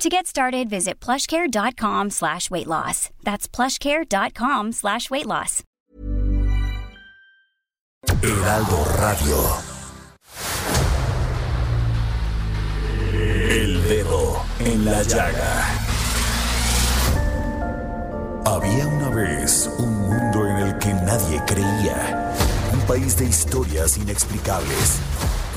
To 0.00 0.08
get 0.08 0.26
started, 0.26 0.70
visit 0.70 0.98
plushcare.com 0.98 2.08
slash 2.08 2.50
weight 2.50 2.66
loss. 2.66 3.10
That's 3.22 3.46
plushcare.com 3.46 4.72
slash 4.72 5.10
weight 5.10 5.26
loss. 5.26 5.62
Heraldo 8.22 8.84
Radio. 8.96 9.36
El 13.12 13.82
dedo 13.82 14.42
en 14.60 14.84
la 14.86 15.02
llaga. 15.02 15.68
Había 18.46 18.86
una 18.86 19.10
vez 19.10 19.68
un 19.78 19.92
mundo 20.08 20.46
en 20.46 20.56
el 20.66 20.78
que 20.78 20.94
nadie 20.94 21.42
creía. 21.46 22.32
Un 22.72 22.80
país 22.86 23.18
de 23.18 23.26
historias 23.26 23.98
inexplicables. 23.98 24.98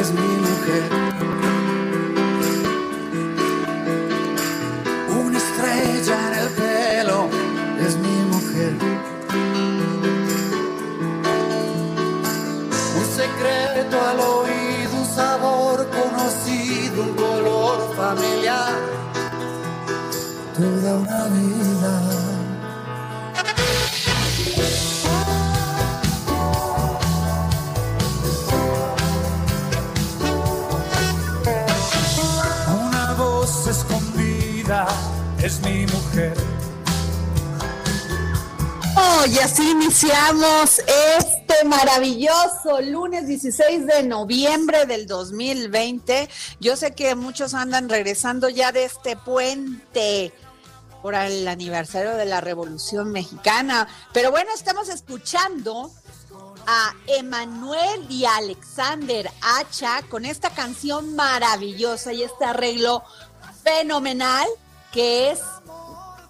es 0.00 0.12
mi 0.12 0.34
mujer. 0.48 0.84
Una 5.22 5.38
estrella 5.38 6.16
en 6.28 6.34
el 6.38 6.48
pelo 6.60 7.28
es 7.86 7.96
mi 7.98 8.16
mujer. 8.32 8.72
Un 12.98 13.06
secreto 13.20 13.96
al 14.10 14.20
oído, 14.20 14.92
un 15.02 15.06
sabor 15.06 15.86
conocido, 15.90 17.02
un 17.02 17.14
color 17.14 17.94
familiar. 17.94 18.72
Toda 20.56 20.94
una 20.94 21.24
vida. 21.28 22.29
Y 39.26 39.38
así 39.38 39.70
iniciamos 39.70 40.80
este 41.18 41.64
maravilloso 41.66 42.80
lunes 42.80 43.26
16 43.26 43.86
de 43.86 44.02
noviembre 44.02 44.86
del 44.86 45.06
2020. 45.06 46.30
Yo 46.58 46.74
sé 46.74 46.94
que 46.94 47.14
muchos 47.14 47.52
andan 47.52 47.90
regresando 47.90 48.48
ya 48.48 48.72
de 48.72 48.84
este 48.84 49.16
puente 49.16 50.32
por 51.02 51.14
el 51.14 51.46
aniversario 51.48 52.16
de 52.16 52.24
la 52.24 52.40
Revolución 52.40 53.12
Mexicana, 53.12 53.88
pero 54.14 54.30
bueno, 54.30 54.52
estamos 54.54 54.88
escuchando 54.88 55.90
a 56.66 56.94
Emanuel 57.06 58.06
y 58.08 58.24
Alexander 58.24 59.30
Hacha 59.42 60.00
con 60.08 60.24
esta 60.24 60.48
canción 60.48 61.14
maravillosa 61.14 62.14
y 62.14 62.22
este 62.22 62.46
arreglo 62.46 63.02
fenomenal 63.62 64.48
que 64.92 65.32
es 65.32 65.40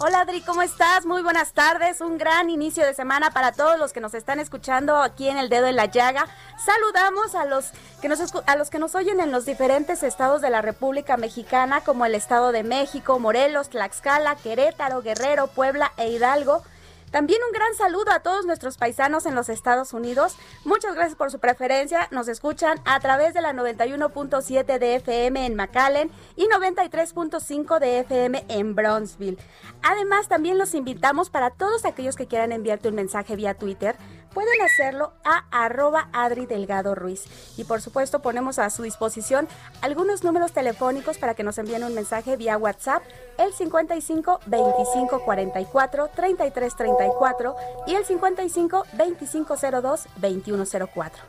Hola 0.00 0.22
Adri, 0.22 0.40
¿cómo 0.40 0.60
estás? 0.60 1.06
Muy 1.06 1.22
buenas 1.22 1.52
tardes, 1.52 2.00
un 2.00 2.18
gran 2.18 2.50
inicio 2.50 2.84
de 2.84 2.94
semana 2.94 3.30
para 3.30 3.52
todos 3.52 3.78
los 3.78 3.92
que 3.92 4.00
nos 4.00 4.12
están 4.14 4.40
escuchando 4.40 4.96
aquí 4.96 5.28
en 5.28 5.38
El 5.38 5.48
Dedo 5.48 5.68
en 5.68 5.76
la 5.76 5.86
Llaga. 5.86 6.26
Saludamos 6.58 7.36
a 7.36 7.44
los 7.44 7.66
que 8.02 8.08
nos 8.08 8.20
a 8.44 8.56
los 8.56 8.70
que 8.70 8.80
nos 8.80 8.96
oyen 8.96 9.20
en 9.20 9.30
los 9.30 9.46
diferentes 9.46 10.02
estados 10.02 10.42
de 10.42 10.50
la 10.50 10.62
República 10.62 11.16
Mexicana 11.16 11.80
como 11.82 12.06
el 12.06 12.16
Estado 12.16 12.50
de 12.50 12.64
México, 12.64 13.20
Morelos, 13.20 13.68
Tlaxcala, 13.68 14.34
Querétaro, 14.34 15.00
Guerrero, 15.00 15.46
Puebla 15.46 15.92
e 15.96 16.08
Hidalgo. 16.08 16.64
También 17.14 17.38
un 17.46 17.52
gran 17.52 17.72
saludo 17.76 18.10
a 18.10 18.18
todos 18.18 18.44
nuestros 18.44 18.76
paisanos 18.76 19.24
en 19.24 19.36
los 19.36 19.48
Estados 19.48 19.92
Unidos. 19.92 20.36
Muchas 20.64 20.96
gracias 20.96 21.14
por 21.14 21.30
su 21.30 21.38
preferencia. 21.38 22.08
Nos 22.10 22.26
escuchan 22.26 22.80
a 22.84 22.98
través 22.98 23.34
de 23.34 23.40
la 23.40 23.52
91.7 23.52 24.80
de 24.80 24.96
FM 24.96 25.46
en 25.46 25.54
McAllen 25.54 26.10
y 26.34 26.48
93.5 26.48 27.78
de 27.78 28.00
FM 28.00 28.44
en 28.48 28.74
Brownsville. 28.74 29.38
Además, 29.84 30.26
también 30.26 30.58
los 30.58 30.74
invitamos 30.74 31.30
para 31.30 31.50
todos 31.50 31.84
aquellos 31.84 32.16
que 32.16 32.26
quieran 32.26 32.50
enviarte 32.50 32.88
un 32.88 32.96
mensaje 32.96 33.36
vía 33.36 33.54
Twitter. 33.54 33.94
Pueden 34.34 34.60
hacerlo 34.62 35.12
a 35.24 35.44
arroba 35.52 36.08
Adri 36.12 36.46
Delgado 36.46 36.96
Ruiz. 36.96 37.24
Y 37.56 37.64
por 37.64 37.80
supuesto 37.80 38.20
ponemos 38.20 38.58
a 38.58 38.68
su 38.68 38.82
disposición 38.82 39.48
algunos 39.80 40.24
números 40.24 40.52
telefónicos 40.52 41.18
para 41.18 41.34
que 41.34 41.44
nos 41.44 41.56
envíen 41.58 41.84
un 41.84 41.94
mensaje 41.94 42.36
vía 42.36 42.58
WhatsApp, 42.58 43.02
el 43.38 43.52
55 43.54 44.40
25 44.46 45.20
44 45.24 46.08
33 46.14 46.76
34 46.76 47.56
y 47.86 47.94
el 47.94 48.04
55 48.04 48.84
25 48.94 49.56
02 49.82 50.08
21 50.16 50.64
04. 50.92 51.22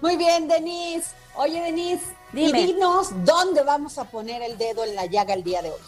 Muy 0.00 0.16
bien, 0.16 0.46
Denise. 0.46 1.10
Oye, 1.34 1.60
Denise, 1.60 2.04
Dime. 2.32 2.60
y 2.60 2.66
dinos 2.66 3.10
dónde 3.24 3.62
vamos 3.62 3.98
a 3.98 4.04
poner 4.04 4.42
el 4.42 4.56
dedo 4.58 4.84
en 4.84 4.94
la 4.94 5.06
llaga 5.06 5.34
el 5.34 5.42
día 5.42 5.60
de 5.62 5.70
hoy. 5.70 5.80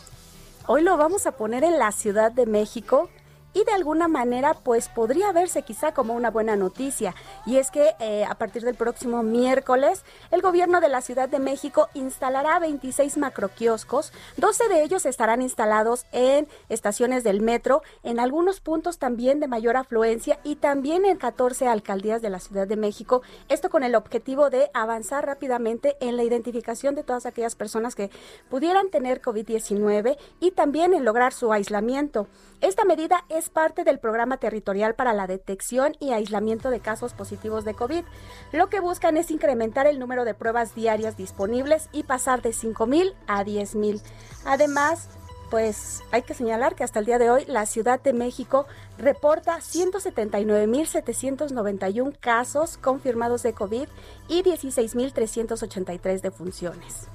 Hoy 0.67 0.83
lo 0.83 0.97
vamos 0.97 1.27
a 1.27 1.33
poner 1.33 1.65
en 1.65 1.79
la 1.79 1.93
Ciudad 1.93 2.31
de 2.33 2.47
México 2.47 3.09
y 3.55 3.65
de 3.65 3.73
alguna 3.73 4.09
manera 4.09 4.55
pues 4.55 4.89
podría 4.89 5.33
verse 5.33 5.63
quizá 5.63 5.93
como 5.93 6.15
una 6.15 6.31
buena 6.31 6.57
noticia. 6.57 7.15
Y 7.47 7.57
es 7.57 7.71
que 7.71 7.95
eh, 7.99 8.25
a 8.25 8.35
partir 8.35 8.63
del 8.63 8.75
próximo 8.75 9.23
miércoles 9.23 10.05
el 10.31 10.43
gobierno 10.43 10.81
de 10.81 10.89
la 10.89 11.01
Ciudad 11.01 11.29
de 11.29 11.39
México 11.39 11.89
instalará 11.95 12.59
26 12.59 13.17
macroquioscos, 13.19 14.13
12 14.37 14.69
de 14.69 14.83
ellos 14.83 15.07
estarán 15.07 15.43
instalados 15.43 16.07
en 16.13 16.49
estaciones 16.69 17.25
del 17.25 17.41
metro, 17.41 17.83
en 18.03 18.21
algunos 18.21 18.61
puntos 18.61 18.99
también 18.99 19.41
de 19.41 19.49
mayor 19.49 19.77
afluencia 19.77 20.39
y 20.45 20.57
también 20.57 21.05
en 21.05 21.17
14 21.17 21.67
alcaldías 21.67 22.23
de 22.23 22.31
la 22.31 22.41
Ciudad 22.41 22.67
de 22.67 22.77
México, 22.77 23.23
esto 23.49 23.71
con 23.71 23.83
el 23.83 23.95
objetivo 23.95 24.51
de 24.51 24.71
avanzar 24.75 25.27
rápidamente 25.27 25.97
en 26.01 26.17
la 26.17 26.25
identificación 26.25 26.95
de 26.95 27.03
todas 27.03 27.27
aquellas 27.27 27.55
personas 27.55 27.95
que 27.95 28.11
pudieran 28.49 28.91
tener 28.91 29.21
COVID-19 29.21 30.17
y 30.41 30.51
también 30.53 30.95
en 30.95 31.05
lograr 31.05 31.33
su 31.33 31.53
aislamiento. 31.53 32.27
Esta 32.61 32.85
medida 32.85 33.25
es 33.31 33.40
parte 33.49 33.85
del 33.85 33.99
programa 33.99 34.37
territorial 34.37 34.95
para 34.95 35.15
la 35.15 35.27
detección 35.27 35.97
y 36.01 36.13
aislamiento 36.13 36.71
de 36.71 36.81
casos 36.81 37.15
positivos 37.15 37.65
de 37.65 37.75
COVID. 37.75 38.05
Lo 38.53 38.69
que 38.69 38.81
buscan 38.81 39.17
es 39.17 39.31
incrementar 39.31 39.87
el 39.87 39.99
número 39.99 40.25
de 40.25 40.35
pruebas 40.35 40.75
diarias 40.75 41.17
disponibles 41.17 41.89
y 41.93 42.03
pasar 42.03 42.43
de 42.43 42.51
5.000 42.51 43.15
a 43.27 43.45
10.000. 43.45 44.03
Además, 44.45 45.09
pues 45.51 46.03
hay 46.13 46.23
que 46.23 46.35
señalar 46.35 46.75
que 46.75 46.85
hasta 46.85 47.01
el 47.01 47.07
día 47.07 47.19
de 47.19 47.31
hoy 47.31 47.45
la 47.47 47.67
Ciudad 47.67 48.01
de 48.01 48.13
México 48.13 48.67
reporta 48.99 49.59
179.791 49.59 52.17
casos 52.21 52.79
confirmados 52.79 53.43
de 53.43 53.53
COVID 53.53 53.89
y 54.29 54.43
16.383 54.43 56.21
defunciones. 56.21 57.09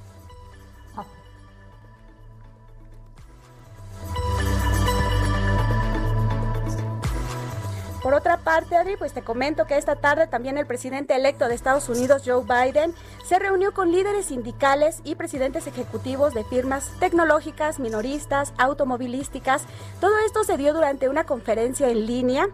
Por 8.05 8.13
otra 8.13 8.37
parte, 8.37 8.75
Adri, 8.75 8.97
pues 8.97 9.13
te 9.13 9.23
comento 9.23 9.65
que 9.65 9.77
esta 9.77 9.95
tarde 9.95 10.27
también 10.27 10.59
el 10.59 10.67
presidente 10.67 11.15
electo 11.15 11.47
de 11.47 11.55
Estados 11.55 11.89
Unidos, 11.89 12.21
Joe 12.23 12.43
Biden, 12.43 12.93
se 13.25 13.39
reunió 13.39 13.73
con 13.73 13.91
líderes 13.91 14.27
sindicales 14.27 15.01
y 15.03 15.15
presidentes 15.15 15.65
ejecutivos 15.65 16.35
de 16.35 16.43
firmas 16.43 16.91
tecnológicas, 16.99 17.79
minoristas, 17.79 18.53
automovilísticas. 18.59 19.63
Todo 19.99 20.13
esto 20.23 20.43
se 20.43 20.55
dio 20.55 20.75
durante 20.75 21.09
una 21.09 21.23
conferencia 21.23 21.89
en 21.89 22.05
línea 22.05 22.47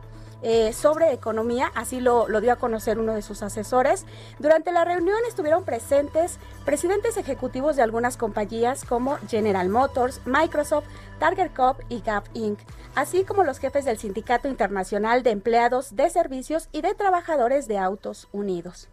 eh, 0.43 0.73
sobre 0.73 1.13
economía, 1.13 1.71
así 1.75 1.99
lo, 1.99 2.25
dio 2.41 2.53
a 2.53 2.55
conocer 2.55 2.97
uno 2.97 3.13
de 3.13 3.21
sus 3.21 3.43
asesores. 3.43 4.05
Durante 4.39 4.71
la 4.71 4.85
reunión 4.85 5.17
estuvieron 5.27 5.63
presentes 5.63 6.39
presidentes 6.65 7.17
ejecutivos 7.17 7.75
de 7.75 7.83
algunas 7.83 8.17
compañías 8.17 8.83
como 8.83 9.17
General 9.27 9.69
Motors, 9.69 10.21
Microsoft, 10.25 10.85
Target 11.19 11.51
Corp 11.53 11.81
y 11.89 12.01
Gap 12.01 12.25
Inc., 12.33 12.59
así 12.95 13.23
como 13.23 13.43
los 13.43 13.59
jefes 13.59 13.85
del 13.85 13.97
Sindicato 13.97 14.47
Internacional 14.47 15.23
de 15.23 15.31
Empleados 15.31 15.95
de 15.95 16.09
Servicios 16.09 16.69
y 16.71 16.81
de 16.81 16.95
Trabajadores 16.95 17.67
de 17.67 17.77
Autos 17.77 18.27
Unidos. 18.31 18.89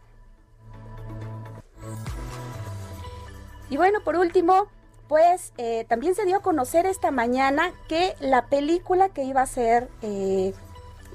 Y 3.71 3.77
bueno, 3.77 4.01
por 4.03 4.17
último, 4.17 4.69
pues 5.09 5.53
eh, 5.57 5.85
también 5.89 6.15
se 6.15 6.25
dio 6.25 6.37
a 6.37 6.41
conocer 6.41 6.87
esta 6.87 7.11
mañana 7.11 7.73
que 7.89 8.15
la 8.21 8.47
película 8.47 9.09
que 9.09 9.25
iba 9.25 9.41
a 9.41 9.47
ser 9.47 9.89
eh, 10.03 10.55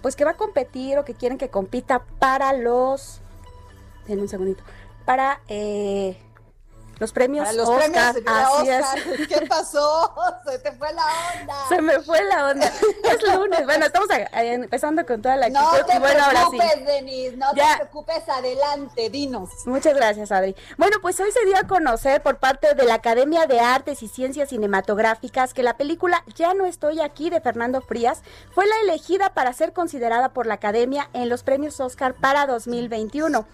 pues 0.03 0.17
que 0.17 0.25
va 0.25 0.31
a 0.31 0.37
competir 0.37 0.97
o 0.97 1.05
que 1.05 1.13
quieren 1.13 1.37
que 1.37 1.47
compita 1.47 2.03
para 2.19 2.51
los, 2.51 3.21
en 4.09 4.19
un 4.19 4.27
segundito, 4.27 4.61
para 5.05 5.39
eh, 5.47 6.17
los 6.99 7.11
premios 7.11 7.45
Para 7.45 7.57
los 7.57 7.67
Oscar, 7.69 8.13
premios 8.13 8.35
así 8.35 8.69
Oscar. 8.69 8.97
es. 9.19 9.27
¿Qué 9.27 9.45
pasó? 9.47 10.13
Se 10.45 10.59
te 10.59 10.71
fue 10.73 10.93
la 10.93 11.03
onda. 11.39 11.55
Se 11.69 11.81
me 11.81 11.99
fue 12.01 12.23
la 12.25 12.47
onda. 12.47 12.67
Es 12.67 13.21
lunes. 13.35 13.65
Bueno, 13.65 13.85
estamos 13.85 14.09
a- 14.11 14.35
a- 14.37 14.43
empezando 14.43 15.05
con 15.05 15.21
toda 15.21 15.35
la 15.35 15.49
No 15.49 15.59
actitud. 15.59 15.85
te 15.87 15.95
y 15.95 15.99
bueno, 15.99 16.23
ahora 16.23 16.45
sí. 16.51 16.57
preocupes, 16.57 16.85
Denise, 16.85 17.37
no 17.37 17.47
Ya. 17.55 17.71
te 17.71 17.75
preocupes, 17.77 18.29
adelante, 18.29 19.09
dinos. 19.09 19.49
Muchas 19.65 19.93
gracias, 19.95 20.31
Adri. 20.31 20.55
Bueno, 20.77 20.97
pues 21.01 21.19
hoy 21.19 21.31
se 21.31 21.45
dio 21.45 21.57
a 21.57 21.63
conocer 21.67 22.21
por 22.21 22.37
parte 22.37 22.73
de 22.75 22.83
la 22.85 22.95
Academia 22.95 23.45
de 23.47 23.59
Artes 23.59 24.03
y 24.03 24.07
Ciencias 24.07 24.49
Cinematográficas 24.49 25.53
que 25.53 25.63
la 25.63 25.77
película 25.77 26.23
Ya 26.35 26.53
no 26.53 26.65
estoy 26.65 27.01
aquí 27.01 27.29
de 27.29 27.41
Fernando 27.41 27.81
Frías 27.81 28.21
fue 28.53 28.65
la 28.67 28.75
elegida 28.81 29.33
para 29.33 29.51
ser 29.53 29.73
considerada 29.73 30.29
por 30.29 30.45
la 30.45 30.55
Academia 30.55 31.09
en 31.13 31.29
los 31.29 31.43
premios 31.43 31.79
Oscar 31.79 32.13
para 32.13 32.45
2021. 32.45 33.45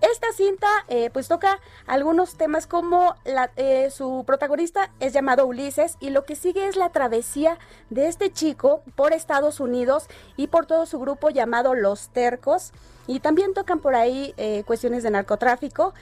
Esta 0.00 0.30
cinta 0.32 0.66
eh, 0.88 1.10
pues 1.12 1.26
toca 1.28 1.58
algunos 1.86 2.36
temas 2.36 2.66
como 2.66 2.85
la, 3.24 3.50
eh, 3.56 3.90
su 3.90 4.24
protagonista 4.26 4.90
es 5.00 5.12
llamado 5.12 5.46
Ulises 5.46 5.96
y 6.00 6.10
lo 6.10 6.24
que 6.24 6.36
sigue 6.36 6.66
es 6.68 6.76
la 6.76 6.90
travesía 6.90 7.58
de 7.90 8.08
este 8.08 8.32
chico 8.32 8.82
por 8.94 9.12
Estados 9.12 9.60
Unidos 9.60 10.08
y 10.36 10.46
por 10.48 10.66
todo 10.66 10.86
su 10.86 10.98
grupo 10.98 11.30
llamado 11.30 11.74
Los 11.74 12.08
Tercos 12.08 12.72
y 13.06 13.20
también 13.20 13.54
tocan 13.54 13.80
por 13.80 13.94
ahí 13.94 14.34
eh, 14.36 14.62
cuestiones 14.66 15.02
de 15.02 15.10
narcotráfico. 15.10 15.94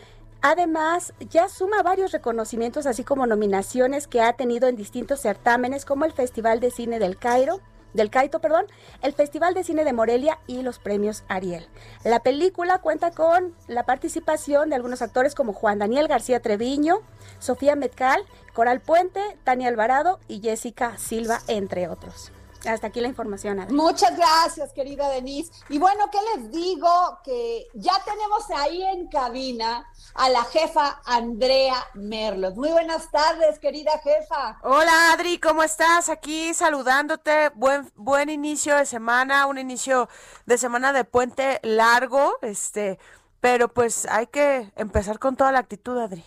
Además, 0.42 1.14
ya 1.30 1.48
suma 1.48 1.82
varios 1.82 2.12
reconocimientos, 2.12 2.86
así 2.86 3.02
como 3.02 3.26
nominaciones 3.26 4.06
que 4.06 4.20
ha 4.20 4.34
tenido 4.34 4.68
en 4.68 4.76
distintos 4.76 5.20
certámenes, 5.20 5.84
como 5.84 6.04
el 6.04 6.12
Festival 6.12 6.60
de 6.60 6.70
Cine 6.70 6.98
del 6.98 7.16
Cairo, 7.16 7.60
del 7.94 8.10
Caito, 8.10 8.40
perdón, 8.40 8.66
el 9.00 9.14
Festival 9.14 9.54
de 9.54 9.64
Cine 9.64 9.84
de 9.84 9.94
Morelia 9.94 10.38
y 10.46 10.62
los 10.62 10.78
premios 10.78 11.24
Ariel. 11.28 11.66
La 12.04 12.20
película 12.20 12.78
cuenta 12.78 13.12
con 13.12 13.54
la 13.66 13.86
participación 13.86 14.68
de 14.68 14.76
algunos 14.76 15.00
actores 15.00 15.34
como 15.34 15.54
Juan 15.54 15.78
Daniel 15.78 16.08
García 16.08 16.40
Treviño, 16.40 16.98
Sofía 17.38 17.76
Metcal, 17.76 18.22
Coral 18.52 18.80
Puente, 18.80 19.20
Tania 19.44 19.68
Alvarado 19.68 20.20
y 20.28 20.40
Jessica 20.40 20.98
Silva, 20.98 21.40
entre 21.48 21.88
otros. 21.88 22.33
Hasta 22.66 22.86
aquí 22.86 23.00
la 23.00 23.08
información. 23.08 23.60
Adri. 23.60 23.74
Muchas 23.74 24.16
gracias, 24.16 24.72
querida 24.72 25.08
Denise. 25.10 25.52
Y 25.68 25.78
bueno, 25.78 26.10
¿qué 26.10 26.18
les 26.34 26.50
digo? 26.50 27.18
Que 27.22 27.66
ya 27.74 27.92
tenemos 28.04 28.50
ahí 28.50 28.82
en 28.82 29.08
cabina 29.08 29.86
a 30.14 30.28
la 30.28 30.44
jefa 30.44 31.00
Andrea 31.04 31.76
Merlos. 31.94 32.56
Muy 32.56 32.70
buenas 32.70 33.10
tardes, 33.10 33.58
querida 33.58 33.92
jefa. 34.02 34.58
Hola 34.62 35.12
Adri, 35.12 35.38
¿cómo 35.38 35.62
estás? 35.62 36.08
Aquí 36.08 36.54
saludándote. 36.54 37.50
Buen 37.50 37.90
buen 37.94 38.30
inicio 38.30 38.76
de 38.76 38.86
semana, 38.86 39.46
un 39.46 39.58
inicio 39.58 40.08
de 40.46 40.58
semana 40.58 40.92
de 40.92 41.04
puente 41.04 41.60
largo, 41.62 42.36
este, 42.42 42.98
pero 43.40 43.68
pues 43.68 44.06
hay 44.06 44.26
que 44.26 44.72
empezar 44.76 45.18
con 45.18 45.36
toda 45.36 45.52
la 45.52 45.58
actitud, 45.58 45.98
Adri. 45.98 46.24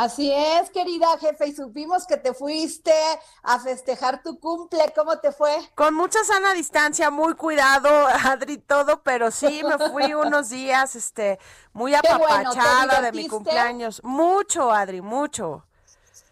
Así 0.00 0.32
es, 0.32 0.70
querida 0.70 1.18
jefa, 1.18 1.44
y 1.44 1.54
supimos 1.54 2.06
que 2.06 2.16
te 2.16 2.32
fuiste 2.32 2.94
a 3.42 3.58
festejar 3.58 4.22
tu 4.22 4.40
cumple. 4.40 4.90
¿Cómo 4.96 5.18
te 5.18 5.30
fue? 5.30 5.54
Con 5.74 5.92
mucha 5.92 6.24
sana 6.24 6.54
distancia, 6.54 7.10
muy 7.10 7.34
cuidado, 7.34 7.90
Adri, 8.24 8.56
todo, 8.56 9.02
pero 9.02 9.30
sí 9.30 9.62
me 9.62 9.90
fui 9.90 10.14
unos 10.14 10.48
días, 10.48 10.96
este, 10.96 11.38
muy 11.74 11.92
Qué 11.92 12.14
bueno, 12.16 12.50
¿te 12.50 12.58
apapachada 12.60 13.02
de 13.02 13.12
mi 13.12 13.28
cumpleaños. 13.28 14.02
Mucho, 14.02 14.72
Adri, 14.72 15.02
mucho. 15.02 15.66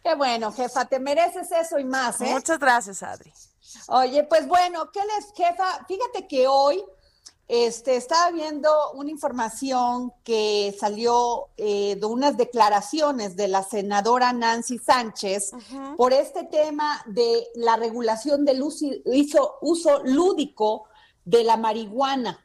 Qué 0.02 0.14
bueno, 0.14 0.50
jefa, 0.50 0.86
te 0.86 0.98
mereces 0.98 1.52
eso 1.52 1.78
y 1.78 1.84
más, 1.84 2.22
¿eh? 2.22 2.30
Muchas 2.30 2.58
gracias, 2.58 3.02
Adri. 3.02 3.30
Oye, 3.88 4.24
pues 4.24 4.48
bueno, 4.48 4.90
¿qué 4.90 5.00
les, 5.04 5.30
jefa? 5.34 5.84
Fíjate 5.86 6.26
que 6.26 6.48
hoy 6.48 6.82
este, 7.48 7.96
estaba 7.96 8.30
viendo 8.30 8.68
una 8.92 9.10
información 9.10 10.12
que 10.22 10.76
salió 10.78 11.48
eh, 11.56 11.96
de 11.98 12.06
unas 12.06 12.36
declaraciones 12.36 13.36
de 13.36 13.48
la 13.48 13.62
senadora 13.62 14.32
Nancy 14.34 14.78
Sánchez 14.78 15.52
por 15.96 16.12
este 16.12 16.44
tema 16.44 17.02
de 17.06 17.46
la 17.54 17.76
regulación 17.76 18.44
del 18.44 18.62
uso, 18.62 18.86
uso- 19.06 19.54
uso 19.62 20.02
lúdico 20.04 20.84
de 21.24 21.42
la 21.44 21.56
marihuana, 21.56 22.38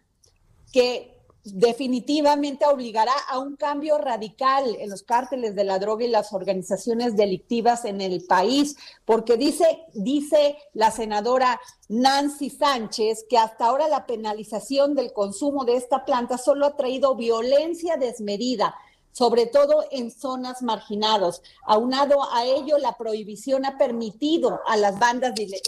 que 0.72 1.13
definitivamente 1.44 2.66
obligará 2.66 3.14
a 3.30 3.40
un 3.40 3.56
cambio 3.56 3.98
radical 3.98 4.78
en 4.80 4.90
los 4.90 5.04
cárteles 5.04 5.56
de 5.56 5.66
la 5.66 5.78
droga 5.78 6.06
y 6.06 6.10
las 6.10 6.32
organizaciones 6.32 7.16
delictivas 7.16 7.84
en 7.86 8.00
el 8.00 8.26
país, 8.26 8.78
porque 9.06 9.36
dice, 9.36 9.66
dice 9.94 10.58
la 10.74 10.92
senadora 10.92 11.60
Nancy 11.90 12.50
Sánchez 12.50 13.26
que 13.30 13.38
hasta 13.38 13.66
ahora 13.66 13.88
la 13.88 14.06
penalización 14.06 14.96
del 14.96 15.12
consumo 15.12 15.66
de 15.66 15.76
esta 15.76 16.06
planta 16.06 16.38
solo 16.38 16.66
ha 16.66 16.78
traído 16.78 17.16
violencia 17.16 17.98
desmedida 17.98 18.76
sobre 19.14 19.46
todo 19.46 19.86
en 19.92 20.12
zonas 20.12 20.62
marginadas. 20.62 21.42
Aunado 21.66 22.30
a 22.34 22.44
ello, 22.46 22.78
la 22.78 22.98
prohibición 22.98 23.66
ha 23.66 23.78
permitido 23.78 24.60
a 24.68 24.76
las 24.76 25.00
bandas 25.00 25.34
de- 25.36 25.62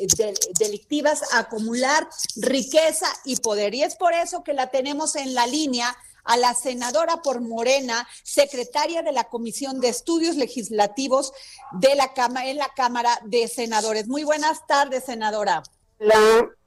delictivas 0.60 1.22
acumular 1.34 2.08
riqueza 2.36 3.08
y 3.24 3.38
poder. 3.38 3.74
Y 3.74 3.84
es 3.84 3.96
por 3.96 4.14
eso 4.14 4.44
que 4.44 4.54
la 4.54 4.68
tenemos 4.68 5.16
en 5.16 5.34
la 5.34 5.48
línea 5.48 5.96
a 6.28 6.38
la 6.38 6.56
senadora 6.56 7.22
por 7.22 7.40
Morena, 7.40 8.08
secretaria 8.24 9.04
de 9.04 9.12
la 9.12 9.26
Comisión 9.26 9.80
de 9.80 9.90
Estudios 9.90 10.36
Legislativos 10.36 11.32
de 11.74 11.94
la 11.96 12.14
Cámara, 12.14 12.48
en 12.50 12.58
la 12.58 12.70
Cámara 12.76 13.20
de 13.26 13.48
Senadores. 13.48 14.08
Muy 14.08 14.24
buenas 14.24 14.66
tardes, 14.66 15.04
senadora. 15.06 15.62
La 16.00 16.18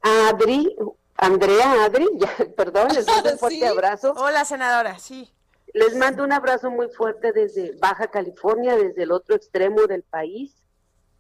Adri, 0.01 0.77
Andrea 1.17 1.85
Adri, 1.85 2.07
ya, 2.19 2.33
perdón, 2.57 2.89
les 2.95 3.05
mando 3.07 3.33
un 3.33 3.39
fuerte 3.41 3.59
Sí. 3.59 3.65
abrazo. 3.65 4.15
Hola, 4.17 4.45
senadora, 4.45 4.97
sí. 5.01 5.29
Les 5.75 5.95
mando 5.97 6.25
un 6.25 6.33
abrazo 6.33 6.71
muy 6.71 6.89
fuerte 6.89 7.33
desde 7.33 7.77
Baja 7.79 8.09
California, 8.09 8.77
desde 8.77 9.03
el 9.03 9.13
otro 9.13 9.37
extremo 9.37 9.87
del 9.87 10.03
país, 10.03 10.63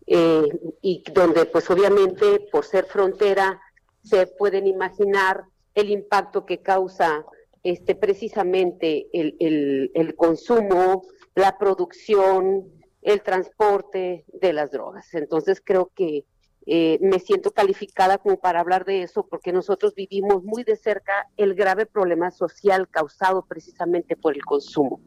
eh, 0.06 0.48
y 0.80 1.04
donde 1.12 1.44
pues 1.44 1.68
obviamente 1.70 2.48
por 2.50 2.64
ser 2.64 2.86
frontera 2.86 3.60
se 4.02 4.26
pueden 4.26 4.66
imaginar 4.66 5.44
el 5.74 5.90
impacto 5.90 6.46
que 6.46 6.62
causa 6.62 7.26
este, 7.62 7.94
precisamente 7.94 9.08
el, 9.12 9.90
el, 9.94 10.14
consumo, 10.16 11.02
la 11.34 11.58
producción, 11.58 12.72
el 13.02 13.22
transporte 13.22 14.24
de 14.32 14.52
las 14.54 14.70
drogas. 14.70 15.12
Entonces 15.12 15.60
creo 15.62 15.90
que 15.94 16.24
eh, 16.70 16.98
me 17.00 17.18
siento 17.18 17.50
calificada 17.50 18.18
como 18.18 18.38
para 18.38 18.60
hablar 18.60 18.84
de 18.84 19.02
eso 19.02 19.26
porque 19.26 19.52
nosotros 19.52 19.94
vivimos 19.94 20.44
muy 20.44 20.64
de 20.64 20.76
cerca 20.76 21.26
el 21.38 21.54
grave 21.54 21.86
problema 21.86 22.30
social 22.30 22.88
causado 22.88 23.46
precisamente 23.46 24.16
por 24.16 24.34
el 24.34 24.44
consumo. 24.44 25.00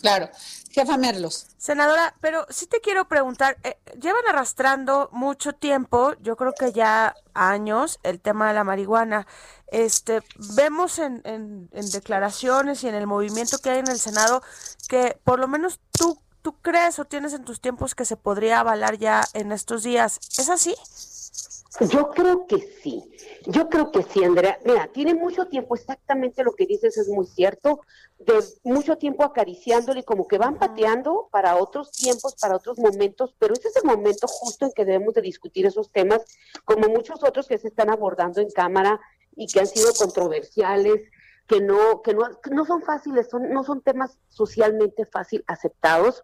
Claro. 0.00 0.30
Jefa 0.70 0.96
Merlos. 0.96 1.48
Senadora, 1.58 2.14
pero 2.22 2.46
sí 2.48 2.66
te 2.66 2.80
quiero 2.80 3.06
preguntar, 3.08 3.58
eh, 3.62 3.76
llevan 4.00 4.22
arrastrando 4.28 5.10
mucho 5.12 5.52
tiempo, 5.52 6.14
yo 6.20 6.36
creo 6.36 6.52
que 6.52 6.72
ya 6.72 7.14
años, 7.34 8.00
el 8.02 8.20
tema 8.20 8.48
de 8.48 8.54
la 8.54 8.64
marihuana. 8.64 9.26
Este, 9.66 10.22
vemos 10.56 10.98
en, 10.98 11.20
en, 11.24 11.68
en 11.72 11.90
declaraciones 11.90 12.84
y 12.84 12.88
en 12.88 12.94
el 12.94 13.06
movimiento 13.06 13.58
que 13.58 13.70
hay 13.70 13.80
en 13.80 13.88
el 13.88 13.98
Senado 13.98 14.42
que 14.88 15.18
por 15.24 15.38
lo 15.38 15.46
menos 15.48 15.80
tú, 15.90 16.18
tú 16.44 16.52
crees 16.60 16.98
o 16.98 17.06
tienes 17.06 17.32
en 17.32 17.42
tus 17.42 17.58
tiempos 17.58 17.94
que 17.94 18.04
se 18.04 18.18
podría 18.18 18.60
avalar 18.60 18.98
ya 18.98 19.24
en 19.32 19.50
estos 19.50 19.82
días. 19.82 20.20
¿Es 20.38 20.50
así? 20.50 20.74
Yo 21.90 22.10
creo 22.10 22.46
que 22.46 22.58
sí, 22.82 23.02
yo 23.46 23.68
creo 23.70 23.90
que 23.90 24.02
sí, 24.02 24.22
Andrea. 24.22 24.60
Mira, 24.64 24.86
tiene 24.88 25.14
mucho 25.14 25.46
tiempo, 25.46 25.74
exactamente 25.74 26.44
lo 26.44 26.52
que 26.52 26.66
dices 26.66 26.98
es 26.98 27.08
muy 27.08 27.26
cierto, 27.26 27.80
de 28.18 28.44
mucho 28.62 28.96
tiempo 28.98 29.24
acariciándole 29.24 30.00
y 30.00 30.04
como 30.04 30.28
que 30.28 30.36
van 30.36 30.58
pateando 30.58 31.28
para 31.32 31.56
otros 31.56 31.90
tiempos, 31.90 32.36
para 32.38 32.56
otros 32.56 32.78
momentos, 32.78 33.34
pero 33.38 33.54
ese 33.54 33.68
es 33.68 33.76
el 33.76 33.84
momento 33.84 34.28
justo 34.28 34.66
en 34.66 34.72
que 34.72 34.84
debemos 34.84 35.14
de 35.14 35.22
discutir 35.22 35.64
esos 35.64 35.90
temas, 35.90 36.20
como 36.66 36.88
muchos 36.88 37.24
otros 37.24 37.48
que 37.48 37.58
se 37.58 37.68
están 37.68 37.88
abordando 37.88 38.42
en 38.42 38.50
Cámara 38.50 39.00
y 39.34 39.46
que 39.46 39.60
han 39.60 39.66
sido 39.66 39.92
controversiales, 39.94 41.10
que 41.46 41.60
no, 41.60 42.02
que 42.02 42.14
no, 42.14 42.22
no 42.50 42.64
son 42.64 42.82
fáciles, 42.82 43.28
son, 43.28 43.50
no 43.52 43.64
son 43.64 43.82
temas 43.82 44.18
socialmente 44.28 45.04
fácil 45.04 45.44
aceptados. 45.46 46.22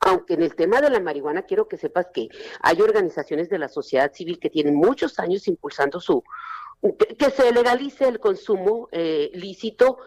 Aunque 0.00 0.34
en 0.34 0.42
el 0.42 0.54
tema 0.54 0.82
de 0.82 0.90
la 0.90 1.00
marihuana 1.00 1.42
quiero 1.42 1.66
que 1.66 1.78
sepas 1.78 2.08
que 2.12 2.28
hay 2.60 2.80
organizaciones 2.82 3.48
de 3.48 3.58
la 3.58 3.68
sociedad 3.68 4.12
civil 4.12 4.38
que 4.38 4.50
tienen 4.50 4.74
muchos 4.74 5.18
años 5.18 5.48
impulsando 5.48 5.98
su 5.98 6.22
que, 7.18 7.30
se 7.30 7.50
legalice 7.52 8.06
el 8.06 8.20
consumo 8.20 8.88
eh, 8.92 9.30
lícito. 9.32 9.98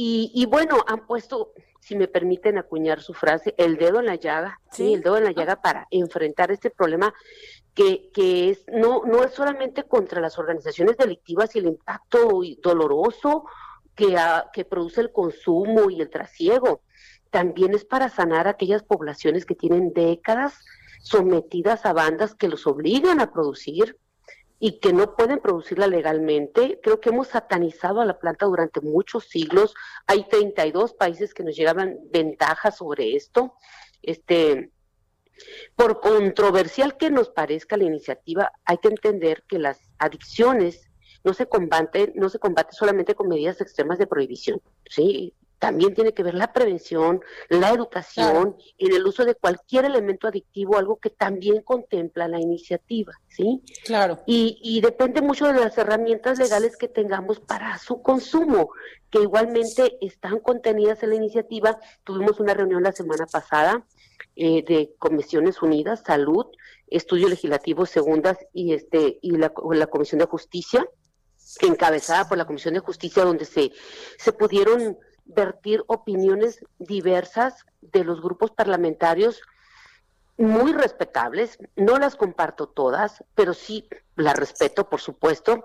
Y, 0.00 0.46
bueno 0.46 0.84
han 0.86 1.06
puesto 1.06 1.54
si 1.80 1.96
me 1.96 2.06
permiten 2.06 2.56
acuñar 2.56 3.00
su 3.00 3.14
frase 3.14 3.54
el 3.58 3.78
dedo 3.78 3.98
en 3.98 4.06
la 4.06 4.14
llaga 4.14 4.60
sí, 4.70 4.94
el 4.94 5.02
dedo 5.02 5.16
en 5.16 5.24
la 5.24 5.32
llaga 5.32 5.60
para 5.60 5.88
enfrentar 5.90 6.52
este 6.52 6.70
problema 6.70 7.12
que, 7.74 8.10
que 8.12 8.50
es 8.50 8.64
no 8.68 9.02
no 9.06 9.24
es 9.24 9.32
solamente 9.32 9.82
contra 9.84 10.20
las 10.20 10.38
organizaciones 10.38 10.96
delictivas 10.98 11.56
y 11.56 11.58
el 11.58 11.66
impacto 11.66 12.42
doloroso 12.62 13.46
que, 13.98 14.16
que 14.52 14.64
produce 14.64 15.00
el 15.00 15.10
consumo 15.10 15.90
y 15.90 16.00
el 16.00 16.08
trasiego 16.08 16.82
también 17.30 17.74
es 17.74 17.84
para 17.84 18.08
sanar 18.08 18.46
a 18.46 18.52
aquellas 18.52 18.84
poblaciones 18.84 19.44
que 19.44 19.56
tienen 19.56 19.92
décadas 19.92 20.54
sometidas 21.02 21.84
a 21.84 21.92
bandas 21.92 22.34
que 22.34 22.48
los 22.48 22.66
obligan 22.66 23.20
a 23.20 23.32
producir 23.32 23.98
y 24.60 24.78
que 24.78 24.92
no 24.92 25.16
pueden 25.16 25.40
producirla 25.40 25.88
legalmente. 25.88 26.80
Creo 26.82 27.00
que 27.00 27.10
hemos 27.10 27.28
satanizado 27.28 28.00
a 28.00 28.06
la 28.06 28.18
planta 28.18 28.46
durante 28.46 28.80
muchos 28.80 29.24
siglos. 29.24 29.74
Hay 30.06 30.28
32 30.28 30.94
países 30.94 31.34
que 31.34 31.44
nos 31.44 31.56
llegaban 31.56 31.98
ventajas 32.10 32.76
sobre 32.76 33.16
esto. 33.16 33.54
Este, 34.02 34.70
por 35.74 36.00
controversial 36.00 36.96
que 36.96 37.10
nos 37.10 37.30
parezca 37.30 37.76
la 37.76 37.84
iniciativa, 37.84 38.52
hay 38.64 38.78
que 38.78 38.88
entender 38.88 39.44
que 39.48 39.58
las 39.58 39.80
adicciones 39.98 40.87
no 41.24 41.34
se 41.34 41.46
combaten, 41.46 42.12
no 42.14 42.28
se 42.28 42.38
combate 42.38 42.72
solamente 42.72 43.14
con 43.14 43.28
medidas 43.28 43.60
extremas 43.60 43.98
de 43.98 44.06
prohibición, 44.06 44.60
¿sí? 44.88 45.34
también 45.58 45.94
tiene 45.94 46.12
que 46.12 46.22
ver 46.22 46.34
la 46.34 46.52
prevención, 46.52 47.20
la 47.48 47.70
educación, 47.70 48.56
en 48.78 48.92
el 48.92 49.06
uso 49.06 49.24
de 49.24 49.34
cualquier 49.34 49.84
elemento 49.84 50.28
adictivo, 50.28 50.78
algo 50.78 50.96
que 50.96 51.10
también 51.10 51.62
contempla 51.62 52.28
la 52.28 52.38
iniciativa, 52.38 53.12
¿sí? 53.28 53.62
Claro. 53.84 54.20
Y, 54.26 54.58
y 54.62 54.80
depende 54.80 55.20
mucho 55.20 55.46
de 55.46 55.60
las 55.60 55.76
herramientas 55.76 56.38
legales 56.38 56.76
que 56.76 56.88
tengamos 56.88 57.40
para 57.40 57.76
su 57.78 58.02
consumo, 58.02 58.70
que 59.10 59.20
igualmente 59.20 59.98
están 60.00 60.38
contenidas 60.38 61.02
en 61.02 61.10
la 61.10 61.16
iniciativa. 61.16 61.78
Tuvimos 62.04 62.40
una 62.40 62.54
reunión 62.54 62.82
la 62.82 62.92
semana 62.92 63.26
pasada 63.26 63.84
eh, 64.36 64.62
de 64.62 64.94
Comisiones 64.98 65.60
Unidas, 65.62 66.02
Salud, 66.06 66.46
Estudio 66.86 67.28
Legislativo 67.28 67.84
Segundas 67.84 68.38
y 68.52 68.72
este 68.72 69.18
y 69.20 69.32
la, 69.32 69.52
la 69.72 69.86
Comisión 69.88 70.20
de 70.20 70.26
Justicia, 70.26 70.86
encabezada 71.60 72.28
por 72.28 72.38
la 72.38 72.46
Comisión 72.46 72.74
de 72.74 72.80
Justicia, 72.80 73.24
donde 73.24 73.44
se, 73.44 73.72
se 74.18 74.32
pudieron 74.32 74.98
vertir 75.24 75.84
opiniones 75.86 76.64
diversas 76.78 77.64
de 77.80 78.04
los 78.04 78.20
grupos 78.20 78.50
parlamentarios 78.50 79.42
muy 80.36 80.72
respetables, 80.72 81.58
no 81.74 81.98
las 81.98 82.14
comparto 82.14 82.68
todas, 82.68 83.24
pero 83.34 83.54
sí 83.54 83.88
las 84.14 84.36
respeto, 84.36 84.88
por 84.88 85.00
supuesto, 85.00 85.64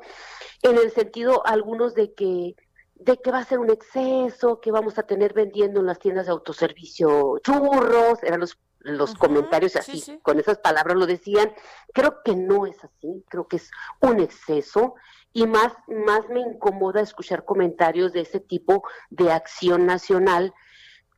en 0.63 0.77
el 0.77 0.91
sentido 0.91 1.45
algunos 1.45 1.93
de 1.93 2.13
que 2.13 2.55
de 2.95 3.17
que 3.17 3.31
va 3.31 3.39
a 3.39 3.45
ser 3.45 3.59
un 3.59 3.69
exceso, 3.69 4.61
que 4.61 4.71
vamos 4.71 4.97
a 4.97 5.03
tener 5.03 5.33
vendiendo 5.33 5.81
en 5.81 5.87
las 5.87 5.99
tiendas 5.99 6.27
de 6.27 6.31
autoservicio 6.31 7.37
churros, 7.43 8.23
eran 8.23 8.39
los 8.39 8.57
los 8.83 9.15
comentarios 9.15 9.75
así, 9.77 10.19
con 10.21 10.39
esas 10.39 10.57
palabras 10.57 10.97
lo 10.97 11.05
decían. 11.05 11.53
Creo 11.93 12.21
que 12.23 12.35
no 12.35 12.65
es 12.65 12.83
así, 12.83 13.23
creo 13.29 13.47
que 13.47 13.55
es 13.55 13.71
un 14.01 14.19
exceso 14.19 14.95
y 15.33 15.47
más, 15.47 15.73
más 15.87 16.29
me 16.29 16.39
incomoda 16.39 17.01
escuchar 17.01 17.43
comentarios 17.43 18.13
de 18.13 18.21
ese 18.21 18.39
tipo 18.39 18.83
de 19.09 19.31
acción 19.31 19.85
nacional 19.85 20.53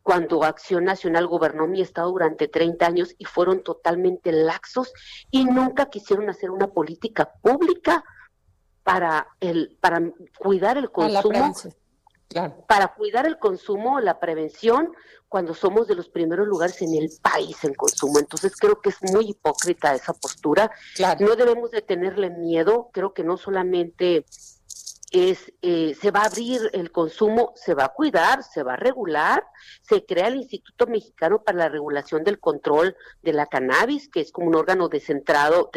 cuando 0.05 0.43
Acción 0.43 0.83
Nacional 0.83 1.25
gobernó 1.25 1.65
mi 1.65 1.81
estado 1.81 2.11
durante 2.11 2.47
30 2.47 2.85
años 2.85 3.15
y 3.17 3.25
fueron 3.25 3.63
totalmente 3.63 4.31
laxos 4.31 4.93
y 5.31 5.45
nunca 5.45 5.87
quisieron 5.87 6.29
hacer 6.29 6.51
una 6.51 6.67
política 6.67 7.33
pública 7.41 8.03
para 8.83 9.27
el 9.39 9.75
para 9.81 9.99
cuidar 10.37 10.77
el 10.77 10.91
consumo 10.91 11.51
para 12.67 12.93
cuidar 12.93 13.25
el 13.25 13.37
consumo, 13.37 13.99
la 13.99 14.19
prevención, 14.19 14.91
cuando 15.29 15.53
somos 15.53 15.87
de 15.87 15.95
los 15.95 16.09
primeros 16.09 16.47
lugares 16.47 16.81
en 16.81 16.93
el 16.95 17.09
país 17.21 17.63
en 17.63 17.73
consumo. 17.73 18.19
Entonces 18.19 18.55
creo 18.55 18.79
que 18.81 18.89
es 18.89 18.97
muy 19.13 19.29
hipócrita 19.29 19.93
esa 19.93 20.13
postura. 20.13 20.71
No 21.19 21.35
debemos 21.35 21.71
de 21.71 21.81
tenerle 21.81 22.29
miedo, 22.29 22.89
creo 22.93 23.13
que 23.13 23.23
no 23.23 23.37
solamente 23.37 24.25
es 25.11 25.53
eh, 25.61 25.95
se 25.99 26.11
va 26.11 26.21
a 26.21 26.25
abrir 26.25 26.61
el 26.73 26.91
consumo, 26.91 27.53
se 27.55 27.73
va 27.73 27.85
a 27.85 27.93
cuidar, 27.93 28.43
se 28.43 28.63
va 28.63 28.73
a 28.73 28.77
regular, 28.77 29.45
se 29.81 30.05
crea 30.05 30.27
el 30.27 30.35
Instituto 30.35 30.87
Mexicano 30.87 31.41
para 31.43 31.57
la 31.59 31.69
Regulación 31.69 32.23
del 32.23 32.39
Control 32.39 32.95
de 33.21 33.33
la 33.33 33.45
Cannabis, 33.45 34.09
que 34.09 34.21
es 34.21 34.31
como 34.31 34.47
un 34.47 34.55
órgano 34.55 34.89
descentrado, 34.89 35.69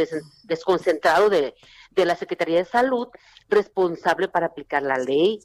desconcentrado 0.45 1.31
de, 1.31 1.55
de 2.03 2.07
la 2.07 2.17
Secretaría 2.17 2.59
de 2.59 2.65
Salud, 2.65 3.09
responsable 3.49 4.29
para 4.29 4.47
aplicar 4.47 4.83
la 4.83 4.99
ley. 4.99 5.41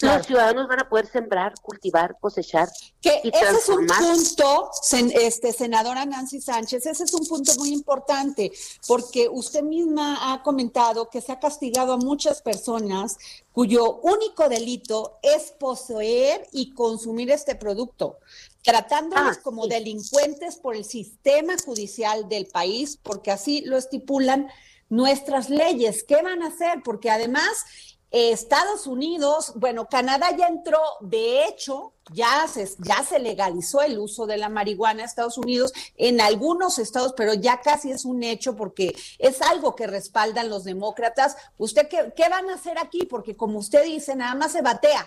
Los 0.00 0.26
ciudadanos 0.26 0.66
van 0.66 0.80
a 0.80 0.88
poder 0.88 1.06
sembrar, 1.06 1.54
cultivar, 1.62 2.16
cosechar. 2.18 2.68
Que 3.00 3.20
y 3.22 3.28
ese 3.28 3.50
es 3.50 3.68
un 3.68 3.86
punto, 3.86 4.70
este, 5.14 5.52
senadora 5.52 6.04
Nancy 6.06 6.40
Sánchez, 6.40 6.86
ese 6.86 7.04
es 7.04 7.14
un 7.14 7.26
punto 7.26 7.52
muy 7.58 7.70
importante, 7.72 8.50
porque 8.88 9.28
usted 9.28 9.62
misma 9.62 10.32
ha 10.32 10.42
comentado 10.42 11.08
que 11.08 11.20
se 11.20 11.32
ha 11.32 11.38
castigado 11.38 11.92
a 11.92 11.96
muchas 11.98 12.42
personas 12.42 13.18
cuyo 13.52 14.00
único 14.02 14.48
delito 14.48 15.18
es 15.22 15.52
poseer 15.52 16.48
y 16.52 16.72
consumir 16.72 17.30
este 17.30 17.54
producto, 17.54 18.18
tratándolos 18.62 19.36
ah, 19.38 19.40
como 19.42 19.66
delincuentes 19.66 20.56
por 20.56 20.74
el 20.74 20.84
sistema 20.84 21.54
judicial 21.64 22.28
del 22.28 22.46
país, 22.46 22.98
porque 23.02 23.30
así 23.30 23.60
lo 23.62 23.76
estipulan 23.76 24.48
nuestras 24.90 25.48
leyes. 25.48 26.04
¿Qué 26.04 26.20
van 26.20 26.42
a 26.42 26.48
hacer? 26.48 26.82
Porque 26.84 27.10
además 27.10 27.64
Estados 28.10 28.88
Unidos, 28.88 29.52
bueno, 29.54 29.86
Canadá 29.86 30.36
ya 30.36 30.48
entró, 30.48 30.80
de 31.00 31.44
hecho, 31.44 31.92
ya 32.12 32.46
se, 32.48 32.68
ya 32.78 33.04
se 33.04 33.20
legalizó 33.20 33.82
el 33.82 33.98
uso 34.00 34.26
de 34.26 34.36
la 34.36 34.48
marihuana 34.48 35.02
en 35.02 35.06
Estados 35.06 35.38
Unidos, 35.38 35.72
en 35.96 36.20
algunos 36.20 36.80
estados, 36.80 37.14
pero 37.16 37.34
ya 37.34 37.60
casi 37.60 37.92
es 37.92 38.04
un 38.04 38.24
hecho 38.24 38.56
porque 38.56 38.96
es 39.18 39.40
algo 39.42 39.76
que 39.76 39.86
respaldan 39.86 40.48
los 40.48 40.64
demócratas. 40.64 41.36
¿Usted 41.56 41.86
qué, 41.88 42.12
qué 42.16 42.28
van 42.28 42.50
a 42.50 42.54
hacer 42.54 42.78
aquí? 42.78 43.06
Porque 43.06 43.36
como 43.36 43.60
usted 43.60 43.84
dice, 43.84 44.16
nada 44.16 44.34
más 44.34 44.52
se 44.52 44.62
batea. 44.62 45.06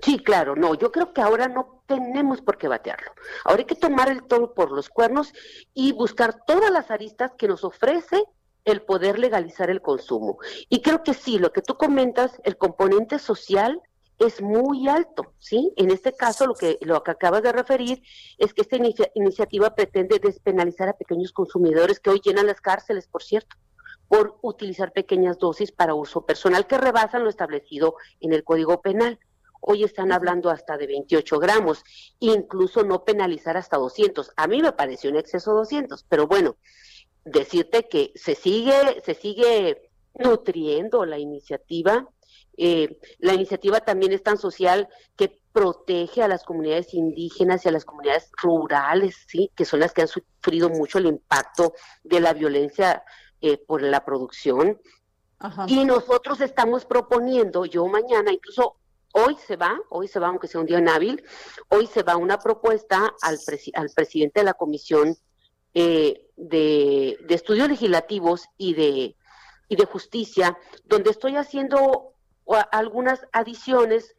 Sí, 0.00 0.18
claro, 0.18 0.56
no, 0.56 0.74
yo 0.74 0.90
creo 0.90 1.12
que 1.12 1.20
ahora 1.20 1.46
no 1.46 1.84
tenemos 1.86 2.40
por 2.40 2.58
qué 2.58 2.66
batearlo. 2.66 3.12
Ahora 3.44 3.60
hay 3.60 3.66
que 3.66 3.76
tomar 3.76 4.10
el 4.10 4.24
toro 4.24 4.52
por 4.52 4.72
los 4.72 4.88
cuernos 4.88 5.32
y 5.72 5.92
buscar 5.92 6.44
todas 6.44 6.72
las 6.72 6.90
aristas 6.90 7.32
que 7.38 7.46
nos 7.46 7.62
ofrece 7.62 8.24
el 8.64 8.82
poder 8.82 9.18
legalizar 9.18 9.70
el 9.70 9.82
consumo. 9.82 10.38
Y 10.68 10.80
creo 10.82 11.02
que 11.02 11.14
sí, 11.14 11.38
lo 11.38 11.52
que 11.52 11.62
tú 11.62 11.76
comentas, 11.76 12.40
el 12.44 12.56
componente 12.56 13.18
social 13.18 13.82
es 14.18 14.40
muy 14.40 14.88
alto, 14.88 15.32
¿sí? 15.38 15.72
En 15.76 15.90
este 15.90 16.12
caso, 16.12 16.46
lo 16.46 16.54
que, 16.54 16.78
lo 16.82 17.02
que 17.02 17.10
acabas 17.10 17.42
de 17.42 17.52
referir 17.52 18.02
es 18.38 18.54
que 18.54 18.62
esta 18.62 18.76
iniciativa 19.14 19.74
pretende 19.74 20.18
despenalizar 20.18 20.88
a 20.88 20.96
pequeños 20.96 21.32
consumidores 21.32 22.00
que 22.00 22.10
hoy 22.10 22.20
llenan 22.24 22.46
las 22.46 22.60
cárceles, 22.60 23.08
por 23.08 23.22
cierto, 23.22 23.56
por 24.08 24.38
utilizar 24.42 24.92
pequeñas 24.92 25.38
dosis 25.38 25.72
para 25.72 25.94
uso 25.94 26.24
personal 26.24 26.66
que 26.66 26.78
rebasan 26.78 27.24
lo 27.24 27.30
establecido 27.30 27.96
en 28.20 28.32
el 28.32 28.44
Código 28.44 28.80
Penal. 28.80 29.18
Hoy 29.60 29.82
están 29.82 30.12
hablando 30.12 30.50
hasta 30.50 30.76
de 30.76 30.86
28 30.86 31.38
gramos, 31.38 31.82
incluso 32.20 32.84
no 32.84 33.04
penalizar 33.04 33.56
hasta 33.56 33.78
200. 33.78 34.32
A 34.36 34.46
mí 34.46 34.60
me 34.60 34.72
pareció 34.72 35.10
un 35.10 35.16
exceso 35.16 35.54
200, 35.54 36.04
pero 36.04 36.26
bueno, 36.26 36.56
decirte 37.24 37.88
que 37.88 38.12
se 38.14 38.34
sigue, 38.34 39.02
se 39.04 39.14
sigue 39.14 39.90
nutriendo 40.14 41.04
la 41.04 41.18
iniciativa. 41.18 42.08
Eh, 42.56 43.00
la 43.18 43.34
iniciativa 43.34 43.80
también 43.80 44.12
es 44.12 44.22
tan 44.22 44.38
social 44.38 44.88
que 45.16 45.40
protege 45.52 46.22
a 46.22 46.28
las 46.28 46.44
comunidades 46.44 46.94
indígenas 46.94 47.64
y 47.64 47.68
a 47.68 47.72
las 47.72 47.84
comunidades 47.84 48.30
rurales, 48.42 49.16
sí, 49.26 49.50
que 49.54 49.64
son 49.64 49.80
las 49.80 49.92
que 49.92 50.02
han 50.02 50.08
sufrido 50.08 50.68
mucho 50.68 50.98
el 50.98 51.06
impacto 51.06 51.74
de 52.02 52.20
la 52.20 52.32
violencia 52.32 53.04
eh, 53.40 53.56
por 53.56 53.82
la 53.82 54.04
producción. 54.04 54.80
Y 55.66 55.84
nosotros 55.84 56.40
estamos 56.40 56.86
proponiendo, 56.86 57.66
yo 57.66 57.86
mañana, 57.86 58.32
incluso 58.32 58.76
hoy 59.12 59.36
se 59.46 59.56
va, 59.56 59.78
hoy 59.90 60.08
se 60.08 60.18
va, 60.18 60.28
aunque 60.28 60.48
sea 60.48 60.60
un 60.60 60.66
día 60.66 60.78
hábil, 60.78 61.22
hoy 61.68 61.86
se 61.86 62.02
va 62.02 62.16
una 62.16 62.38
propuesta 62.38 63.14
al, 63.20 63.38
al 63.74 63.90
presidente 63.90 64.40
de 64.40 64.44
la 64.44 64.54
Comisión 64.54 65.14
eh, 65.74 66.30
de, 66.36 67.18
Estudios 67.28 67.68
Legislativos 67.68 68.48
y 68.56 68.74
de, 68.74 69.16
y 69.68 69.76
de 69.76 69.84
Justicia, 69.84 70.56
donde 70.84 71.10
estoy 71.10 71.36
haciendo 71.36 72.14
algunas 72.72 73.26
adiciones 73.32 74.16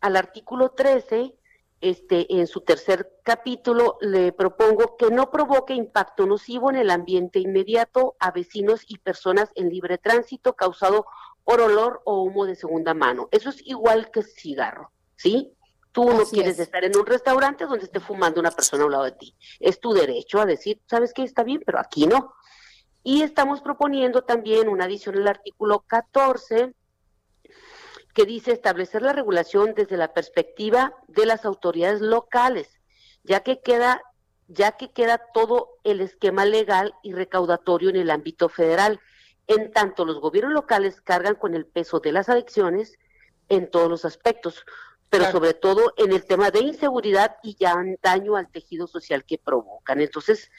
al 0.00 0.16
artículo 0.16 0.70
13 0.70 1.34
este, 1.80 2.34
en 2.34 2.46
su 2.46 2.62
tercer 2.62 3.12
capítulo, 3.22 3.98
le 4.00 4.32
propongo 4.32 4.96
que 4.96 5.10
no 5.10 5.30
provoque 5.30 5.74
impacto 5.74 6.24
nocivo 6.24 6.70
en 6.70 6.76
el 6.76 6.90
ambiente 6.90 7.40
inmediato 7.40 8.16
a 8.20 8.30
vecinos 8.30 8.84
y 8.86 8.96
personas 8.98 9.50
en 9.54 9.68
libre 9.68 9.98
tránsito 9.98 10.54
causado 10.54 11.04
por 11.44 11.60
olor 11.60 12.00
o 12.06 12.22
humo 12.22 12.46
de 12.46 12.54
segunda 12.54 12.94
mano. 12.94 13.28
Eso 13.32 13.50
es 13.50 13.60
igual 13.66 14.10
que 14.10 14.22
cigarro, 14.22 14.92
¿sí? 15.16 15.52
Tú 15.94 16.12
no 16.12 16.24
quieres 16.24 16.58
estar 16.58 16.82
en 16.82 16.96
un 16.96 17.06
restaurante 17.06 17.66
donde 17.66 17.84
esté 17.84 18.00
fumando 18.00 18.40
una 18.40 18.50
persona 18.50 18.82
a 18.82 18.86
un 18.86 18.92
lado 18.92 19.04
de 19.04 19.12
ti. 19.12 19.36
Es 19.60 19.78
tu 19.78 19.92
derecho 19.92 20.40
a 20.40 20.44
decir, 20.44 20.82
¿sabes 20.86 21.12
qué? 21.14 21.22
Está 21.22 21.44
bien, 21.44 21.62
pero 21.64 21.78
aquí 21.78 22.08
no. 22.08 22.34
Y 23.04 23.22
estamos 23.22 23.60
proponiendo 23.60 24.22
también 24.22 24.68
una 24.68 24.86
adición 24.86 25.16
al 25.18 25.28
artículo 25.28 25.84
14 25.86 26.74
que 28.12 28.24
dice 28.24 28.50
establecer 28.50 29.02
la 29.02 29.12
regulación 29.12 29.74
desde 29.74 29.96
la 29.96 30.12
perspectiva 30.12 30.96
de 31.06 31.26
las 31.26 31.44
autoridades 31.44 32.00
locales, 32.00 32.80
ya 33.22 33.44
que 33.44 33.60
queda 33.60 34.02
ya 34.48 34.72
que 34.72 34.90
queda 34.90 35.20
todo 35.32 35.78
el 35.84 36.00
esquema 36.00 36.44
legal 36.44 36.92
y 37.04 37.12
recaudatorio 37.12 37.90
en 37.90 37.96
el 37.96 38.10
ámbito 38.10 38.48
federal. 38.48 38.98
En 39.46 39.72
tanto, 39.72 40.04
los 40.04 40.18
gobiernos 40.18 40.54
locales 40.54 41.00
cargan 41.00 41.36
con 41.36 41.54
el 41.54 41.66
peso 41.66 42.00
de 42.00 42.10
las 42.10 42.28
adicciones 42.28 42.98
en 43.48 43.70
todos 43.70 43.88
los 43.88 44.04
aspectos, 44.04 44.64
pero 45.18 45.30
sobre 45.30 45.54
todo 45.54 45.94
en 45.96 46.12
el 46.12 46.24
tema 46.24 46.50
de 46.50 46.60
inseguridad 46.60 47.36
y 47.42 47.56
ya 47.56 47.76
daño 48.02 48.36
al 48.36 48.50
tejido 48.50 48.86
social 48.86 49.24
que 49.24 49.38
provocan. 49.38 50.00
Entonces, 50.00 50.50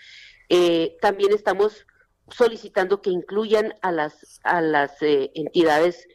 eh, 0.49 0.97
también 1.01 1.33
estamos 1.33 1.85
solicitando 2.29 3.01
que 3.01 3.09
incluyan 3.09 3.73
a 3.81 3.91
las, 3.91 4.39
a 4.43 4.61
las 4.61 5.01
eh, 5.01 5.31
entidades 5.35 6.07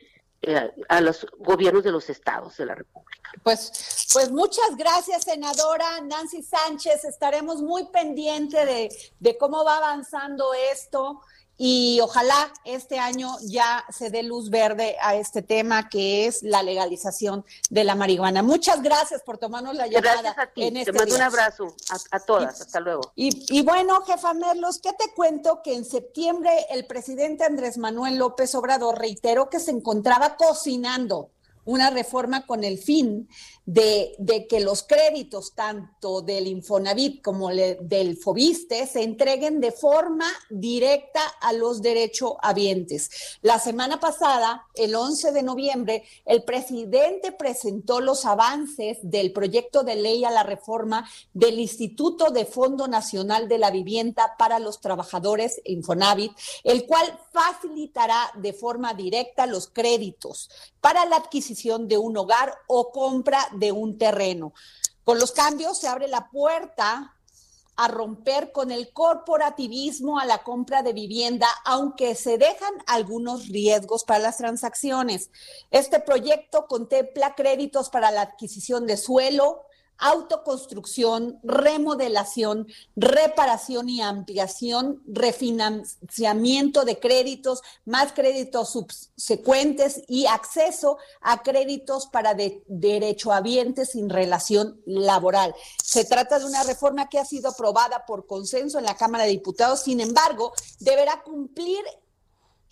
eh, 0.43 0.73
a 0.89 1.03
los 1.03 1.27
gobiernos 1.39 1.85
de 1.85 1.93
los 1.93 2.09
estados 2.09 2.57
de 2.57 2.65
la 2.65 2.75
República. 2.75 3.31
Pues, 3.43 4.09
pues 4.11 4.31
muchas 4.31 4.75
gracias, 4.75 5.25
senadora 5.25 6.01
Nancy 6.01 6.43
Sánchez. 6.43 7.05
Estaremos 7.05 7.61
muy 7.61 7.89
pendientes 7.89 8.67
de, 8.67 8.89
de 9.19 9.37
cómo 9.37 9.65
va 9.65 9.77
avanzando 9.77 10.55
esto 10.73 11.21
y 11.63 12.01
ojalá 12.01 12.51
este 12.65 12.99
año 12.99 13.37
ya 13.43 13.85
se 13.91 14.09
dé 14.09 14.23
luz 14.23 14.49
verde 14.49 14.97
a 15.03 15.15
este 15.15 15.43
tema 15.43 15.91
que 15.91 16.27
es 16.27 16.43
la 16.43 16.63
legalización 16.63 17.45
de 17.69 17.85
la 17.85 17.95
marihuana. 17.95 18.43
Muchas 18.43 18.81
gracias 18.81 19.21
por 19.23 19.37
tomarnos 19.37 19.75
la 19.75 19.87
llamada. 19.87 20.23
Gracias 20.23 20.39
a 20.39 20.47
ti. 20.47 20.63
En 20.63 20.79
este 20.79 20.91
te 20.91 20.99
mando 20.99 21.15
un 21.17 21.21
abrazo 21.21 21.77
a, 22.13 22.19
todas. 22.21 22.63
Hasta 22.63 22.81
luego. 22.81 23.13
Y, 23.15 23.45
y, 23.55 23.61
bueno, 23.61 24.01
jefa 24.07 24.33
Merlos, 24.33 24.79
¿qué 24.79 24.95
te 24.95 25.13
cuento? 25.13 25.61
Que 25.63 25.75
en 25.75 25.85
septiembre 25.85 26.51
el 26.71 26.87
presidente 26.87 27.45
Andrés 27.45 27.77
Manuel 27.77 28.17
López 28.17 28.55
Obrador 28.55 28.99
reiteró 28.99 29.51
que 29.51 29.61
se 29.61 29.71
encontraba 29.71 30.37
cocinando 30.37 31.29
una 31.67 31.91
reforma 31.91 32.47
con 32.47 32.65
el 32.65 32.79
fin 32.79 33.29
de, 33.73 34.47
que 34.49 34.61
los 34.61 34.83
créditos 34.83 35.55
tanto 35.55 36.23
del 36.23 36.49
Infonavit 36.49 37.23
como 37.23 37.51
del 37.51 38.17
Fobiste 38.17 38.87
se 38.87 39.03
entreguen 39.03 39.61
de 39.61 39.71
forma 39.71 40.27
directa 40.49 41.21
a 41.41 41.53
los 41.53 41.81
derechohabientes. 41.81 43.39
La 43.43 43.61
semana 43.61 44.01
pasada, 44.01 44.67
el 44.75 44.95
11 44.95 45.31
de 45.31 45.43
noviembre, 45.45 46.05
el 46.25 46.43
presidente 46.43 47.31
presentó 47.31 48.01
los 48.01 48.25
avances 48.25 48.99
del 49.03 49.33
proyecto 49.33 49.85
de 49.85 49.95
ley 49.95 50.25
a 50.25 50.33
la 50.33 50.43
reforma 50.43 51.09
del 51.33 51.61
Instituto 51.61 52.31
de 52.31 52.47
Fondo 52.47 52.89
Nacional 52.89 53.49
de 53.49 53.59
la 53.59 53.71
Vivienda 53.71 54.35
para 54.37 54.59
los 54.59 54.81
Trabajadores 54.81 55.61
Infonavit, 55.65 56.33
el 56.65 56.87
cual 56.87 57.07
facilitará 57.33 58.33
de 58.35 58.53
forma 58.53 58.95
directa 58.95 59.47
los 59.47 59.69
créditos 59.69 60.51
para 60.81 61.05
la 61.05 61.17
adquisición 61.17 61.89
de 61.89 61.99
un 61.99 62.17
hogar 62.17 62.55
o 62.67 62.91
compra 62.91 63.47
un 63.73 63.99
terreno. 63.99 64.53
Con 65.05 65.19
los 65.19 65.33
cambios 65.33 65.79
se 65.79 65.89
abre 65.89 66.09
la 66.09 66.31
puerta 66.31 67.17
a 67.77 67.89
romper 67.89 68.53
con 68.53 68.71
el 68.71 68.93
corporativismo 68.93 70.19
a 70.19 70.27
la 70.27 70.43
compra 70.43 70.83
de 70.83 70.93
vivienda, 70.93 71.49
aunque 71.65 72.15
se 72.15 72.37
dejan 72.37 72.75
algunos 72.87 73.49
riesgos 73.49 74.05
para 74.05 74.21
las 74.21 74.37
transacciones. 74.37 75.31
Este 75.71 75.99
proyecto 75.99 76.67
contempla 76.67 77.35
créditos 77.35 77.89
para 77.89 78.11
la 78.11 78.21
adquisición 78.21 78.87
de 78.87 78.99
suelo, 78.99 79.63
autoconstrucción, 80.01 81.39
remodelación, 81.43 82.67
reparación 82.97 83.89
y 83.89 84.01
ampliación, 84.01 85.03
refinanciamiento 85.07 86.85
de 86.85 86.99
créditos, 86.99 87.63
más 87.85 88.13
créditos 88.13 88.71
subsecuentes 88.71 90.03
y 90.09 90.27
acceso 90.27 90.99
a 91.21 91.43
créditos 91.43 92.07
para 92.07 92.35
de 92.35 92.63
derechohabientes 92.67 93.91
sin 93.91 94.09
relación 94.09 94.81
laboral. 94.87 95.55
Se 95.83 96.05
trata 96.05 96.39
de 96.39 96.47
una 96.47 96.65
reforma 96.65 97.09
que 97.09 97.19
ha 97.19 97.25
sido 97.25 97.51
aprobada 97.51 98.05
por 98.07 98.27
consenso 98.27 98.79
en 98.79 98.87
la 98.87 98.97
Cámara 98.97 99.25
de 99.25 99.31
Diputados, 99.31 99.81
sin 99.81 100.01
embargo, 100.01 100.53
deberá 100.79 101.23
cumplir 101.23 101.85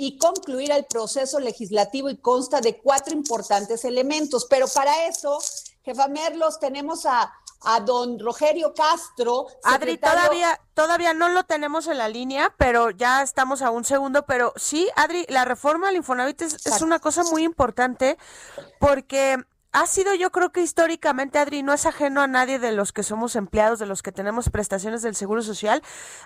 y 0.00 0.16
concluir 0.16 0.70
el 0.70 0.84
proceso 0.84 1.40
legislativo 1.40 2.08
y 2.08 2.16
consta 2.16 2.60
de 2.60 2.78
cuatro 2.78 3.12
importantes 3.12 3.84
elementos, 3.84 4.46
pero 4.48 4.68
para 4.68 5.08
eso 5.08 5.38
Jefa 5.88 6.06
Merlos, 6.08 6.60
tenemos 6.60 7.06
a, 7.06 7.32
a 7.62 7.80
don 7.80 8.18
Rogerio 8.18 8.74
Castro. 8.74 9.46
Adri, 9.64 9.96
todavía, 9.96 10.60
todavía 10.74 11.14
no 11.14 11.30
lo 11.30 11.44
tenemos 11.44 11.86
en 11.86 11.96
la 11.96 12.08
línea, 12.08 12.54
pero 12.58 12.90
ya 12.90 13.22
estamos 13.22 13.62
a 13.62 13.70
un 13.70 13.86
segundo. 13.86 14.26
Pero 14.26 14.52
sí, 14.56 14.86
Adri, 14.96 15.24
la 15.30 15.46
reforma 15.46 15.88
al 15.88 15.96
Infonavit 15.96 16.42
es, 16.42 16.66
es 16.66 16.82
una 16.82 16.98
cosa 16.98 17.22
muy 17.24 17.42
importante 17.42 18.18
porque 18.78 19.42
ha 19.72 19.86
sido 19.86 20.14
yo 20.14 20.30
creo 20.30 20.50
que 20.50 20.60
históricamente, 20.60 21.38
Adri, 21.38 21.62
no 21.62 21.72
es 21.72 21.86
ajeno 21.86 22.20
a 22.20 22.26
nadie 22.26 22.58
de 22.58 22.72
los 22.72 22.92
que 22.92 23.02
somos 23.02 23.34
empleados, 23.34 23.78
de 23.78 23.86
los 23.86 24.02
que 24.02 24.12
tenemos 24.12 24.50
prestaciones 24.50 25.00
del 25.02 25.14
Seguro 25.14 25.40
Social, 25.42 25.82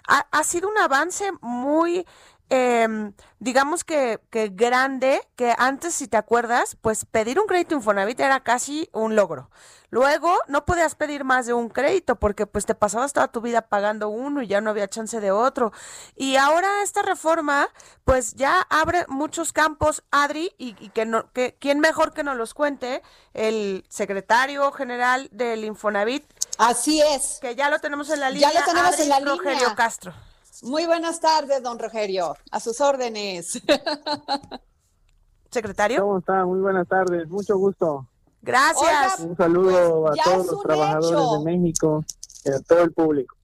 ha, 0.09 0.27
ha 0.31 0.45
sido 0.45 0.69
un 0.69 0.79
avance 0.79 1.31
muy 1.41 2.07
eh, 2.55 3.13
digamos 3.39 3.83
que, 3.83 4.21
que 4.29 4.49
grande, 4.49 5.27
que 5.37 5.55
antes, 5.57 5.95
si 5.95 6.07
te 6.07 6.19
acuerdas, 6.19 6.77
pues 6.83 7.07
pedir 7.07 7.41
un 7.41 7.47
crédito 7.47 7.75
Infonavit 7.75 8.21
era 8.21 8.41
casi 8.41 8.91
un 8.93 9.17
logro. 9.17 9.49
Luego 9.89 10.39
no 10.49 10.67
podías 10.67 10.95
pedir 10.95 11.25
más 11.25 11.47
de 11.47 11.55
un 11.55 11.71
crédito 11.71 12.17
porque 12.17 12.47
pues 12.47 12.67
te 12.67 12.75
pasabas 12.75 13.15
toda 13.15 13.29
tu 13.29 13.41
vida 13.41 13.63
pagando 13.63 14.11
uno 14.11 14.43
y 14.43 14.49
ya 14.49 14.61
no 14.61 14.69
había 14.69 14.87
chance 14.87 15.19
de 15.19 15.31
otro. 15.31 15.73
Y 16.15 16.37
ahora 16.37 16.83
esta 16.83 17.01
reforma 17.01 17.71
pues 18.05 18.35
ya 18.35 18.61
abre 18.69 19.07
muchos 19.09 19.55
campos, 19.55 20.03
Adri, 20.11 20.53
y, 20.59 20.75
que, 20.91 21.07
no, 21.07 21.33
que 21.33 21.57
quién 21.59 21.81
mejor 21.81 22.13
que 22.13 22.23
nos 22.23 22.37
los 22.37 22.53
cuente 22.53 23.03
el 23.33 23.87
secretario 23.89 24.73
general 24.73 25.31
del 25.33 25.65
Infonavit. 25.65 26.25
Así 26.59 27.01
es. 27.01 27.39
Que 27.41 27.55
ya 27.55 27.71
lo 27.71 27.79
tenemos 27.79 28.11
en 28.11 28.21
la 28.21 28.29
línea. 28.29 28.53
Ya 28.53 28.61
lo 28.61 28.67
tenemos 28.67 28.99
en 28.99 29.09
la 29.09 29.21
línea. 29.21 29.37
Rogelio 29.37 29.75
Castro. 29.75 30.13
Muy 30.61 30.87
buenas 30.87 31.19
tardes, 31.21 31.63
don 31.63 31.79
Rogerio. 31.79 32.37
A 32.51 32.61
sus 32.61 32.81
órdenes. 32.81 33.61
Secretario. 35.51 36.03
¿Cómo 36.03 36.19
está? 36.19 36.45
Muy 36.45 36.61
buenas 36.61 36.87
tardes. 36.87 37.29
Mucho 37.29 37.57
gusto. 37.57 38.07
Gracias. 38.43 39.21
Un 39.21 39.37
saludo 39.37 40.03
pues, 40.03 40.21
a 40.21 40.25
todos 40.25 40.47
los 40.47 40.63
trabajadores 40.63 41.45
de 41.45 41.59
México 41.59 42.05
y 42.45 42.51
a 42.51 42.61
todo 42.61 42.83
el 42.83 42.93
público. 42.93 43.35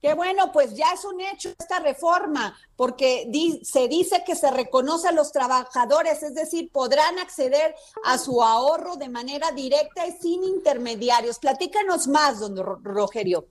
Qué 0.00 0.14
bueno, 0.14 0.52
pues 0.52 0.74
ya 0.74 0.92
es 0.94 1.04
un 1.04 1.20
hecho 1.20 1.48
esta 1.58 1.80
reforma, 1.80 2.56
porque 2.76 3.28
se 3.64 3.88
dice 3.88 4.22
que 4.24 4.36
se 4.36 4.48
reconoce 4.52 5.08
a 5.08 5.12
los 5.12 5.32
trabajadores, 5.32 6.22
es 6.22 6.34
decir, 6.34 6.70
podrán 6.70 7.18
acceder 7.18 7.74
a 8.04 8.16
su 8.16 8.40
ahorro 8.40 8.94
de 8.94 9.08
manera 9.08 9.50
directa 9.50 10.06
y 10.06 10.12
sin 10.12 10.44
intermediarios. 10.44 11.40
Platícanos 11.40 12.06
más, 12.06 12.38
don 12.38 12.56
Rogerio. 12.84 13.48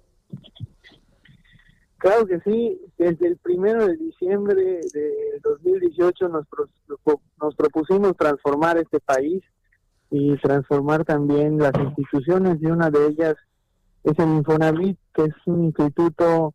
Claro 1.97 2.27
que 2.27 2.39
sí, 2.41 2.79
desde 2.97 3.27
el 3.27 3.37
primero 3.37 3.87
de 3.87 3.97
diciembre 3.97 4.81
de 4.93 5.39
2018 5.43 6.29
nos, 6.29 6.45
nos 7.41 7.55
propusimos 7.55 8.15
transformar 8.15 8.77
este 8.77 8.99
país 8.99 9.43
y 10.11 10.37
transformar 10.37 11.05
también 11.05 11.57
las 11.57 11.73
instituciones 11.75 12.59
y 12.61 12.67
una 12.67 12.91
de 12.91 13.07
ellas 13.07 13.35
es 14.03 14.17
el 14.19 14.29
Infonavit, 14.29 14.97
que 15.13 15.23
es 15.23 15.35
un 15.47 15.65
instituto 15.65 16.53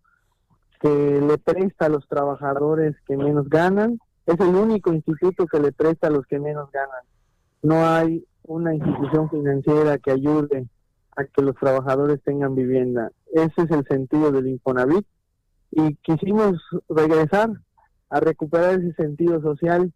que 0.81 0.89
le 1.21 1.39
presta 1.39 1.87
a 1.87 1.89
los 1.89 2.07
trabajadores 2.09 2.97
que 3.07 3.17
menos 3.17 3.49
ganan, 3.49 3.99
es 4.27 4.39
el 4.41 4.55
único 4.55 4.93
instituto 4.93 5.47
que 5.47 5.61
le 5.61 5.73
presta 5.73 6.07
a 6.07 6.11
los 6.11 6.25
que 6.27 6.39
menos 6.39 6.71
ganan. 6.71 7.03
No 7.63 7.85
hay 7.85 8.25
una 8.45 8.75
institución 8.75 9.29
financiera 9.29 9.99
que 9.99 10.13
ayude 10.13 10.67
a 11.17 11.25
que 11.25 11.43
los 11.43 11.57
trabajadores 11.57 12.23
tengan 12.23 12.55
vivienda. 12.55 13.11
Ese 13.33 13.63
es 13.63 13.71
el 13.71 13.85
sentido 13.87 14.31
del 14.31 14.47
Infonavit 14.47 15.07
y 15.73 15.95
quisimos 15.97 16.61
regresar 16.89 17.51
a 18.11 18.21
recuperar 18.21 18.75
ese 18.75 18.93
sentido 18.93 19.41
social. 19.41 19.93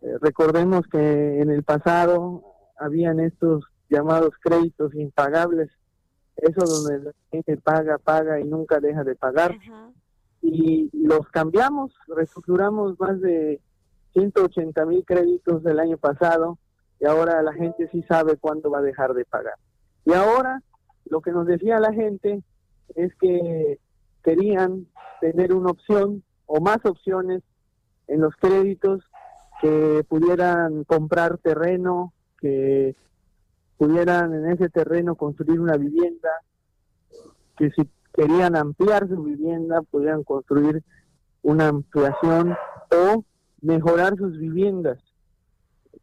Eh, 0.00 0.16
recordemos 0.20 0.86
que 0.90 1.40
en 1.40 1.50
el 1.50 1.62
pasado 1.62 2.42
habían 2.78 3.20
estos 3.20 3.64
llamados 3.90 4.30
créditos 4.40 4.94
impagables, 4.94 5.70
eso 6.36 6.64
donde 6.64 7.04
la 7.04 7.12
gente 7.30 7.58
paga, 7.58 7.98
paga 7.98 8.40
y 8.40 8.44
nunca 8.44 8.80
deja 8.80 9.04
de 9.04 9.14
pagar. 9.14 9.54
Y 10.40 10.90
los 10.94 11.28
cambiamos, 11.28 11.92
reestructuramos 12.08 12.98
más 12.98 13.20
de 13.20 13.60
180 14.14 14.86
mil 14.86 15.04
créditos 15.04 15.62
del 15.62 15.78
año 15.78 15.98
pasado 15.98 16.58
y 16.98 17.04
ahora 17.04 17.42
la 17.42 17.52
gente 17.52 17.88
sí 17.92 18.02
sabe 18.08 18.38
cuándo 18.38 18.70
va 18.70 18.78
a 18.78 18.82
dejar 18.82 19.12
de 19.12 19.26
pagar. 19.26 19.54
Y 20.06 20.14
ahora 20.14 20.62
lo 21.04 21.20
que 21.20 21.32
nos 21.32 21.46
decía 21.46 21.78
la 21.80 21.92
gente 21.92 22.42
es 22.94 23.14
que 23.16 23.78
querían 24.22 24.86
tener 25.20 25.52
una 25.52 25.70
opción 25.70 26.22
o 26.46 26.60
más 26.60 26.78
opciones 26.84 27.42
en 28.08 28.20
los 28.20 28.34
créditos 28.36 29.02
que 29.60 30.04
pudieran 30.08 30.84
comprar 30.84 31.38
terreno, 31.38 32.12
que 32.38 32.96
pudieran 33.76 34.34
en 34.34 34.50
ese 34.50 34.68
terreno 34.68 35.14
construir 35.14 35.60
una 35.60 35.76
vivienda, 35.76 36.30
que 37.56 37.70
si 37.70 37.88
querían 38.12 38.56
ampliar 38.56 39.08
su 39.08 39.22
vivienda, 39.22 39.82
pudieran 39.82 40.24
construir 40.24 40.82
una 41.42 41.68
ampliación 41.68 42.56
o 42.90 43.24
mejorar 43.60 44.16
sus 44.16 44.38
viviendas. 44.38 44.98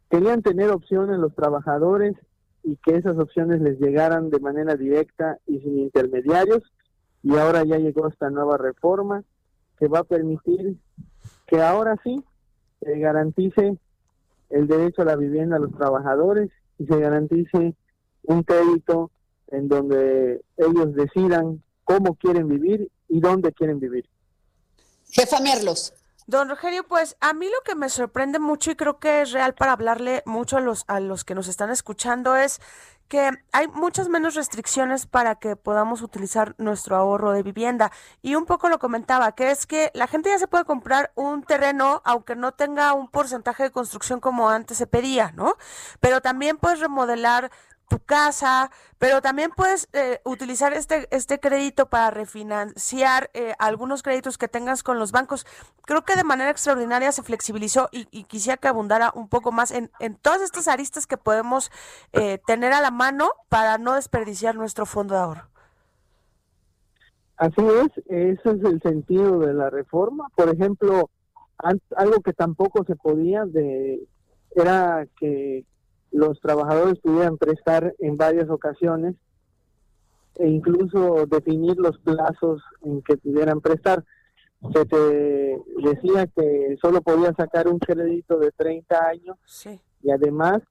Querían 0.08 0.42
tener 0.42 0.70
opciones 0.70 1.18
los 1.18 1.34
trabajadores 1.34 2.16
y 2.62 2.76
que 2.76 2.96
esas 2.96 3.16
opciones 3.18 3.60
les 3.60 3.78
llegaran 3.78 4.30
de 4.30 4.40
manera 4.40 4.74
directa 4.74 5.38
y 5.46 5.60
sin 5.60 5.78
intermediarios. 5.78 6.62
Y 7.22 7.36
ahora 7.36 7.64
ya 7.64 7.76
llegó 7.76 8.08
esta 8.08 8.30
nueva 8.30 8.56
reforma 8.56 9.22
que 9.78 9.88
va 9.88 10.00
a 10.00 10.04
permitir 10.04 10.76
que 11.46 11.62
ahora 11.62 11.96
sí 12.02 12.22
se 12.80 12.98
garantice 12.98 13.76
el 14.50 14.66
derecho 14.66 15.02
a 15.02 15.06
la 15.06 15.16
vivienda 15.16 15.56
a 15.56 15.60
los 15.60 15.72
trabajadores 15.72 16.50
y 16.78 16.86
se 16.86 16.98
garantice 16.98 17.74
un 18.24 18.42
crédito 18.42 19.10
en 19.48 19.68
donde 19.68 20.42
ellos 20.56 20.94
decidan 20.94 21.62
cómo 21.84 22.14
quieren 22.14 22.48
vivir 22.48 22.90
y 23.08 23.20
dónde 23.20 23.52
quieren 23.52 23.80
vivir. 23.80 24.08
Jefa 25.10 25.40
Merlos. 25.40 25.92
Don 26.30 26.48
Rogelio, 26.48 26.84
pues 26.86 27.16
a 27.20 27.32
mí 27.32 27.46
lo 27.46 27.60
que 27.64 27.74
me 27.74 27.88
sorprende 27.88 28.38
mucho 28.38 28.70
y 28.70 28.76
creo 28.76 29.00
que 29.00 29.20
es 29.20 29.32
real 29.32 29.52
para 29.52 29.72
hablarle 29.72 30.22
mucho 30.26 30.58
a 30.58 30.60
los, 30.60 30.84
a 30.86 31.00
los 31.00 31.24
que 31.24 31.34
nos 31.34 31.48
están 31.48 31.70
escuchando 31.70 32.36
es 32.36 32.60
que 33.08 33.32
hay 33.50 33.66
muchas 33.66 34.08
menos 34.08 34.36
restricciones 34.36 35.06
para 35.06 35.34
que 35.34 35.56
podamos 35.56 36.02
utilizar 36.02 36.54
nuestro 36.56 36.94
ahorro 36.94 37.32
de 37.32 37.42
vivienda. 37.42 37.90
Y 38.22 38.36
un 38.36 38.46
poco 38.46 38.68
lo 38.68 38.78
comentaba, 38.78 39.32
que 39.32 39.50
es 39.50 39.66
que 39.66 39.90
la 39.92 40.06
gente 40.06 40.30
ya 40.30 40.38
se 40.38 40.46
puede 40.46 40.64
comprar 40.64 41.10
un 41.16 41.42
terreno 41.42 42.00
aunque 42.04 42.36
no 42.36 42.52
tenga 42.52 42.92
un 42.92 43.08
porcentaje 43.08 43.64
de 43.64 43.72
construcción 43.72 44.20
como 44.20 44.50
antes 44.50 44.78
se 44.78 44.86
pedía, 44.86 45.32
¿no? 45.32 45.56
Pero 45.98 46.20
también 46.20 46.58
puedes 46.58 46.78
remodelar 46.78 47.50
tu 47.90 47.98
casa, 47.98 48.70
pero 48.98 49.20
también 49.20 49.50
puedes 49.54 49.88
eh, 49.92 50.20
utilizar 50.24 50.72
este, 50.72 51.08
este 51.10 51.40
crédito 51.40 51.90
para 51.90 52.10
refinanciar 52.12 53.30
eh, 53.34 53.52
algunos 53.58 54.02
créditos 54.02 54.38
que 54.38 54.46
tengas 54.46 54.84
con 54.84 54.98
los 54.98 55.10
bancos. 55.10 55.44
Creo 55.84 56.04
que 56.04 56.14
de 56.14 56.22
manera 56.22 56.50
extraordinaria 56.50 57.10
se 57.10 57.24
flexibilizó 57.24 57.88
y, 57.90 58.04
quisiera 58.24 58.56
que 58.56 58.68
abundara 58.68 59.10
un 59.14 59.28
poco 59.28 59.50
más 59.50 59.72
en, 59.72 59.90
en 59.98 60.14
todas 60.14 60.40
estas 60.40 60.68
aristas 60.68 61.08
que 61.08 61.16
podemos 61.16 61.72
eh, 62.12 62.38
tener 62.46 62.72
a 62.72 62.80
la 62.80 62.92
mano 62.92 63.32
para 63.48 63.76
no 63.76 63.94
desperdiciar 63.94 64.54
nuestro 64.54 64.86
fondo 64.86 65.14
de 65.14 65.20
ahorro. 65.20 65.48
Así 67.36 67.60
es, 67.60 68.04
ese 68.06 68.50
es 68.50 68.64
el 68.64 68.80
sentido 68.82 69.40
de 69.40 69.52
la 69.52 69.68
reforma. 69.68 70.28
Por 70.36 70.48
ejemplo, 70.48 71.10
algo 71.96 72.20
que 72.20 72.34
tampoco 72.34 72.84
se 72.84 72.94
podía 72.94 73.44
de 73.46 74.06
era 74.54 75.06
que 75.18 75.64
los 76.12 76.40
trabajadores 76.40 76.98
pudieran 77.00 77.38
prestar 77.38 77.94
en 77.98 78.16
varias 78.16 78.48
ocasiones 78.50 79.14
e 80.36 80.48
incluso 80.48 81.26
definir 81.26 81.76
los 81.78 81.98
plazos 81.98 82.62
en 82.82 83.02
que 83.02 83.16
pudieran 83.16 83.60
prestar. 83.60 84.04
Se 84.74 84.84
te 84.84 85.58
decía 85.82 86.26
que 86.26 86.76
solo 86.80 87.00
podía 87.00 87.32
sacar 87.34 87.68
un 87.68 87.78
crédito 87.78 88.38
de 88.38 88.50
30 88.52 89.06
años 89.06 89.36
y 90.02 90.10
además 90.10 90.62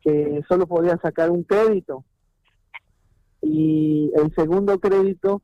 que 0.00 0.42
solo 0.48 0.66
podía 0.66 0.96
sacar 0.98 1.30
un 1.30 1.44
crédito. 1.44 2.04
Y 3.40 4.10
el 4.14 4.34
segundo 4.34 4.78
crédito 4.78 5.42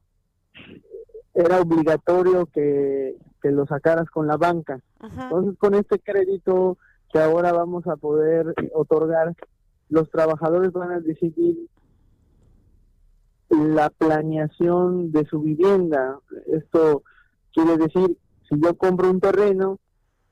era 1.35 1.61
obligatorio 1.61 2.47
que, 2.47 3.17
que 3.41 3.51
lo 3.51 3.67
sacaras 3.67 4.11
con 4.11 4.27
la 4.27 4.37
banca. 4.37 4.81
Entonces 5.01 5.57
con 5.59 5.75
este 5.75 5.99
crédito 6.01 6.79
que 7.13 7.19
ahora 7.19 7.53
vamos 7.53 7.87
a 7.87 7.97
poder 7.97 8.55
otorgar, 8.75 9.35
los 9.89 10.11
trabajadores 10.11 10.73
van 10.73 10.93
a 10.93 11.01
decidir 11.01 11.57
la 13.49 13.91
planeación 13.91 15.11
de 15.13 15.25
su 15.27 15.41
vivienda. 15.41 16.19
Esto 16.47 17.03
quiere 17.53 17.77
decir, 17.79 18.19
si 18.49 18.61
yo 18.61 18.75
compro 18.77 19.11
un 19.11 19.21
terreno 19.21 19.79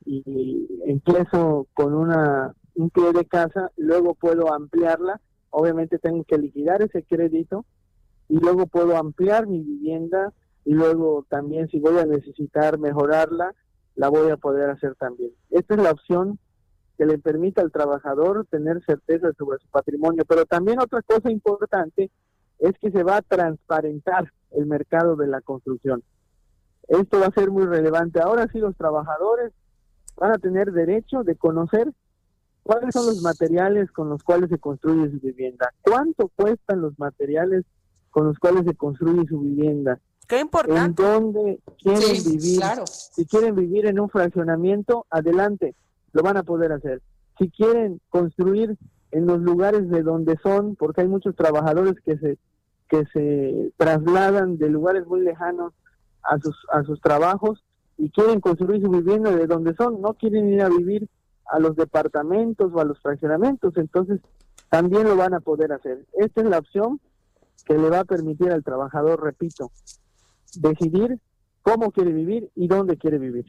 y 0.04 0.68
empiezo 0.84 1.66
con 1.74 1.94
una 1.94 2.54
un 2.76 2.90
pie 2.90 3.12
de 3.12 3.24
casa, 3.24 3.72
luego 3.76 4.14
puedo 4.14 4.52
ampliarla, 4.52 5.20
obviamente 5.50 5.98
tengo 5.98 6.24
que 6.24 6.38
liquidar 6.38 6.82
ese 6.82 7.02
crédito 7.02 7.64
y 8.28 8.38
luego 8.38 8.66
puedo 8.66 8.96
ampliar 8.96 9.46
mi 9.46 9.62
vivienda 9.62 10.32
y 10.64 10.74
luego 10.74 11.24
también 11.28 11.68
si 11.68 11.78
voy 11.78 11.98
a 11.98 12.04
necesitar 12.04 12.78
mejorarla, 12.78 13.54
la 13.94 14.08
voy 14.08 14.30
a 14.30 14.36
poder 14.36 14.68
hacer 14.68 14.94
también. 14.96 15.32
Esta 15.50 15.74
es 15.74 15.82
la 15.82 15.92
opción 15.92 16.38
que 16.96 17.06
le 17.06 17.18
permita 17.18 17.62
al 17.62 17.72
trabajador 17.72 18.46
tener 18.50 18.82
certeza 18.84 19.32
sobre 19.36 19.58
su 19.58 19.68
patrimonio. 19.68 20.24
Pero 20.26 20.46
también 20.46 20.80
otra 20.80 21.02
cosa 21.02 21.30
importante 21.30 22.10
es 22.58 22.72
que 22.80 22.90
se 22.90 23.02
va 23.02 23.18
a 23.18 23.22
transparentar 23.22 24.32
el 24.52 24.66
mercado 24.66 25.16
de 25.16 25.26
la 25.26 25.40
construcción. 25.40 26.02
Esto 26.88 27.20
va 27.20 27.26
a 27.26 27.32
ser 27.32 27.50
muy 27.50 27.66
relevante. 27.66 28.20
Ahora 28.20 28.48
sí 28.52 28.58
los 28.58 28.76
trabajadores 28.76 29.52
van 30.16 30.32
a 30.32 30.38
tener 30.38 30.72
derecho 30.72 31.22
de 31.24 31.36
conocer 31.36 31.92
cuáles 32.62 32.94
son 32.94 33.06
los 33.06 33.20
materiales 33.22 33.90
con 33.92 34.08
los 34.08 34.22
cuales 34.22 34.48
se 34.48 34.58
construye 34.58 35.10
su 35.10 35.20
vivienda, 35.20 35.72
cuánto 35.82 36.28
cuestan 36.34 36.80
los 36.80 36.98
materiales 36.98 37.64
con 38.10 38.26
los 38.26 38.38
cuales 38.38 38.64
se 38.64 38.74
construye 38.74 39.26
su 39.28 39.40
vivienda. 39.40 40.00
Qué 40.26 40.40
importante. 40.40 41.02
En 41.02 41.10
dónde 41.10 41.60
quieren 41.78 42.24
vivir. 42.24 42.62
Si 42.86 43.26
quieren 43.26 43.54
vivir 43.54 43.86
en 43.86 44.00
un 44.00 44.08
fraccionamiento, 44.08 45.06
adelante 45.10 45.74
lo 46.16 46.22
van 46.22 46.38
a 46.38 46.42
poder 46.42 46.72
hacer. 46.72 47.02
Si 47.38 47.50
quieren 47.50 48.00
construir 48.08 48.78
en 49.10 49.26
los 49.26 49.40
lugares 49.40 49.88
de 49.90 50.02
donde 50.02 50.38
son, 50.42 50.74
porque 50.74 51.02
hay 51.02 51.08
muchos 51.08 51.36
trabajadores 51.36 51.94
que 52.04 52.16
se 52.18 52.38
que 52.88 53.04
se 53.12 53.72
trasladan 53.76 54.58
de 54.58 54.70
lugares 54.70 55.06
muy 55.06 55.20
lejanos 55.20 55.74
a 56.22 56.38
sus 56.38 56.56
a 56.72 56.82
sus 56.84 57.00
trabajos 57.00 57.62
y 57.98 58.10
quieren 58.10 58.40
construir 58.40 58.80
su 58.80 58.90
vivienda 58.90 59.30
de 59.30 59.46
donde 59.46 59.74
son, 59.74 60.00
no 60.00 60.14
quieren 60.14 60.48
ir 60.48 60.62
a 60.62 60.68
vivir 60.68 61.08
a 61.46 61.58
los 61.58 61.76
departamentos 61.76 62.72
o 62.72 62.80
a 62.80 62.84
los 62.84 62.98
fraccionamientos, 63.00 63.76
entonces 63.76 64.20
también 64.70 65.04
lo 65.04 65.16
van 65.16 65.34
a 65.34 65.40
poder 65.40 65.72
hacer. 65.72 66.06
Esta 66.14 66.40
es 66.40 66.48
la 66.48 66.58
opción 66.58 67.00
que 67.66 67.76
le 67.76 67.90
va 67.90 68.00
a 68.00 68.04
permitir 68.04 68.50
al 68.50 68.64
trabajador, 68.64 69.22
repito, 69.22 69.70
decidir 70.54 71.18
cómo 71.62 71.90
quiere 71.90 72.12
vivir 72.12 72.50
y 72.54 72.68
dónde 72.68 72.96
quiere 72.96 73.18
vivir. 73.18 73.46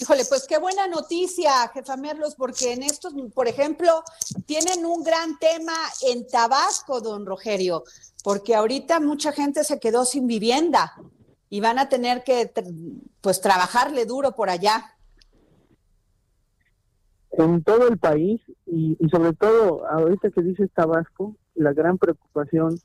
Híjole, 0.00 0.24
pues 0.28 0.46
qué 0.46 0.58
buena 0.58 0.86
noticia, 0.88 1.68
jefa 1.72 1.96
Merlos, 1.96 2.34
porque 2.34 2.72
en 2.72 2.82
estos, 2.82 3.14
por 3.34 3.48
ejemplo, 3.48 4.02
tienen 4.44 4.84
un 4.84 5.02
gran 5.02 5.38
tema 5.38 5.72
en 6.06 6.26
Tabasco, 6.26 7.00
don 7.00 7.24
Rogerio, 7.24 7.84
porque 8.22 8.54
ahorita 8.54 9.00
mucha 9.00 9.32
gente 9.32 9.64
se 9.64 9.80
quedó 9.80 10.04
sin 10.04 10.26
vivienda 10.26 10.94
y 11.48 11.60
van 11.60 11.78
a 11.78 11.88
tener 11.88 12.24
que, 12.24 12.52
pues, 13.20 13.40
trabajarle 13.40 14.04
duro 14.04 14.32
por 14.32 14.50
allá. 14.50 14.92
En 17.32 17.62
todo 17.62 17.88
el 17.88 17.98
país 17.98 18.40
y, 18.66 18.96
y 18.98 19.08
sobre 19.08 19.32
todo 19.34 19.86
ahorita 19.88 20.30
que 20.30 20.42
dice 20.42 20.68
Tabasco, 20.68 21.36
la 21.54 21.72
gran 21.72 21.98
preocupación 21.98 22.78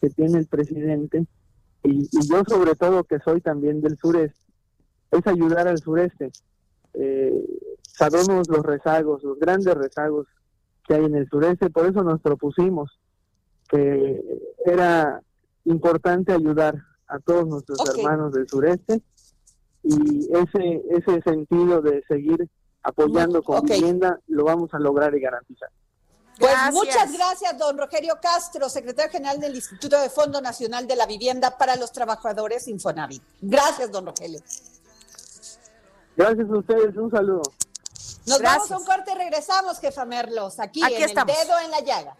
que 0.00 0.10
tiene 0.10 0.38
el 0.38 0.46
presidente 0.46 1.26
y, 1.82 2.08
yo 2.28 2.42
sobre 2.46 2.74
todo 2.74 3.04
que 3.04 3.18
soy 3.20 3.40
también 3.40 3.80
del 3.80 3.96
sureste, 3.98 4.40
es 5.10 5.26
ayudar 5.26 5.68
al 5.68 5.78
sureste. 5.78 6.30
Eh, 6.94 7.44
sabemos 7.82 8.48
los 8.48 8.64
rezagos, 8.64 9.22
los 9.22 9.38
grandes 9.38 9.74
rezagos 9.74 10.26
que 10.86 10.94
hay 10.94 11.04
en 11.04 11.16
el 11.16 11.28
sureste, 11.28 11.70
por 11.70 11.86
eso 11.86 12.02
nos 12.02 12.20
propusimos 12.20 12.98
que 13.68 14.22
era 14.64 15.20
importante 15.64 16.32
ayudar 16.32 16.76
a 17.08 17.18
todos 17.18 17.46
nuestros 17.46 17.78
hermanos 17.88 18.32
del 18.32 18.48
sureste 18.48 19.02
y 19.82 20.28
ese 20.32 20.82
ese 20.90 21.22
sentido 21.22 21.80
de 21.82 22.02
seguir 22.08 22.48
apoyando 22.82 23.42
con 23.42 23.62
vivienda 23.64 24.20
lo 24.28 24.44
vamos 24.44 24.72
a 24.74 24.78
lograr 24.78 25.14
y 25.14 25.20
garantizar. 25.20 25.70
Pues 26.38 26.54
muchas 26.72 27.12
gracias, 27.12 27.58
don 27.58 27.78
Rogerio 27.78 28.18
Castro, 28.20 28.68
secretario 28.68 29.10
general 29.10 29.40
del 29.40 29.54
Instituto 29.54 29.98
de 30.00 30.10
Fondo 30.10 30.40
Nacional 30.42 30.86
de 30.86 30.94
la 30.94 31.06
Vivienda 31.06 31.56
para 31.56 31.76
los 31.76 31.92
Trabajadores 31.92 32.68
Infonavit. 32.68 33.22
Gracias, 33.40 33.90
don 33.90 34.06
Rogelio. 34.06 34.40
Gracias 36.16 36.48
a 36.50 36.58
ustedes, 36.58 36.96
un 36.96 37.10
saludo. 37.10 37.42
Nos 38.26 38.42
vamos 38.42 38.70
a 38.70 38.78
un 38.78 38.84
corte 38.84 39.12
y 39.12 39.14
regresamos, 39.14 39.78
jefa 39.78 40.04
Merlos, 40.04 40.58
aquí, 40.58 40.82
en 40.82 41.02
el 41.02 41.14
dedo 41.14 41.60
en 41.64 41.70
la 41.70 41.80
llaga. 41.80 42.16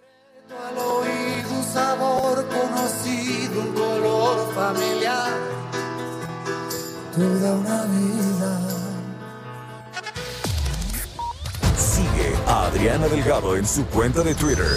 Al 0.69 0.79
oído 0.79 1.51
un 1.51 1.65
sabor 1.65 2.47
conocido, 2.47 3.63
un 3.63 3.73
color 3.75 4.55
familiar, 4.55 5.33
toda 7.13 7.53
una 7.55 7.83
vida. 7.85 8.61
Sigue 11.77 12.37
a 12.47 12.67
Adriana 12.67 13.09
Delgado 13.09 13.57
en 13.57 13.67
su 13.67 13.85
cuenta 13.87 14.23
de 14.23 14.35
Twitter 14.35 14.77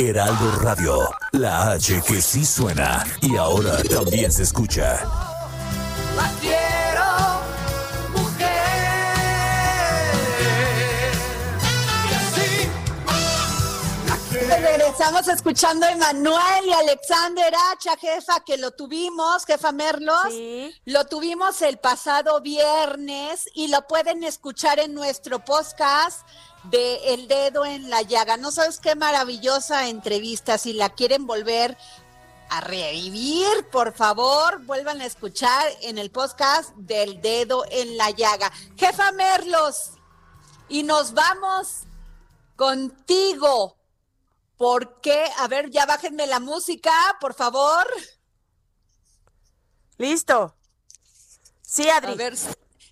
Heraldo 0.00 0.52
Radio, 0.60 1.10
la 1.32 1.72
H 1.72 2.00
que 2.06 2.22
sí 2.22 2.44
suena 2.44 3.04
y 3.20 3.36
ahora 3.36 3.82
también 3.82 4.30
se 4.30 4.44
escucha. 4.44 5.02
La 6.14 6.30
quiero, 6.40 7.40
mujer. 8.14 8.48
Regresamos 14.62 15.26
escuchando 15.26 15.84
a 15.84 15.90
Emanuel 15.90 16.64
y 16.64 16.72
Alexander 16.74 17.52
Hacha, 17.52 17.96
jefa, 17.96 18.44
que 18.46 18.56
lo 18.56 18.70
tuvimos, 18.70 19.44
jefa 19.46 19.72
Merlos. 19.72 20.32
Lo 20.84 21.06
tuvimos 21.06 21.60
el 21.62 21.78
pasado 21.78 22.40
viernes 22.40 23.48
y 23.52 23.66
lo 23.66 23.84
pueden 23.88 24.22
escuchar 24.22 24.78
en 24.78 24.94
nuestro 24.94 25.44
podcast 25.44 26.20
de 26.64 27.14
El 27.14 27.28
Dedo 27.28 27.64
en 27.64 27.90
la 27.90 28.02
Llaga. 28.02 28.36
No 28.36 28.50
sabes 28.50 28.78
qué 28.78 28.94
maravillosa 28.94 29.88
entrevista. 29.88 30.58
Si 30.58 30.72
la 30.72 30.90
quieren 30.90 31.26
volver 31.26 31.76
a 32.50 32.60
revivir, 32.60 33.68
por 33.70 33.92
favor, 33.94 34.64
vuelvan 34.64 35.00
a 35.00 35.06
escuchar 35.06 35.66
en 35.82 35.98
el 35.98 36.10
podcast 36.10 36.74
del 36.76 37.20
Dedo 37.20 37.64
en 37.70 37.96
la 37.96 38.10
Llaga. 38.10 38.50
Jefa 38.76 39.12
Merlos, 39.12 39.92
y 40.68 40.82
nos 40.82 41.14
vamos 41.14 41.84
contigo. 42.56 43.76
¿Por 44.56 45.00
qué? 45.00 45.24
A 45.38 45.48
ver, 45.48 45.70
ya 45.70 45.86
bájenme 45.86 46.26
la 46.26 46.40
música, 46.40 46.92
por 47.20 47.34
favor. 47.34 47.86
Listo. 49.96 50.54
Sí, 51.62 51.88
Adri. 51.88 52.12
A 52.12 52.16
ver, 52.16 52.34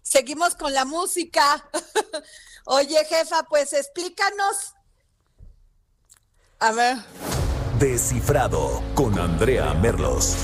seguimos 0.03 0.55
con 0.55 0.73
la 0.73 0.85
música. 0.85 1.69
Oye, 2.69 3.05
jefa, 3.05 3.45
pues 3.45 3.73
explícanos. 3.73 4.75
A 6.59 6.73
ver. 6.73 6.97
Descifrado 7.79 8.83
con 8.95 9.17
Andrea 9.19 9.73
Merlos. 9.75 10.37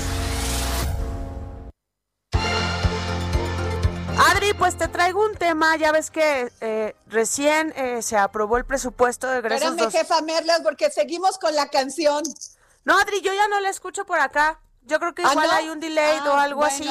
Adri, 4.17 4.53
pues 4.53 4.77
te 4.77 4.87
traigo 4.87 5.25
un 5.25 5.35
tema, 5.35 5.75
ya 5.75 5.91
ves 5.91 6.11
que 6.11 6.49
eh, 6.61 6.95
recién 7.07 7.73
eh, 7.75 8.01
se 8.01 8.15
aprobó 8.15 8.55
el 8.55 8.63
presupuesto 8.63 9.27
de 9.27 9.39
egresos. 9.39 9.71
Espérame, 9.71 9.91
jefa 9.91 10.21
Merlos, 10.21 10.61
porque 10.63 10.89
seguimos 10.91 11.37
con 11.37 11.53
la 11.53 11.67
canción. 11.67 12.23
No, 12.85 12.97
Adri, 12.99 13.19
yo 13.21 13.33
ya 13.33 13.49
no 13.49 13.59
la 13.59 13.69
escucho 13.69 14.05
por 14.05 14.19
acá. 14.19 14.61
Yo 14.85 14.99
creo 14.99 15.13
que 15.13 15.23
ah, 15.23 15.31
igual 15.31 15.49
hay 15.51 15.69
un 15.69 15.79
delay 15.79 16.19
o 16.19 16.33
ah, 16.33 16.43
algo 16.43 16.63
así. 16.63 16.87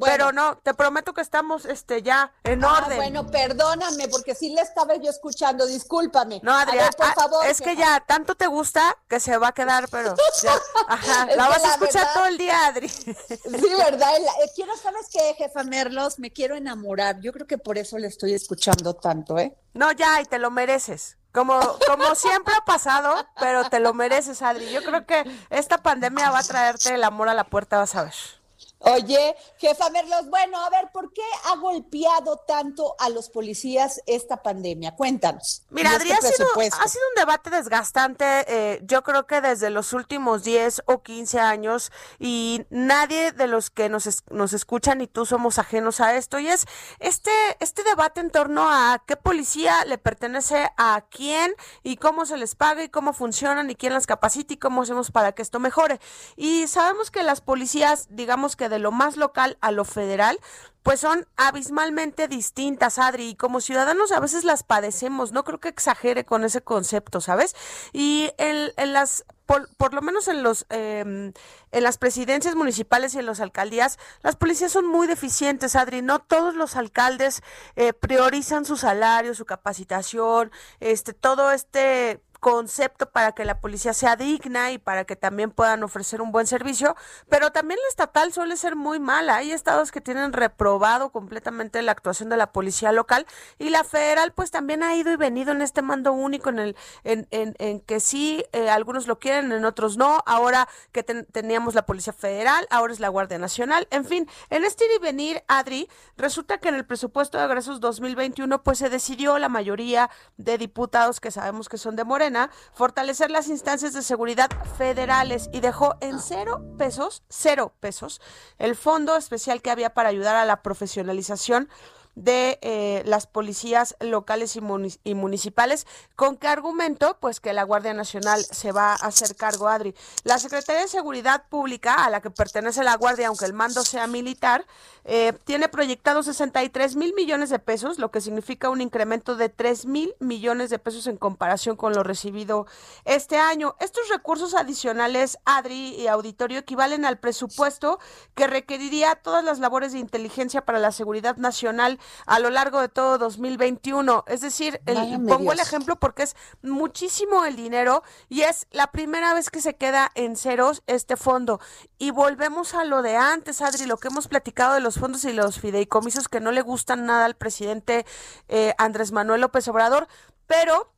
Pero 0.00 0.32
no, 0.32 0.58
te 0.58 0.74
prometo 0.74 1.14
que 1.14 1.20
estamos 1.20 1.64
este 1.64 2.02
ya 2.02 2.32
en 2.44 2.64
ah, 2.64 2.78
orden. 2.78 2.96
Bueno, 2.96 3.30
perdóname, 3.30 4.08
porque 4.08 4.34
sí 4.34 4.50
le 4.50 4.60
estaba 4.60 4.96
yo 4.96 5.10
escuchando, 5.10 5.66
discúlpame. 5.66 6.40
No, 6.42 6.54
Adrián, 6.54 6.90
por 6.96 7.14
favor. 7.14 7.46
Es 7.46 7.60
que 7.60 7.76
ya 7.76 8.00
tanto 8.00 8.34
te 8.34 8.46
gusta 8.46 8.96
que 9.08 9.20
se 9.20 9.36
va 9.36 9.48
a 9.48 9.52
quedar, 9.52 9.88
pero 9.90 10.14
ajá, 10.88 11.26
la 11.36 11.48
vas 11.48 11.64
a 11.64 11.74
escuchar 11.74 12.12
todo 12.14 12.26
el 12.26 12.38
día, 12.38 12.66
Adri. 12.66 12.88
Sí, 12.88 13.74
verdad. 13.78 14.16
Eh, 14.16 14.50
quiero, 14.54 14.76
¿sabes 14.76 15.06
qué, 15.12 15.34
jefa 15.38 15.64
Merlos? 15.64 16.18
Me 16.18 16.32
quiero 16.32 16.56
enamorar. 16.56 17.20
Yo 17.20 17.32
creo 17.32 17.46
que 17.46 17.58
por 17.58 17.78
eso 17.78 17.98
le 17.98 18.08
estoy 18.08 18.34
escuchando 18.34 18.94
tanto, 18.94 19.38
¿eh? 19.38 19.56
No, 19.72 19.92
ya, 19.92 20.20
y 20.20 20.24
te 20.24 20.38
lo 20.38 20.50
mereces. 20.50 21.16
Como, 21.32 21.60
como 21.86 22.14
siempre 22.16 22.54
ha 22.54 22.64
pasado, 22.64 23.14
pero 23.38 23.68
te 23.68 23.78
lo 23.78 23.94
mereces, 23.94 24.42
Adri. 24.42 24.70
Yo 24.70 24.82
creo 24.82 25.06
que 25.06 25.24
esta 25.50 25.78
pandemia 25.78 26.30
va 26.30 26.40
a 26.40 26.42
traerte 26.42 26.94
el 26.94 27.04
amor 27.04 27.28
a 27.28 27.34
la 27.34 27.44
puerta, 27.44 27.78
vas 27.78 27.94
a 27.94 28.04
ver. 28.04 28.39
Oye, 28.82 29.36
jefa 29.58 29.90
Merlos, 29.90 30.30
bueno, 30.30 30.58
a 30.58 30.70
ver, 30.70 30.90
¿por 30.90 31.12
qué 31.12 31.22
ha 31.44 31.56
golpeado 31.56 32.38
tanto 32.48 32.94
a 32.98 33.10
los 33.10 33.28
policías 33.28 34.00
esta 34.06 34.42
pandemia? 34.42 34.96
Cuéntanos. 34.96 35.64
Mira, 35.68 35.90
Adri, 35.90 36.10
ha, 36.12 36.16
sido, 36.16 36.48
un 36.54 37.14
debate 37.14 37.50
desgastante, 37.50 38.24
eh, 38.48 38.80
yo 38.84 39.02
creo 39.02 39.26
que 39.26 39.42
desde 39.42 39.68
los 39.68 39.92
últimos 39.92 40.44
10 40.44 40.84
o 40.86 41.02
15 41.02 41.38
años, 41.40 41.92
y 42.18 42.64
nadie 42.70 43.32
de 43.32 43.48
los 43.48 43.68
que 43.68 43.90
nos, 43.90 44.08
nos 44.30 44.54
escuchan 44.54 45.02
y 45.02 45.06
tú 45.06 45.26
somos 45.26 45.58
ajenos 45.58 46.00
a 46.00 46.14
esto, 46.14 46.38
y 46.38 46.48
es 46.48 46.64
este, 47.00 47.30
este 47.60 47.82
debate 47.82 48.20
en 48.20 48.30
torno 48.30 48.70
a 48.70 49.02
qué 49.06 49.16
policía 49.16 49.84
le 49.84 49.98
pertenece 49.98 50.70
a 50.78 51.04
quién 51.10 51.54
y 51.82 51.96
cómo 51.96 52.24
se 52.24 52.38
les 52.38 52.54
paga 52.54 52.82
y 52.82 52.88
cómo 52.88 53.12
funcionan 53.12 53.68
y 53.68 53.74
quién 53.74 53.92
las 53.92 54.06
capacita 54.06 54.54
y 54.54 54.56
cómo 54.56 54.80
hacemos 54.80 55.10
para 55.10 55.32
que 55.32 55.42
esto 55.42 55.60
mejore. 55.60 56.00
Y 56.36 56.66
sabemos 56.66 57.10
que 57.10 57.22
las 57.22 57.42
policías, 57.42 58.06
digamos 58.08 58.56
que 58.56 58.69
de 58.70 58.78
lo 58.78 58.92
más 58.92 59.16
local 59.18 59.58
a 59.60 59.70
lo 59.70 59.84
federal, 59.84 60.40
pues 60.82 61.00
son 61.00 61.26
abismalmente 61.36 62.26
distintas, 62.26 62.98
Adri, 62.98 63.30
y 63.30 63.34
como 63.34 63.60
ciudadanos 63.60 64.12
a 64.12 64.20
veces 64.20 64.44
las 64.44 64.62
padecemos, 64.62 65.32
no 65.32 65.44
creo 65.44 65.60
que 65.60 65.68
exagere 65.68 66.24
con 66.24 66.42
ese 66.44 66.62
concepto, 66.62 67.20
¿sabes? 67.20 67.54
Y 67.92 68.30
en, 68.38 68.72
en 68.76 68.92
las, 68.94 69.26
por, 69.44 69.68
por, 69.76 69.92
lo 69.92 70.00
menos 70.00 70.26
en 70.28 70.42
los, 70.42 70.64
em, 70.70 71.32
en 71.72 71.82
las 71.82 71.98
presidencias 71.98 72.54
municipales 72.54 73.14
y 73.14 73.18
en 73.18 73.26
las 73.26 73.40
alcaldías, 73.40 73.98
las 74.22 74.36
policías 74.36 74.72
son 74.72 74.86
muy 74.86 75.06
deficientes, 75.06 75.76
Adri, 75.76 76.00
no 76.00 76.20
todos 76.20 76.54
los 76.54 76.76
alcaldes 76.76 77.42
eh, 77.76 77.92
priorizan 77.92 78.64
su 78.64 78.78
salario, 78.78 79.34
su 79.34 79.44
capacitación, 79.44 80.50
este, 80.80 81.12
todo 81.12 81.52
este 81.52 82.22
concepto 82.40 83.10
para 83.10 83.32
que 83.32 83.44
la 83.44 83.60
policía 83.60 83.92
sea 83.92 84.16
digna 84.16 84.72
y 84.72 84.78
para 84.78 85.04
que 85.04 85.14
también 85.14 85.50
puedan 85.50 85.82
ofrecer 85.82 86.22
un 86.22 86.32
buen 86.32 86.46
servicio, 86.46 86.96
pero 87.28 87.52
también 87.52 87.78
la 87.82 87.88
estatal 87.88 88.32
suele 88.32 88.56
ser 88.56 88.76
muy 88.76 88.98
mala. 88.98 89.36
Hay 89.36 89.52
estados 89.52 89.92
que 89.92 90.00
tienen 90.00 90.32
reprobado 90.32 91.10
completamente 91.10 91.82
la 91.82 91.92
actuación 91.92 92.30
de 92.30 92.38
la 92.38 92.50
policía 92.52 92.92
local 92.92 93.26
y 93.58 93.68
la 93.68 93.84
federal 93.84 94.32
pues 94.32 94.50
también 94.50 94.82
ha 94.82 94.96
ido 94.96 95.12
y 95.12 95.16
venido 95.16 95.52
en 95.52 95.60
este 95.60 95.82
mando 95.82 96.12
único 96.12 96.48
en 96.48 96.58
el 96.58 96.76
en, 97.04 97.28
en, 97.30 97.80
que 97.80 98.00
sí 98.00 98.44
eh, 98.52 98.70
algunos 98.70 99.06
lo 99.06 99.18
quieren, 99.18 99.52
en 99.52 99.64
otros 99.64 99.96
no. 99.98 100.22
Ahora 100.24 100.68
que 100.92 101.02
teníamos 101.02 101.74
la 101.74 101.84
policía 101.84 102.12
federal, 102.12 102.66
ahora 102.70 102.92
es 102.92 103.00
la 103.00 103.08
Guardia 103.08 103.38
Nacional. 103.38 103.86
En 103.90 104.04
fin, 104.04 104.28
en 104.48 104.64
este 104.64 104.86
ir 104.86 104.92
y 104.96 104.98
venir, 104.98 105.42
Adri, 105.46 105.88
resulta 106.16 106.58
que 106.58 106.68
en 106.68 106.74
el 106.74 106.86
presupuesto 106.86 107.36
de 107.36 107.44
egresos 107.44 107.80
2021 107.80 108.62
pues 108.62 108.78
se 108.78 108.88
decidió 108.88 109.38
la 109.38 109.50
mayoría 109.50 110.10
de 110.38 110.56
diputados 110.56 111.20
que 111.20 111.30
sabemos 111.30 111.68
que 111.68 111.76
son 111.76 111.96
de 111.96 112.04
Morena 112.04 112.29
Fortalecer 112.72 113.30
las 113.30 113.48
instancias 113.48 113.92
de 113.92 114.02
seguridad 114.02 114.48
federales 114.78 115.48
y 115.52 115.60
dejó 115.60 115.96
en 116.00 116.20
cero 116.20 116.62
pesos, 116.78 117.22
cero 117.28 117.72
pesos, 117.80 118.20
el 118.58 118.76
fondo 118.76 119.16
especial 119.16 119.62
que 119.62 119.70
había 119.70 119.94
para 119.94 120.08
ayudar 120.08 120.36
a 120.36 120.44
la 120.44 120.62
profesionalización 120.62 121.68
de 122.14 122.58
eh, 122.62 123.02
las 123.06 123.26
policías 123.26 123.96
locales 124.00 124.56
y, 124.56 125.14
municipales. 125.14 125.86
¿Con 126.16 126.36
qué 126.36 126.48
argumento? 126.48 127.16
Pues 127.20 127.40
que 127.40 127.52
la 127.52 127.62
Guardia 127.62 127.94
Nacional 127.94 128.44
se 128.44 128.72
va 128.72 128.92
a 128.92 129.06
hacer 129.06 129.36
cargo, 129.36 129.68
Adri. 129.68 129.94
La 130.24 130.38
Secretaría 130.38 130.82
de 130.82 130.88
Seguridad 130.88 131.44
Pública, 131.48 132.04
a 132.04 132.10
la 132.10 132.20
que 132.20 132.30
pertenece 132.30 132.82
la 132.82 132.96
Guardia, 132.96 133.28
aunque 133.28 133.44
el 133.44 133.52
mando 133.52 133.82
sea 133.82 134.06
militar, 134.06 134.66
eh, 135.04 135.32
tiene 135.44 135.68
proyectado 135.68 136.22
63 136.22 136.96
mil 136.96 137.14
millones 137.14 137.48
de 137.50 137.58
pesos, 137.58 137.98
lo 137.98 138.10
que 138.10 138.20
significa 138.20 138.70
un 138.70 138.80
incremento 138.80 139.36
de 139.36 139.48
3 139.48 139.86
mil 139.86 140.14
millones 140.18 140.70
de 140.70 140.78
pesos 140.78 141.06
en 141.06 141.16
comparación 141.16 141.76
con 141.76 141.92
lo 141.94 142.02
recibido 142.02 142.66
este 143.04 143.36
año. 143.38 143.76
Estos 143.80 144.08
recursos 144.08 144.54
adicionales, 144.54 145.38
Adri 145.44 145.94
y 145.94 146.06
auditorio, 146.08 146.58
equivalen 146.58 147.04
al 147.04 147.18
presupuesto 147.18 147.98
que 148.34 148.46
requeriría 148.46 149.14
todas 149.14 149.44
las 149.44 149.58
labores 149.58 149.92
de 149.92 149.98
inteligencia 149.98 150.64
para 150.64 150.78
la 150.78 150.92
seguridad 150.92 151.36
nacional 151.36 151.98
a 152.26 152.38
lo 152.38 152.50
largo 152.50 152.80
de 152.80 152.88
todo 152.88 153.18
2021. 153.18 154.24
Es 154.26 154.40
decir, 154.40 154.80
pongo 155.28 155.52
el 155.52 155.60
ejemplo 155.60 155.96
porque 155.96 156.24
es 156.24 156.36
muchísimo 156.62 157.44
el 157.44 157.56
dinero 157.56 158.02
y 158.28 158.42
es 158.42 158.66
la 158.70 158.88
primera 158.88 159.34
vez 159.34 159.50
que 159.50 159.60
se 159.60 159.76
queda 159.76 160.10
en 160.14 160.36
ceros 160.36 160.82
este 160.86 161.16
fondo. 161.16 161.60
Y 161.98 162.10
volvemos 162.10 162.74
a 162.74 162.84
lo 162.84 163.02
de 163.02 163.16
antes, 163.16 163.60
Adri, 163.60 163.86
lo 163.86 163.98
que 163.98 164.08
hemos 164.08 164.28
platicado 164.28 164.74
de 164.74 164.80
los 164.80 164.98
fondos 164.98 165.24
y 165.24 165.32
los 165.32 165.58
fideicomisos 165.58 166.28
que 166.28 166.40
no 166.40 166.52
le 166.52 166.62
gustan 166.62 167.06
nada 167.06 167.24
al 167.24 167.36
presidente 167.36 168.06
eh, 168.48 168.74
Andrés 168.78 169.12
Manuel 169.12 169.40
López 169.40 169.66
Obrador, 169.68 170.08
pero 170.46 170.92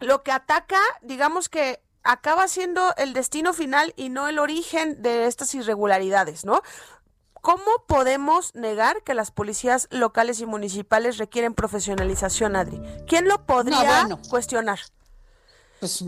lo 0.00 0.22
que 0.22 0.32
ataca, 0.32 0.80
digamos 1.02 1.48
que 1.48 1.80
acaba 2.02 2.48
siendo 2.48 2.94
el 2.96 3.12
destino 3.12 3.52
final 3.52 3.92
y 3.96 4.08
no 4.08 4.28
el 4.28 4.38
origen 4.38 5.02
de 5.02 5.26
estas 5.26 5.54
irregularidades, 5.54 6.44
¿no? 6.44 6.62
¿Cómo 7.42 7.64
podemos 7.86 8.54
negar 8.54 9.02
que 9.02 9.14
las 9.14 9.30
policías 9.30 9.88
locales 9.90 10.40
y 10.40 10.46
municipales 10.46 11.18
requieren 11.18 11.54
profesionalización, 11.54 12.56
Adri? 12.56 12.80
¿Quién 13.06 13.28
lo 13.28 13.46
podría 13.46 14.08
cuestionar? 14.28 14.80
Pues 15.80 16.04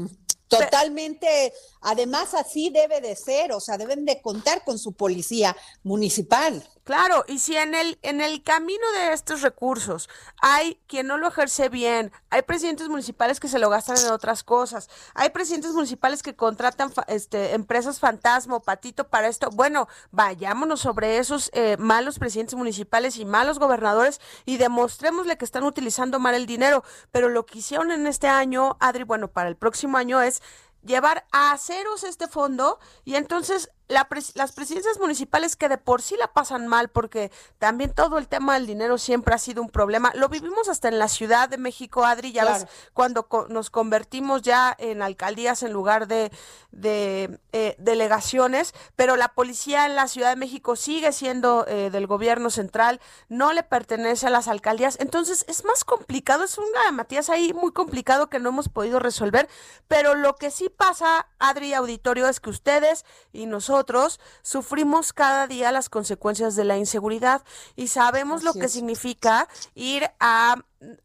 totalmente, 0.48 1.52
además 1.80 2.34
así 2.34 2.70
debe 2.70 3.00
de 3.00 3.16
ser, 3.16 3.52
o 3.52 3.60
sea, 3.60 3.78
deben 3.78 4.04
de 4.04 4.20
contar 4.20 4.64
con 4.64 4.78
su 4.78 4.92
policía 4.92 5.56
municipal. 5.82 6.62
Claro, 6.84 7.24
y 7.28 7.38
si 7.38 7.56
en 7.56 7.74
el, 7.74 7.98
en 8.02 8.20
el 8.20 8.42
camino 8.42 8.84
de 8.94 9.12
estos 9.12 9.42
recursos 9.42 10.08
hay 10.40 10.80
quien 10.88 11.06
no 11.06 11.18
lo 11.18 11.28
ejerce 11.28 11.68
bien, 11.68 12.10
hay 12.30 12.42
presidentes 12.42 12.88
municipales 12.88 13.38
que 13.38 13.48
se 13.48 13.58
lo 13.60 13.70
gastan 13.70 13.98
en 13.98 14.10
otras 14.10 14.42
cosas, 14.42 14.88
hay 15.14 15.30
presidentes 15.30 15.72
municipales 15.72 16.22
que 16.22 16.34
contratan 16.34 16.92
este, 17.06 17.54
empresas 17.54 18.00
fantasma 18.00 18.56
o 18.56 18.60
patito 18.60 19.08
para 19.08 19.28
esto, 19.28 19.50
bueno, 19.50 19.88
vayámonos 20.10 20.80
sobre 20.80 21.18
esos 21.18 21.50
eh, 21.52 21.76
malos 21.78 22.18
presidentes 22.18 22.56
municipales 22.56 23.18
y 23.18 23.24
malos 23.24 23.58
gobernadores 23.58 24.20
y 24.44 24.56
demostrémosle 24.56 25.36
que 25.36 25.44
están 25.44 25.64
utilizando 25.64 26.18
mal 26.18 26.34
el 26.34 26.46
dinero. 26.46 26.82
Pero 27.12 27.28
lo 27.28 27.46
que 27.46 27.58
hicieron 27.58 27.90
en 27.92 28.06
este 28.06 28.26
año, 28.28 28.76
Adri, 28.80 29.04
bueno, 29.04 29.28
para 29.28 29.48
el 29.48 29.56
próximo 29.56 29.96
año 29.96 30.20
es 30.20 30.42
llevar 30.82 31.26
a 31.32 31.56
ceros 31.58 32.04
este 32.04 32.28
fondo 32.28 32.78
y 33.04 33.14
entonces 33.16 33.70
las 33.90 34.52
presidencias 34.52 34.98
municipales 35.00 35.56
que 35.56 35.68
de 35.68 35.76
por 35.76 36.00
sí 36.00 36.16
la 36.16 36.32
pasan 36.32 36.68
mal 36.68 36.88
porque 36.88 37.32
también 37.58 37.92
todo 37.92 38.18
el 38.18 38.28
tema 38.28 38.54
del 38.54 38.66
dinero 38.66 38.98
siempre 38.98 39.34
ha 39.34 39.38
sido 39.38 39.62
un 39.62 39.68
problema. 39.68 40.12
Lo 40.14 40.28
vivimos 40.28 40.68
hasta 40.68 40.88
en 40.88 40.98
la 40.98 41.08
Ciudad 41.08 41.48
de 41.48 41.58
México, 41.58 42.04
Adri, 42.04 42.32
ya 42.32 42.44
ves, 42.44 42.66
cuando 42.94 43.26
nos 43.48 43.70
convertimos 43.70 44.42
ya 44.42 44.74
en 44.78 45.02
alcaldías 45.02 45.62
en 45.64 45.72
lugar 45.72 46.06
de, 46.06 46.30
de 46.70 47.40
eh, 47.52 47.74
delegaciones, 47.78 48.74
pero 48.94 49.16
la 49.16 49.34
policía 49.34 49.86
en 49.86 49.96
la 49.96 50.06
Ciudad 50.06 50.30
de 50.30 50.36
México 50.36 50.76
sigue 50.76 51.12
siendo 51.12 51.66
eh, 51.66 51.90
del 51.90 52.06
gobierno 52.06 52.50
central, 52.50 53.00
no 53.28 53.52
le 53.52 53.64
pertenece 53.64 54.28
a 54.28 54.30
las 54.30 54.46
alcaldías, 54.46 54.98
entonces 55.00 55.44
es 55.48 55.64
más 55.64 55.84
complicado, 55.84 56.44
es 56.44 56.56
un 56.58 56.64
Matías 56.92 57.28
ahí 57.30 57.52
muy 57.52 57.72
complicado 57.72 58.30
que 58.30 58.38
no 58.38 58.48
hemos 58.48 58.68
podido 58.68 58.98
resolver, 58.98 59.48
pero 59.86 60.14
lo 60.14 60.36
que 60.36 60.50
sí 60.50 60.68
pasa, 60.68 61.28
Adri 61.38 61.74
Auditorio, 61.74 62.28
es 62.28 62.40
que 62.40 62.50
ustedes 62.50 63.04
y 63.32 63.46
nosotros 63.46 63.79
nosotros 63.80 64.20
sufrimos 64.42 65.14
cada 65.14 65.46
día 65.46 65.72
las 65.72 65.88
consecuencias 65.88 66.54
de 66.54 66.64
la 66.64 66.76
inseguridad 66.76 67.40
y 67.76 67.88
sabemos 67.88 68.42
lo 68.42 68.52
que 68.52 68.68
significa 68.68 69.48
ir 69.74 70.10
a 70.20 70.56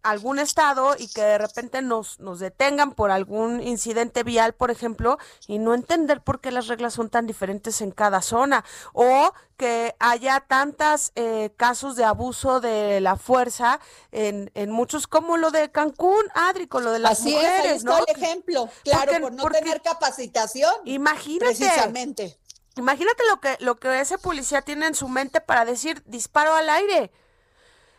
algún 0.04 0.40
estado 0.40 0.96
y 0.98 1.08
que 1.08 1.22
de 1.22 1.38
repente 1.38 1.82
nos, 1.82 2.20
nos 2.20 2.40
detengan 2.40 2.94
por 2.94 3.12
algún 3.12 3.62
incidente 3.62 4.24
vial, 4.24 4.54
por 4.54 4.72
ejemplo, 4.72 5.18
y 5.48 5.58
no 5.58 5.74
entender 5.74 6.22
por 6.22 6.42
qué 6.42 6.52
las 6.52 6.68
reglas 6.68 6.94
son 6.94 7.10
tan 7.10 7.28
diferentes 7.28 7.80
en 7.80 7.92
cada 7.92 8.22
zona, 8.22 8.66
o 8.92 9.32
que 9.58 9.96
haya 10.00 10.42
tantos 10.42 11.12
eh, 11.16 11.52
casos 11.56 11.96
de 11.96 12.04
abuso 12.04 12.60
de 12.60 13.00
la 13.00 13.16
fuerza 13.16 13.80
en, 14.12 14.52
en 14.54 14.70
muchos, 14.70 15.08
como 15.08 15.38
lo 15.38 15.52
de 15.52 15.72
Cancún, 15.72 16.24
Adri, 16.34 16.68
con 16.68 16.84
lo 16.84 16.92
de 16.92 17.00
las 17.00 17.20
Así 17.20 17.34
mujeres, 17.34 17.60
es, 17.60 17.66
ahí 17.66 17.78
está 17.78 18.00
el 18.00 18.16
ejemplo, 18.16 18.70
claro, 18.84 19.14
por 19.22 19.34
no 19.34 19.46
tener 19.46 19.82
capacitación. 19.82 20.74
Imagínate. 20.84 21.46
Precisamente. 21.56 22.38
Imagínate 22.78 23.24
lo 23.30 23.40
que, 23.40 23.58
lo 23.60 23.76
que 23.76 24.02
ese 24.02 24.18
policía 24.18 24.62
tiene 24.62 24.88
en 24.88 24.96
su 24.96 25.08
mente 25.08 25.42
para 25.42 25.66
decir 25.66 26.04
disparo 26.06 26.54
al 26.56 26.70
aire. 26.70 27.12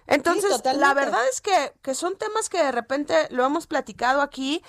Entonces, 0.06 0.62
la 0.76 0.94
verdad 0.94 1.26
es 1.28 1.40
que, 1.40 1.72
que 1.82 1.94
son 1.94 2.16
temas 2.16 2.48
que 2.48 2.62
de 2.62 2.72
repente 2.72 3.26
lo 3.30 3.44
hemos 3.44 3.66
platicado 3.66 4.20
aquí. 4.20 4.62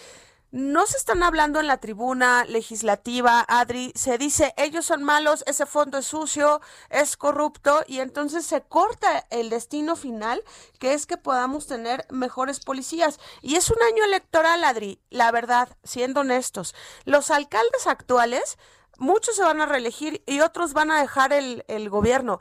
No 0.50 0.88
se 0.88 0.96
están 0.98 1.24
hablando 1.24 1.60
en 1.60 1.68
la 1.68 1.78
tribuna 1.78 2.46
legislativa, 2.46 3.46
Adri. 3.50 3.92
Se 3.96 4.18
dice, 4.18 4.54
ellos 4.56 4.86
son 4.86 5.04
malos, 5.04 5.44
ese 5.46 5.66
fondo 5.66 5.98
es 5.98 6.08
sucio, 6.08 6.62
es 6.90 7.18
corrupto, 7.18 7.84
y 7.86 8.00
entonces 8.00 8.46
se 8.46 8.62
corta 8.62 9.28
el 9.30 9.50
destino 9.50 9.98
final, 9.98 10.42
que 10.80 10.94
es 10.94 11.06
que 11.06 11.18
podamos 11.18 11.68
tener 11.68 12.08
mejores 12.10 12.62
policías. 12.62 13.20
Y 13.42 13.56
es 13.56 13.70
un 13.70 13.82
año 13.84 14.06
electoral, 14.06 14.64
Adri, 14.64 15.02
la 15.10 15.32
verdad, 15.32 15.68
siendo 15.84 16.22
honestos. 16.22 16.74
Los 17.04 17.30
alcaldes 17.30 17.86
actuales 17.86 18.58
muchos 18.98 19.36
se 19.36 19.44
van 19.44 19.62
a 19.62 19.66
reelegir 19.66 20.24
y 20.26 20.40
otros 20.42 20.74
van 20.74 20.92
a 20.92 21.02
dejar 21.02 21.34
el, 21.34 21.64
el 21.68 21.90
gobierno. 21.90 22.40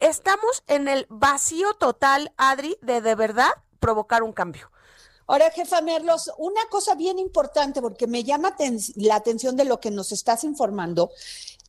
Estamos 0.00 0.62
en 0.66 0.88
el 0.88 1.06
vacío 1.08 1.74
total, 1.74 2.32
Adri, 2.36 2.76
de 2.82 3.00
de 3.00 3.14
verdad 3.14 3.50
provocar 3.80 4.22
un 4.22 4.32
cambio. 4.32 4.70
Ahora, 5.28 5.50
jefa 5.50 5.80
Merlos, 5.80 6.30
una 6.38 6.64
cosa 6.70 6.94
bien 6.94 7.18
importante, 7.18 7.80
porque 7.80 8.06
me 8.06 8.22
llama 8.22 8.54
la 8.94 9.16
atención 9.16 9.56
de 9.56 9.64
lo 9.64 9.80
que 9.80 9.90
nos 9.90 10.12
estás 10.12 10.44
informando, 10.44 11.10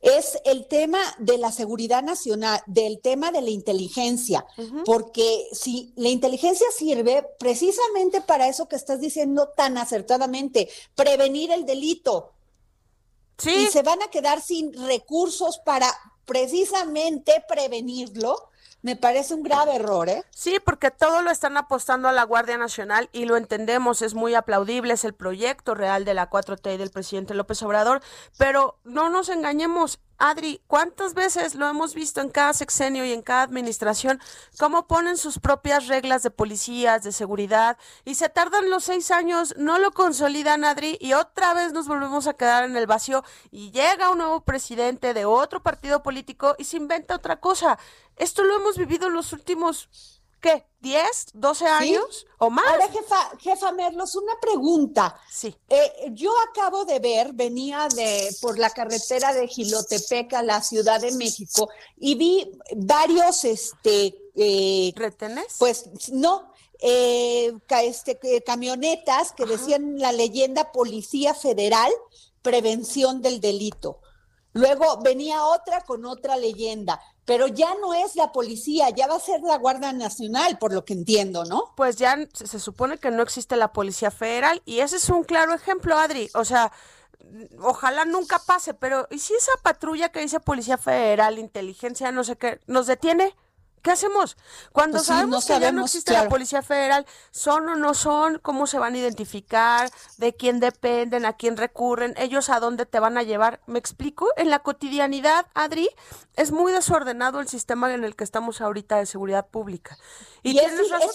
es 0.00 0.38
el 0.44 0.68
tema 0.68 1.00
de 1.18 1.38
la 1.38 1.50
seguridad 1.50 2.04
nacional, 2.04 2.60
del 2.66 3.00
tema 3.00 3.32
de 3.32 3.42
la 3.42 3.50
inteligencia, 3.50 4.46
porque 4.84 5.48
si 5.52 5.92
la 5.96 6.08
inteligencia 6.08 6.68
sirve 6.76 7.26
precisamente 7.40 8.20
para 8.20 8.46
eso 8.46 8.68
que 8.68 8.76
estás 8.76 9.00
diciendo 9.00 9.48
tan 9.56 9.76
acertadamente, 9.76 10.68
prevenir 10.94 11.50
el 11.50 11.66
delito, 11.66 12.30
y 13.44 13.66
se 13.66 13.82
van 13.82 14.02
a 14.02 14.08
quedar 14.08 14.40
sin 14.40 14.72
recursos 14.86 15.58
para 15.64 15.88
precisamente 16.24 17.44
prevenirlo. 17.48 18.50
Me 18.80 18.94
parece 18.94 19.34
un 19.34 19.42
grave 19.42 19.74
error, 19.74 20.08
¿eh? 20.08 20.22
Sí, 20.30 20.58
porque 20.64 20.92
todo 20.92 21.20
lo 21.22 21.32
están 21.32 21.56
apostando 21.56 22.08
a 22.08 22.12
la 22.12 22.22
Guardia 22.22 22.56
Nacional 22.58 23.08
y 23.12 23.24
lo 23.24 23.36
entendemos, 23.36 24.02
es 24.02 24.14
muy 24.14 24.36
aplaudible, 24.36 24.94
es 24.94 25.04
el 25.04 25.14
proyecto 25.14 25.74
real 25.74 26.04
de 26.04 26.14
la 26.14 26.30
4T 26.30 26.74
y 26.74 26.76
del 26.76 26.90
presidente 26.90 27.34
López 27.34 27.60
Obrador, 27.64 28.00
pero 28.36 28.78
no 28.84 29.08
nos 29.10 29.30
engañemos, 29.30 29.98
Adri, 30.16 30.62
¿cuántas 30.68 31.14
veces 31.14 31.56
lo 31.56 31.68
hemos 31.68 31.94
visto 31.94 32.20
en 32.20 32.28
cada 32.28 32.52
sexenio 32.52 33.04
y 33.04 33.12
en 33.12 33.22
cada 33.22 33.42
administración, 33.42 34.20
cómo 34.58 34.86
ponen 34.86 35.16
sus 35.16 35.40
propias 35.40 35.88
reglas 35.88 36.22
de 36.22 36.30
policías, 36.30 37.02
de 37.02 37.10
seguridad, 37.12 37.78
y 38.04 38.14
se 38.14 38.28
tardan 38.28 38.70
los 38.70 38.84
seis 38.84 39.10
años, 39.10 39.54
no 39.56 39.78
lo 39.80 39.90
consolidan, 39.90 40.64
Adri, 40.64 40.98
y 41.00 41.14
otra 41.14 41.52
vez 41.52 41.72
nos 41.72 41.88
volvemos 41.88 42.28
a 42.28 42.34
quedar 42.34 42.64
en 42.64 42.76
el 42.76 42.86
vacío, 42.86 43.24
y 43.50 43.72
llega 43.72 44.10
un 44.10 44.18
nuevo 44.18 44.40
presidente 44.42 45.14
de 45.14 45.24
otro 45.24 45.62
partido 45.62 46.02
político 46.02 46.54
y 46.58 46.64
se 46.64 46.76
inventa 46.76 47.16
otra 47.16 47.40
cosa. 47.40 47.78
Esto 48.18 48.42
lo 48.42 48.56
hemos 48.56 48.76
vivido 48.76 49.08
en 49.08 49.14
los 49.14 49.32
últimos 49.32 49.88
¿qué? 50.40 50.64
¿10, 50.82 51.02
12 51.34 51.66
años 51.66 52.26
o 52.38 52.50
más? 52.50 52.66
Ahora, 52.68 52.88
jefa, 52.88 53.30
jefa 53.38 53.72
Merlos, 53.72 54.14
una 54.14 54.38
pregunta. 54.40 55.20
Sí. 55.30 55.54
Eh, 55.68 56.10
yo 56.12 56.32
acabo 56.50 56.84
de 56.84 57.00
ver, 57.00 57.32
venía 57.32 57.88
de 57.94 58.34
por 58.40 58.58
la 58.58 58.70
carretera 58.70 59.32
de 59.32 59.48
Gilotepec 59.48 60.32
a 60.34 60.42
la 60.42 60.62
Ciudad 60.62 61.00
de 61.00 61.12
México 61.12 61.68
y 61.96 62.14
vi 62.14 62.50
varios, 62.76 63.44
este... 63.44 64.16
Eh, 64.40 64.92
¿Retenes? 64.94 65.56
Pues 65.58 65.90
no, 66.12 66.52
eh, 66.80 67.52
este, 67.82 68.42
camionetas 68.44 69.32
que 69.32 69.46
decían 69.46 69.98
la 69.98 70.12
leyenda 70.12 70.70
Policía 70.70 71.34
Federal, 71.34 71.90
Prevención 72.42 73.20
del 73.20 73.40
Delito. 73.40 74.00
Luego 74.52 74.98
venía 75.02 75.44
otra 75.44 75.82
con 75.82 76.06
otra 76.06 76.36
leyenda 76.36 77.00
pero 77.28 77.46
ya 77.46 77.74
no 77.82 77.92
es 77.92 78.16
la 78.16 78.32
policía, 78.32 78.88
ya 78.88 79.06
va 79.06 79.16
a 79.16 79.20
ser 79.20 79.42
la 79.42 79.58
Guardia 79.58 79.92
Nacional, 79.92 80.56
por 80.56 80.72
lo 80.72 80.86
que 80.86 80.94
entiendo, 80.94 81.44
¿no? 81.44 81.74
Pues 81.76 81.96
ya 81.96 82.16
se 82.32 82.58
supone 82.58 82.96
que 82.96 83.10
no 83.10 83.22
existe 83.22 83.54
la 83.54 83.70
Policía 83.70 84.10
Federal 84.10 84.62
y 84.64 84.80
ese 84.80 84.96
es 84.96 85.10
un 85.10 85.24
claro 85.24 85.52
ejemplo, 85.52 85.98
Adri. 85.98 86.30
O 86.32 86.46
sea, 86.46 86.72
ojalá 87.60 88.06
nunca 88.06 88.38
pase, 88.38 88.72
pero 88.72 89.06
¿y 89.10 89.18
si 89.18 89.34
esa 89.34 89.52
patrulla 89.62 90.08
que 90.08 90.20
dice 90.20 90.40
Policía 90.40 90.78
Federal, 90.78 91.38
inteligencia, 91.38 92.10
no 92.12 92.24
sé 92.24 92.36
qué, 92.36 92.60
nos 92.66 92.86
detiene? 92.86 93.36
¿Qué 93.82 93.90
hacemos? 93.90 94.36
Cuando 94.72 94.98
pues 94.98 95.06
sabemos 95.06 95.46
que 95.46 95.58
ya 95.58 95.72
no 95.72 95.84
existe 95.84 96.12
la 96.12 96.28
Policía 96.28 96.62
Federal, 96.62 97.06
¿son 97.30 97.68
o 97.68 97.76
no 97.76 97.94
son? 97.94 98.38
¿Cómo 98.40 98.66
se 98.66 98.78
van 98.78 98.94
a 98.94 98.98
identificar? 98.98 99.90
¿De 100.16 100.34
quién 100.34 100.60
dependen? 100.60 101.24
¿A 101.24 101.34
quién 101.34 101.56
recurren? 101.56 102.14
¿Ellos 102.18 102.48
a 102.48 102.60
dónde 102.60 102.86
te 102.86 103.00
van 103.00 103.18
a 103.18 103.22
llevar? 103.22 103.60
¿Me 103.66 103.78
explico? 103.78 104.28
En 104.36 104.50
la 104.50 104.60
cotidianidad, 104.60 105.46
Adri, 105.54 105.88
es 106.36 106.52
muy 106.52 106.72
desordenado 106.72 107.40
el 107.40 107.48
sistema 107.48 107.92
en 107.92 108.04
el 108.04 108.16
que 108.16 108.24
estamos 108.24 108.60
ahorita 108.60 108.96
de 108.96 109.06
seguridad 109.06 109.46
pública. 109.46 109.98
Y, 110.42 110.52
tienes 110.52 110.90
razón. 110.90 111.10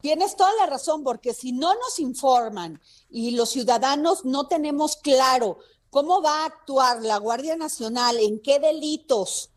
tienes 0.00 0.36
toda 0.36 0.52
la 0.54 0.66
razón, 0.66 1.02
porque 1.04 1.34
si 1.34 1.52
no 1.52 1.74
nos 1.74 1.98
informan 1.98 2.80
y 3.08 3.32
los 3.32 3.50
ciudadanos 3.50 4.24
no 4.24 4.46
tenemos 4.48 4.96
claro 4.96 5.58
cómo 5.90 6.20
va 6.20 6.42
a 6.42 6.46
actuar 6.46 7.02
la 7.02 7.18
Guardia 7.18 7.56
Nacional, 7.56 8.18
en 8.18 8.40
qué 8.40 8.58
delitos, 8.58 9.50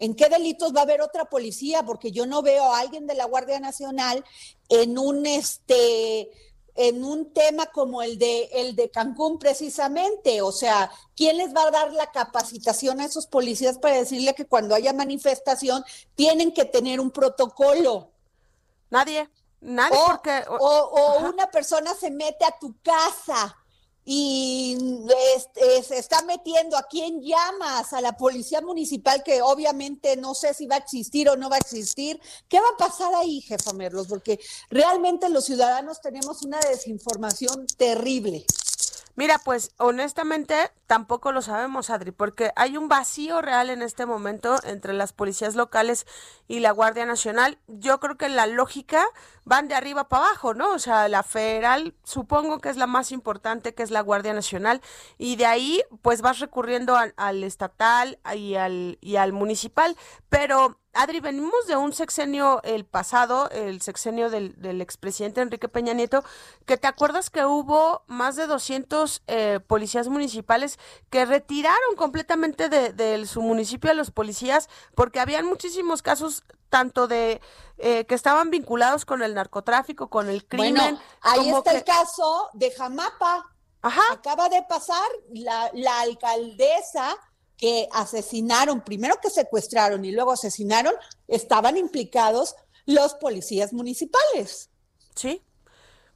¿En 0.00 0.14
qué 0.14 0.30
delitos 0.30 0.74
va 0.74 0.80
a 0.80 0.84
haber 0.84 1.02
otra 1.02 1.26
policía? 1.26 1.82
Porque 1.84 2.10
yo 2.10 2.26
no 2.26 2.40
veo 2.40 2.64
a 2.72 2.80
alguien 2.80 3.06
de 3.06 3.14
la 3.14 3.26
Guardia 3.26 3.60
Nacional 3.60 4.24
en 4.70 4.98
un 4.98 5.26
este 5.26 6.30
en 6.74 7.04
un 7.04 7.34
tema 7.34 7.66
como 7.66 8.00
el 8.00 8.18
de 8.18 8.48
el 8.54 8.74
de 8.74 8.90
Cancún 8.90 9.38
precisamente, 9.38 10.40
o 10.40 10.52
sea, 10.52 10.90
¿quién 11.14 11.36
les 11.36 11.54
va 11.54 11.64
a 11.64 11.70
dar 11.70 11.92
la 11.92 12.10
capacitación 12.10 13.00
a 13.00 13.04
esos 13.04 13.26
policías 13.26 13.76
para 13.76 13.96
decirle 13.96 14.34
que 14.34 14.46
cuando 14.46 14.74
haya 14.74 14.94
manifestación 14.94 15.84
tienen 16.14 16.52
que 16.52 16.64
tener 16.64 16.98
un 16.98 17.10
protocolo? 17.10 18.12
Nadie, 18.88 19.28
nadie 19.60 19.98
porque 20.06 20.44
o 20.48 21.28
una 21.28 21.50
persona 21.50 21.92
se 21.94 22.10
mete 22.10 22.46
a 22.46 22.58
tu 22.58 22.74
casa 22.80 23.59
y 24.04 24.76
se 25.86 25.98
está 25.98 26.22
metiendo 26.22 26.76
a 26.76 26.84
quién 26.84 27.20
llamas, 27.20 27.92
a 27.92 28.00
la 28.00 28.16
policía 28.16 28.60
municipal, 28.60 29.22
que 29.22 29.42
obviamente 29.42 30.16
no 30.16 30.34
sé 30.34 30.54
si 30.54 30.66
va 30.66 30.76
a 30.76 30.78
existir 30.78 31.28
o 31.28 31.36
no 31.36 31.50
va 31.50 31.56
a 31.56 31.60
existir. 31.60 32.20
¿Qué 32.48 32.58
va 32.58 32.66
a 32.74 32.76
pasar 32.76 33.14
ahí, 33.14 33.40
jefa 33.40 33.72
Merlos? 33.72 34.08
Porque 34.08 34.40
realmente 34.70 35.28
los 35.28 35.44
ciudadanos 35.44 36.00
tenemos 36.00 36.42
una 36.42 36.60
desinformación 36.60 37.66
terrible. 37.76 38.44
Mira, 39.16 39.38
pues 39.44 39.72
honestamente 39.78 40.70
tampoco 40.86 41.32
lo 41.32 41.42
sabemos, 41.42 41.90
Adri, 41.90 42.10
porque 42.10 42.52
hay 42.56 42.76
un 42.76 42.88
vacío 42.88 43.42
real 43.42 43.68
en 43.70 43.82
este 43.82 44.06
momento 44.06 44.58
entre 44.64 44.92
las 44.92 45.12
policías 45.12 45.54
locales 45.54 46.06
y 46.48 46.60
la 46.60 46.70
Guardia 46.70 47.06
Nacional. 47.06 47.58
Yo 47.68 48.00
creo 48.00 48.16
que 48.16 48.28
la 48.28 48.46
lógica 48.46 49.04
van 49.44 49.68
de 49.68 49.74
arriba 49.74 50.08
para 50.08 50.26
abajo, 50.26 50.54
¿no? 50.54 50.72
O 50.72 50.78
sea, 50.78 51.08
la 51.08 51.22
federal 51.22 51.94
supongo 52.02 52.60
que 52.60 52.70
es 52.70 52.76
la 52.76 52.86
más 52.86 53.12
importante, 53.12 53.74
que 53.74 53.82
es 53.82 53.90
la 53.90 54.00
Guardia 54.00 54.32
Nacional, 54.32 54.80
y 55.18 55.36
de 55.36 55.46
ahí 55.46 55.82
pues 56.02 56.22
vas 56.22 56.38
recurriendo 56.38 56.96
al, 56.96 57.12
al 57.16 57.44
estatal 57.44 58.18
y 58.34 58.54
al, 58.54 58.98
y 59.00 59.16
al 59.16 59.32
municipal, 59.32 59.96
pero 60.28 60.79
Adri, 60.92 61.20
venimos 61.20 61.66
de 61.68 61.76
un 61.76 61.92
sexenio, 61.92 62.60
el 62.64 62.84
pasado, 62.84 63.48
el 63.50 63.80
sexenio 63.80 64.28
del, 64.28 64.60
del 64.60 64.80
expresidente 64.80 65.40
Enrique 65.40 65.68
Peña 65.68 65.92
Nieto, 65.92 66.24
que 66.66 66.76
te 66.76 66.88
acuerdas 66.88 67.30
que 67.30 67.44
hubo 67.44 68.02
más 68.08 68.34
de 68.34 68.48
200 68.48 69.22
eh, 69.28 69.60
policías 69.64 70.08
municipales 70.08 70.78
que 71.08 71.24
retiraron 71.24 71.94
completamente 71.96 72.68
de, 72.68 73.26
su 73.26 73.40
municipio 73.40 73.90
a 73.90 73.94
los 73.94 74.10
policías 74.10 74.68
porque 74.96 75.20
habían 75.20 75.46
muchísimos 75.46 76.02
casos 76.02 76.42
tanto 76.68 77.06
de 77.06 77.40
eh, 77.78 78.04
que 78.06 78.14
estaban 78.14 78.50
vinculados 78.50 79.04
con 79.04 79.22
el 79.22 79.34
narcotráfico, 79.34 80.08
con 80.10 80.28
el 80.28 80.44
crimen. 80.44 80.74
Bueno, 80.74 81.00
ahí 81.20 81.50
está 81.50 81.72
el 81.72 81.84
caso 81.84 82.50
de 82.52 82.70
Jamapa. 82.72 83.46
Ajá. 83.82 84.02
Acaba 84.12 84.48
de 84.48 84.62
pasar 84.68 85.08
la, 85.30 85.70
la 85.72 86.00
alcaldesa 86.00 87.16
que 87.60 87.88
asesinaron, 87.92 88.80
primero 88.82 89.16
que 89.22 89.28
secuestraron 89.28 90.04
y 90.06 90.12
luego 90.12 90.32
asesinaron, 90.32 90.94
estaban 91.28 91.76
implicados 91.76 92.56
los 92.86 93.14
policías 93.14 93.74
municipales. 93.74 94.70
Sí, 95.14 95.42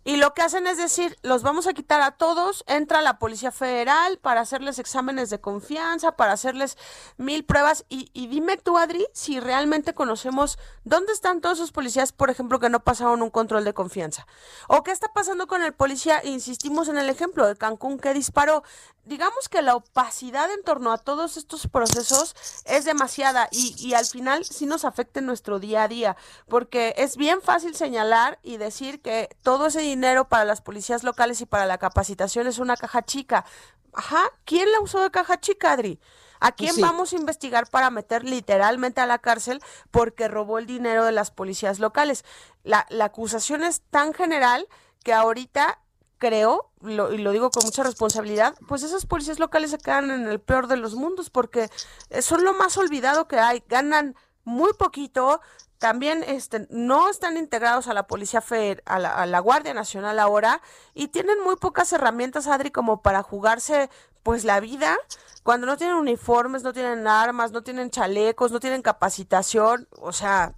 y 0.05 0.17
lo 0.17 0.35
que 0.35 0.43
hacen 0.43 0.67
es 0.67 0.77
decir, 0.77 1.19
los 1.23 1.43
vamos 1.43 1.67
a 1.67 1.73
quitar 1.73 2.03
a 2.03 2.13
todos, 2.13 2.63
entra 2.67 3.01
la 3.01 3.19
Policía 3.19 3.51
Federal 3.51 4.19
para 4.19 4.43
hacerles 4.43 4.79
exámenes 4.79 5.31
de 5.31 5.41
confianza, 5.41 6.13
para 6.13 6.33
hacerles 6.33 6.77
mil 7.17 7.45
pruebas. 7.45 7.87
Y, 7.89 8.11
y, 8.13 8.27
dime 8.27 8.59
tú, 8.59 8.77
Adri, 8.77 9.07
si 9.15 9.41
realmente 9.41 9.95
conocemos 9.95 10.59
dónde 10.85 11.13
están 11.13 11.41
todos 11.41 11.59
esos 11.59 11.73
policías, 11.73 12.13
por 12.13 12.29
ejemplo, 12.29 12.61
que 12.61 12.69
no 12.69 12.81
pasaron 12.81 13.23
un 13.23 13.31
control 13.31 13.65
de 13.65 13.73
confianza. 13.73 14.27
O 14.69 14.83
qué 14.83 14.91
está 14.91 15.13
pasando 15.13 15.47
con 15.47 15.63
el 15.63 15.73
policía, 15.73 16.21
insistimos 16.25 16.89
en 16.89 16.99
el 16.99 17.09
ejemplo 17.09 17.47
de 17.47 17.57
Cancún 17.57 17.99
que 17.99 18.13
disparó. 18.13 18.63
Digamos 19.05 19.51
que 19.51 19.61
la 19.61 19.77
opacidad 19.77 20.51
en 20.51 20.63
torno 20.63 20.91
a 20.91 20.99
todos 20.99 21.37
estos 21.37 21.67
procesos 21.67 22.35
es 22.65 22.87
demasiada 22.87 23.49
y, 23.51 23.93
al 23.93 24.07
final 24.07 24.45
sí 24.47 24.65
nos 24.65 24.87
afecta 24.87 25.21
en 25.21 25.27
nuestro 25.27 25.59
día 25.59 25.83
a 25.83 25.89
día, 25.89 26.17
porque 26.49 26.95
es 26.97 27.17
bien 27.19 27.43
fácil 27.43 27.75
señalar 27.75 28.39
y 28.43 28.57
decir 28.57 29.03
que 29.03 29.29
todo 29.43 29.67
ese 29.67 29.83
dinero 29.95 30.29
para 30.29 30.45
las 30.45 30.61
policías 30.61 31.05
locales 31.05 31.41
y 31.41 31.47
para 31.47 31.67
la 31.67 31.79
capacitación 31.79 32.47
es 32.47 32.59
una 32.59 32.77
caja 32.77 33.03
chica. 33.03 33.45
Ajá, 33.93 34.23
¿quién 34.45 34.71
la 34.73 34.81
usó 34.81 35.01
de 35.01 35.11
caja 35.11 35.41
chica, 35.41 35.73
Adri? 35.73 36.01
¿A 36.41 36.51
pues 36.51 36.73
quién 36.73 36.85
vamos 36.85 37.13
a 37.13 37.17
investigar 37.17 37.71
para 37.71 37.91
meter 37.91 38.25
literalmente 38.25 39.01
a 39.01 39.07
la 39.07 39.19
cárcel 39.19 39.63
porque 39.91 40.29
robó 40.29 40.59
el 40.59 40.67
dinero 40.67 41.05
de 41.05 41.13
las 41.13 41.31
policías 41.31 41.79
locales? 41.79 42.25
La, 42.65 42.87
la 42.91 43.07
acusación 43.07 43.63
es 43.63 43.83
tan 43.91 44.13
general 44.13 44.69
que 45.05 45.13
ahorita 45.13 45.79
creo, 46.19 46.71
lo, 46.81 47.13
y 47.13 47.19
lo 47.19 47.33
digo 47.33 47.51
con 47.51 47.65
mucha 47.65 47.83
responsabilidad, 47.83 48.57
pues 48.67 48.83
esas 48.83 49.07
policías 49.07 49.39
locales 49.39 49.71
se 49.71 49.79
quedan 49.79 50.11
en 50.11 50.27
el 50.27 50.41
peor 50.41 50.67
de 50.67 50.77
los 50.77 50.95
mundos 50.95 51.31
porque 51.31 51.71
son 52.21 52.45
lo 52.45 52.55
más 52.55 52.77
olvidado 52.77 53.29
que 53.29 53.39
hay, 53.39 53.63
ganan 53.69 54.17
muy 54.45 54.73
poquito, 54.75 55.41
también 55.79 56.23
este, 56.27 56.67
no 56.71 57.11
están 57.11 57.37
integrados 57.37 57.89
a 57.89 57.95
la 57.95 58.07
Policía 58.07 58.41
Federal, 58.41 58.83
a 58.87 59.27
la, 59.27 59.39
Guardia 59.41 59.75
Nacional 59.75 60.19
ahora, 60.19 60.63
y 60.95 61.09
tienen 61.09 61.43
muy 61.43 61.57
pocas 61.57 61.93
herramientas, 61.93 62.47
Adri, 62.47 62.71
como 62.71 63.03
para 63.03 63.23
jugarse 63.23 63.91
pues 64.23 64.45
la 64.45 64.61
vida, 64.61 64.97
cuando 65.43 65.67
no 65.67 65.77
tienen 65.77 65.97
uniformes, 65.97 66.63
no 66.63 66.73
tienen 66.73 67.07
armas, 67.07 67.53
no 67.53 67.63
tienen 67.63 67.91
chalecos, 67.91 68.51
no 68.51 68.61
tienen 68.61 68.83
capacitación, 68.83 69.89
o 70.01 70.13
sea... 70.13 70.55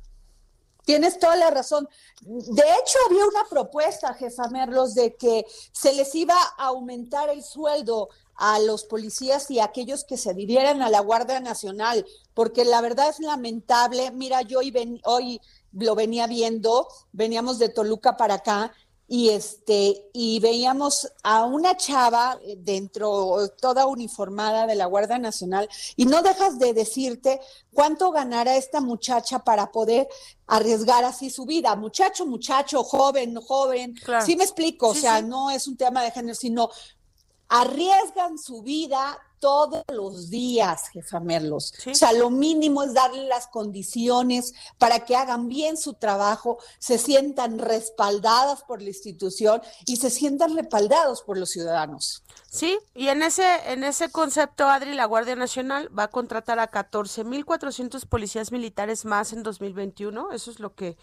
Tienes 0.85 1.19
toda 1.19 1.35
la 1.35 1.51
razón. 1.51 1.89
De 2.21 2.63
hecho, 2.63 2.99
había 3.09 3.27
una 3.27 3.43
propuesta, 3.51 4.15
jefa 4.15 4.49
Merlos, 4.51 4.95
de 4.95 5.17
que 5.17 5.45
se 5.73 5.93
les 5.93 6.15
iba 6.15 6.37
a 6.57 6.67
aumentar 6.67 7.29
el 7.29 7.43
sueldo 7.43 8.09
a 8.37 8.59
los 8.59 8.85
policías 8.85 9.51
y 9.51 9.61
a 9.61 9.65
aquellos 9.65 10.05
que 10.05 10.17
se 10.17 10.31
adhirieran 10.31 10.83
a 10.83 10.91
la 10.91 11.01
Guardia 11.01 11.41
Nacional, 11.41 12.07
porque 12.35 12.65
la 12.65 12.81
verdad 12.81 13.09
es 13.09 13.21
lamentable. 13.21 14.11
Mira, 14.11 14.43
yo 14.43 14.59
hoy, 14.59 14.71
ven, 14.71 15.01
hoy 15.05 15.41
lo 15.73 15.95
venía 15.95 16.27
viendo, 16.27 16.89
veníamos 17.13 17.59
de 17.59 17.69
Toluca 17.69 18.17
para 18.17 18.35
acá 18.35 18.73
y 19.09 19.29
este 19.29 20.09
y 20.13 20.41
veíamos 20.41 21.13
a 21.23 21.45
una 21.45 21.77
chava 21.77 22.41
dentro 22.57 23.49
toda 23.61 23.87
uniformada 23.87 24.67
de 24.67 24.75
la 24.75 24.87
Guardia 24.87 25.19
Nacional 25.19 25.69
y 25.95 26.07
no 26.07 26.23
dejas 26.23 26.59
de 26.59 26.73
decirte 26.73 27.41
cuánto 27.73 28.11
ganará 28.11 28.57
esta 28.57 28.81
muchacha 28.81 29.39
para 29.41 29.71
poder 29.71 30.09
arriesgar 30.49 31.05
así 31.05 31.31
su 31.31 31.45
vida, 31.45 31.77
muchacho, 31.77 32.27
muchacho, 32.27 32.83
joven, 32.83 33.37
joven, 33.41 33.95
sí 34.25 34.37
me 34.37 34.45
explico, 34.45 34.89
o 34.89 34.95
sea, 34.95 35.23
no 35.23 35.51
es 35.51 35.69
un 35.69 35.77
tema 35.77 36.03
de 36.03 36.11
género, 36.11 36.35
sino 36.35 36.71
arriesgan 37.49 38.39
su 38.39 38.63
vida 38.63 39.19
todos 39.39 39.85
los 39.93 40.31
días, 40.31 40.89
jefa 40.89 41.21
Merlos. 41.21 41.73
O 41.87 41.95
sea, 41.95 42.13
lo 42.13 42.31
mínimo 42.31 42.83
es 42.83 42.95
darle 42.95 43.27
las 43.27 43.47
condiciones 43.49 44.55
para 44.79 45.05
que 45.05 45.15
hagan 45.15 45.49
bien 45.49 45.77
su 45.77 45.95
trabajo, 45.95 46.59
se 46.79 46.99
sientan 46.99 47.59
respaldadas 47.59 48.63
por 48.63 48.83
la 48.83 48.89
institución 48.89 49.63
y 49.87 49.97
se 49.97 50.11
sientan 50.11 50.57
respaldados 50.57 51.23
por 51.23 51.39
los 51.39 51.51
ciudadanos. 51.51 52.23
Sí, 52.49 52.79
y 52.95 53.09
en 53.09 53.23
ese 53.23 53.45
en 53.73 53.85
ese 53.85 54.11
concepto, 54.11 54.69
Adri, 54.69 54.95
la 54.95 55.05
Guardia 55.05 55.37
Nacional 55.37 55.97
va 55.97 56.05
a 56.05 56.09
contratar 56.09 56.59
a 56.59 56.71
14.400 56.71 58.07
policías 58.07 58.53
militares 58.53 59.05
más 59.05 59.33
en 59.33 59.43
2021. 59.43 60.33
Eso 60.33 60.51
es 60.51 60.61
lo 60.61 60.75
que 60.75 60.97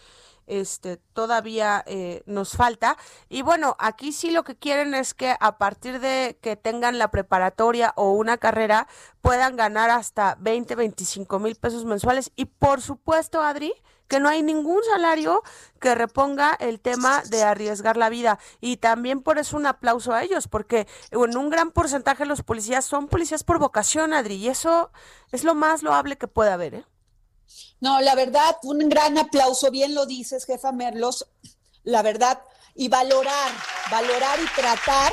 este 0.46 0.96
todavía 1.12 1.82
eh, 1.86 2.22
nos 2.26 2.52
falta 2.52 2.96
y 3.28 3.42
bueno 3.42 3.76
aquí 3.78 4.12
sí 4.12 4.30
lo 4.30 4.44
que 4.44 4.56
quieren 4.56 4.94
es 4.94 5.14
que 5.14 5.34
a 5.38 5.58
partir 5.58 6.00
de 6.00 6.38
que 6.40 6.56
tengan 6.56 6.98
la 6.98 7.10
preparatoria 7.10 7.92
o 7.96 8.12
una 8.12 8.36
carrera 8.36 8.88
puedan 9.20 9.56
ganar 9.56 9.90
hasta 9.90 10.36
20 10.40 10.74
25 10.74 11.38
mil 11.38 11.56
pesos 11.56 11.84
mensuales 11.84 12.32
y 12.36 12.46
por 12.46 12.80
supuesto 12.80 13.42
Adri 13.42 13.74
que 14.08 14.20
no 14.20 14.28
hay 14.28 14.42
ningún 14.42 14.82
salario 14.84 15.42
que 15.80 15.94
reponga 15.94 16.54
el 16.60 16.80
tema 16.80 17.22
de 17.30 17.42
arriesgar 17.42 17.96
la 17.96 18.10
vida. 18.10 18.38
Y 18.60 18.76
también 18.76 19.22
por 19.22 19.38
eso 19.38 19.56
un 19.56 19.66
aplauso 19.66 20.12
a 20.12 20.22
ellos, 20.22 20.48
porque 20.48 20.86
en 21.10 21.36
un 21.36 21.50
gran 21.50 21.70
porcentaje 21.70 22.26
los 22.26 22.42
policías 22.42 22.84
son 22.84 23.08
policías 23.08 23.44
por 23.44 23.58
vocación, 23.58 24.12
Adri, 24.12 24.36
y 24.36 24.48
eso 24.48 24.90
es 25.32 25.44
lo 25.44 25.54
más 25.54 25.82
loable 25.82 26.16
que 26.16 26.28
puede 26.28 26.50
haber. 26.50 26.74
¿eh? 26.74 26.84
No, 27.80 28.00
la 28.00 28.14
verdad, 28.14 28.56
un 28.62 28.88
gran 28.88 29.18
aplauso, 29.18 29.70
bien 29.70 29.94
lo 29.94 30.06
dices, 30.06 30.44
jefa 30.44 30.72
Merlos, 30.72 31.26
la 31.82 32.02
verdad, 32.02 32.40
y 32.74 32.88
valorar, 32.88 33.52
valorar 33.90 34.38
y 34.40 34.46
tratar 34.54 35.12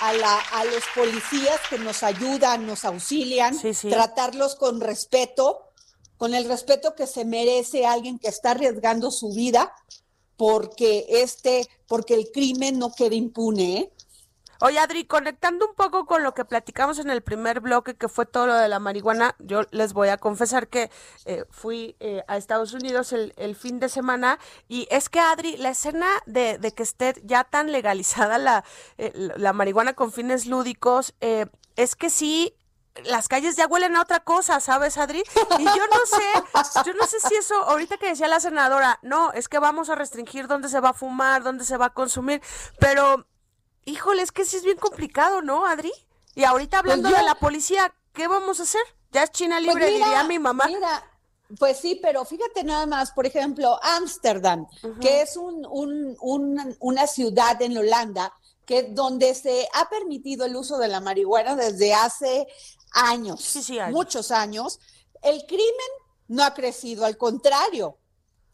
a, 0.00 0.12
la, 0.14 0.38
a 0.38 0.64
los 0.64 0.82
policías 0.94 1.60
que 1.68 1.78
nos 1.78 2.02
ayudan, 2.02 2.66
nos 2.66 2.84
auxilian, 2.84 3.56
tratarlos 3.88 4.56
con 4.56 4.80
respeto, 4.80 5.72
con 6.16 6.34
el 6.34 6.46
respeto 6.46 6.94
que 6.94 7.06
se 7.06 7.24
merece 7.24 7.86
alguien 7.86 8.18
que 8.18 8.28
está 8.28 8.52
arriesgando 8.52 9.10
su 9.10 9.32
vida 9.32 9.72
porque 10.36 11.04
este, 11.10 11.68
porque 11.86 12.14
el 12.14 12.30
crimen 12.32 12.78
no 12.78 12.94
quede 12.94 13.14
impune, 13.14 13.76
¿eh? 13.76 13.92
Oye, 14.62 14.78
Adri, 14.78 15.06
conectando 15.06 15.66
un 15.66 15.74
poco 15.74 16.04
con 16.04 16.22
lo 16.22 16.34
que 16.34 16.44
platicamos 16.44 16.98
en 16.98 17.08
el 17.08 17.22
primer 17.22 17.60
bloque, 17.60 17.94
que 17.96 18.08
fue 18.08 18.26
todo 18.26 18.46
lo 18.46 18.54
de 18.54 18.68
la 18.68 18.78
marihuana, 18.78 19.34
yo 19.38 19.62
les 19.70 19.94
voy 19.94 20.08
a 20.08 20.18
confesar 20.18 20.68
que 20.68 20.90
eh, 21.24 21.44
fui 21.50 21.96
eh, 21.98 22.22
a 22.28 22.36
Estados 22.36 22.74
Unidos 22.74 23.14
el, 23.14 23.56
fin 23.56 23.80
de 23.80 23.88
semana 23.88 24.38
y 24.68 24.86
es 24.90 25.08
que, 25.08 25.18
Adri, 25.18 25.56
la 25.56 25.70
escena 25.70 26.06
de, 26.26 26.58
de 26.58 26.72
que 26.72 26.82
esté 26.82 27.14
ya 27.24 27.44
tan 27.44 27.72
legalizada 27.72 28.36
la, 28.36 28.64
eh, 28.98 29.12
la 29.14 29.54
marihuana 29.54 29.94
con 29.94 30.12
fines 30.12 30.44
lúdicos, 30.44 31.14
es 31.20 31.96
que 31.96 32.10
sí 32.10 32.54
las 33.04 33.28
calles 33.28 33.56
ya 33.56 33.66
huelen 33.66 33.96
a 33.96 34.02
otra 34.02 34.20
cosa, 34.20 34.60
¿sabes, 34.60 34.98
Adri? 34.98 35.22
Y 35.58 35.64
yo 35.64 35.86
no 35.86 36.06
sé, 36.06 36.84
yo 36.84 36.94
no 36.94 37.06
sé 37.06 37.20
si 37.20 37.34
eso, 37.34 37.54
ahorita 37.64 37.96
que 37.96 38.08
decía 38.08 38.28
la 38.28 38.40
senadora, 38.40 38.98
no, 39.02 39.32
es 39.32 39.48
que 39.48 39.58
vamos 39.58 39.88
a 39.88 39.94
restringir 39.94 40.48
dónde 40.48 40.68
se 40.68 40.80
va 40.80 40.90
a 40.90 40.94
fumar, 40.94 41.42
dónde 41.42 41.64
se 41.64 41.76
va 41.76 41.86
a 41.86 41.94
consumir, 41.94 42.42
pero 42.78 43.26
Híjole, 43.90 44.22
es 44.22 44.30
que 44.30 44.44
sí 44.44 44.56
es 44.56 44.64
bien 44.64 44.78
complicado, 44.78 45.42
¿no, 45.42 45.66
Adri? 45.66 45.92
Y 46.34 46.44
ahorita 46.44 46.82
pues 46.82 46.94
hablando 46.94 47.16
de 47.16 47.24
la 47.24 47.34
policía, 47.34 47.92
¿qué 48.12 48.28
vamos 48.28 48.60
a 48.60 48.62
hacer? 48.62 48.82
Ya 49.10 49.24
es 49.24 49.32
China 49.32 49.56
pues 49.56 49.66
libre, 49.66 49.90
diría 49.90 50.22
mi 50.24 50.38
mamá. 50.38 50.66
Mira, 50.66 51.04
pues 51.58 51.78
sí, 51.78 51.98
pero 52.00 52.24
fíjate 52.24 52.62
nada 52.62 52.86
más, 52.86 53.10
por 53.10 53.26
ejemplo, 53.26 53.80
Ámsterdam, 53.82 54.66
que 55.00 55.22
es 55.22 55.36
un, 55.36 55.66
un, 55.68 56.76
una 56.78 57.06
ciudad 57.08 57.60
en 57.60 57.76
Holanda, 57.76 58.32
que 58.64 58.84
donde 58.84 59.34
se 59.34 59.68
ha 59.72 59.88
permitido 59.88 60.46
el 60.46 60.54
uso 60.54 60.78
de 60.78 60.86
la 60.86 61.00
marihuana 61.00 61.56
desde 61.56 61.92
hace 61.92 62.46
años, 62.92 63.42
sí, 63.42 63.62
sí, 63.62 63.78
años. 63.80 63.92
muchos 63.92 64.30
años. 64.30 64.78
El 65.22 65.44
crimen 65.46 65.90
no 66.28 66.44
ha 66.44 66.54
crecido, 66.54 67.04
al 67.04 67.16
contrario, 67.16 67.98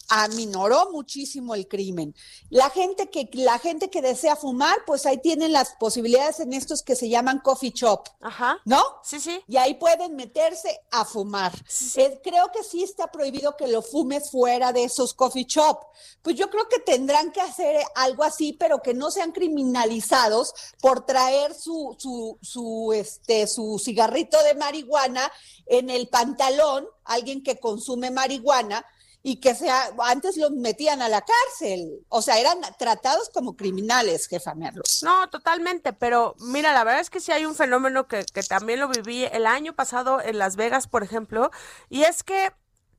aminoró 0.09 0.91
muchísimo 0.93 1.55
el 1.55 1.69
crimen. 1.69 2.15
La 2.51 2.71
gente 2.71 3.11
que 3.11 3.29
la 3.33 3.59
gente 3.59 3.91
que 3.91 4.03
desea 4.03 4.37
fumar, 4.37 4.79
pues 4.87 5.07
ahí 5.07 5.19
tienen 5.19 5.53
las 5.53 5.75
posibilidades 5.79 6.41
en 6.41 6.53
estos 6.53 6.83
que 6.83 6.97
se 6.97 7.09
llaman 7.09 7.41
coffee 7.41 7.73
shop, 7.75 8.09
Ajá. 8.21 8.59
¿no? 8.65 8.83
Sí, 9.03 9.21
sí. 9.21 9.43
Y 9.47 9.57
ahí 9.57 9.75
pueden 9.75 10.17
meterse 10.17 10.81
a 10.91 11.05
fumar. 11.05 11.53
Eh, 11.97 12.21
creo 12.23 12.51
que 12.53 12.63
sí 12.63 12.83
está 12.83 13.09
prohibido 13.09 13.57
que 13.57 13.69
lo 13.69 13.83
fumes 13.83 14.31
fuera 14.31 14.73
de 14.73 14.85
esos 14.85 15.15
coffee 15.15 15.45
shop. 15.45 15.79
Pues 16.23 16.37
yo 16.37 16.51
creo 16.51 16.69
que 16.69 16.79
tendrán 16.79 17.33
que 17.33 17.41
hacer 17.41 17.83
algo 17.95 18.25
así, 18.25 18.53
pero 18.53 18.83
que 18.83 18.95
no 18.95 19.11
sean 19.11 19.33
criminalizados 19.33 20.53
por 20.81 21.07
traer 21.07 21.55
su 21.55 21.97
su 21.99 22.39
su 22.43 22.93
este 22.93 23.47
su 23.47 23.81
cigarrito 23.83 24.43
de 24.43 24.55
marihuana 24.55 25.31
en 25.67 25.91
el 25.91 26.09
pantalón, 26.09 26.87
alguien 27.05 27.43
que 27.43 27.59
consume 27.59 28.11
marihuana 28.11 28.85
y 29.27 29.41
que 29.41 29.57
sea, 29.57 29.93
antes 30.05 30.37
los 30.37 30.53
metían 30.53 31.03
a 31.03 31.09
la 31.09 31.21
cárcel, 31.21 32.07
o 32.09 32.23
sea, 32.23 32.39
eran 32.39 32.61
tratados 32.79 33.29
como 33.31 33.57
criminales, 33.57 34.29
jefa 34.29 34.55
Merlos. 34.55 35.03
No, 35.03 35.29
totalmente, 35.31 35.93
pero 35.93 36.37
mira, 36.39 36.73
la 36.73 36.85
verdad 36.85 37.01
es 37.01 37.11
que 37.11 37.19
sí 37.19 37.33
hay 37.33 37.45
un 37.45 37.57
fenómeno 37.57 38.07
que, 38.07 38.25
que 38.25 38.45
también 38.45 38.79
lo 38.79 38.87
viví 38.87 39.25
el 39.25 39.47
año 39.47 39.75
pasado 39.75 40.21
en 40.21 40.39
Las 40.39 40.55
Vegas, 40.55 40.87
por 40.87 41.03
ejemplo, 41.03 41.51
y 41.89 42.05
es 42.05 42.23
que 42.23 42.53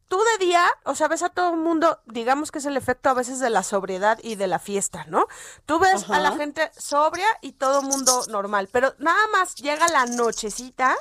tú 0.10 0.20
de 0.38 0.46
día, 0.46 0.66
o 0.84 0.96
sea, 0.96 1.08
ves 1.08 1.24
a 1.24 1.30
todo 1.30 1.52
el 1.52 1.62
mundo, 1.62 2.02
digamos 2.08 2.52
que 2.52 2.60
es 2.60 2.66
el 2.66 2.76
efecto 2.76 3.10
a 3.10 3.14
veces 3.14 3.40
de 3.40 3.50
la 3.50 3.64
sobriedad 3.64 4.20
y 4.22 4.36
de 4.36 4.48
la 4.48 4.60
fiesta, 4.60 5.06
¿no? 5.08 5.28
Tú 5.66 5.80
ves 5.80 6.10
a 6.10 6.20
la 6.20 6.34
gente 6.34 6.70
sobria 6.78 7.28
y 7.40 7.54
todo 7.54 7.80
el 7.80 7.88
mundo 7.88 8.26
normal, 8.28 8.68
pero 8.70 8.94
nada 9.00 9.28
más 9.32 9.56
llega 9.56 9.88
la 9.88 10.06
nochecita 10.06 10.94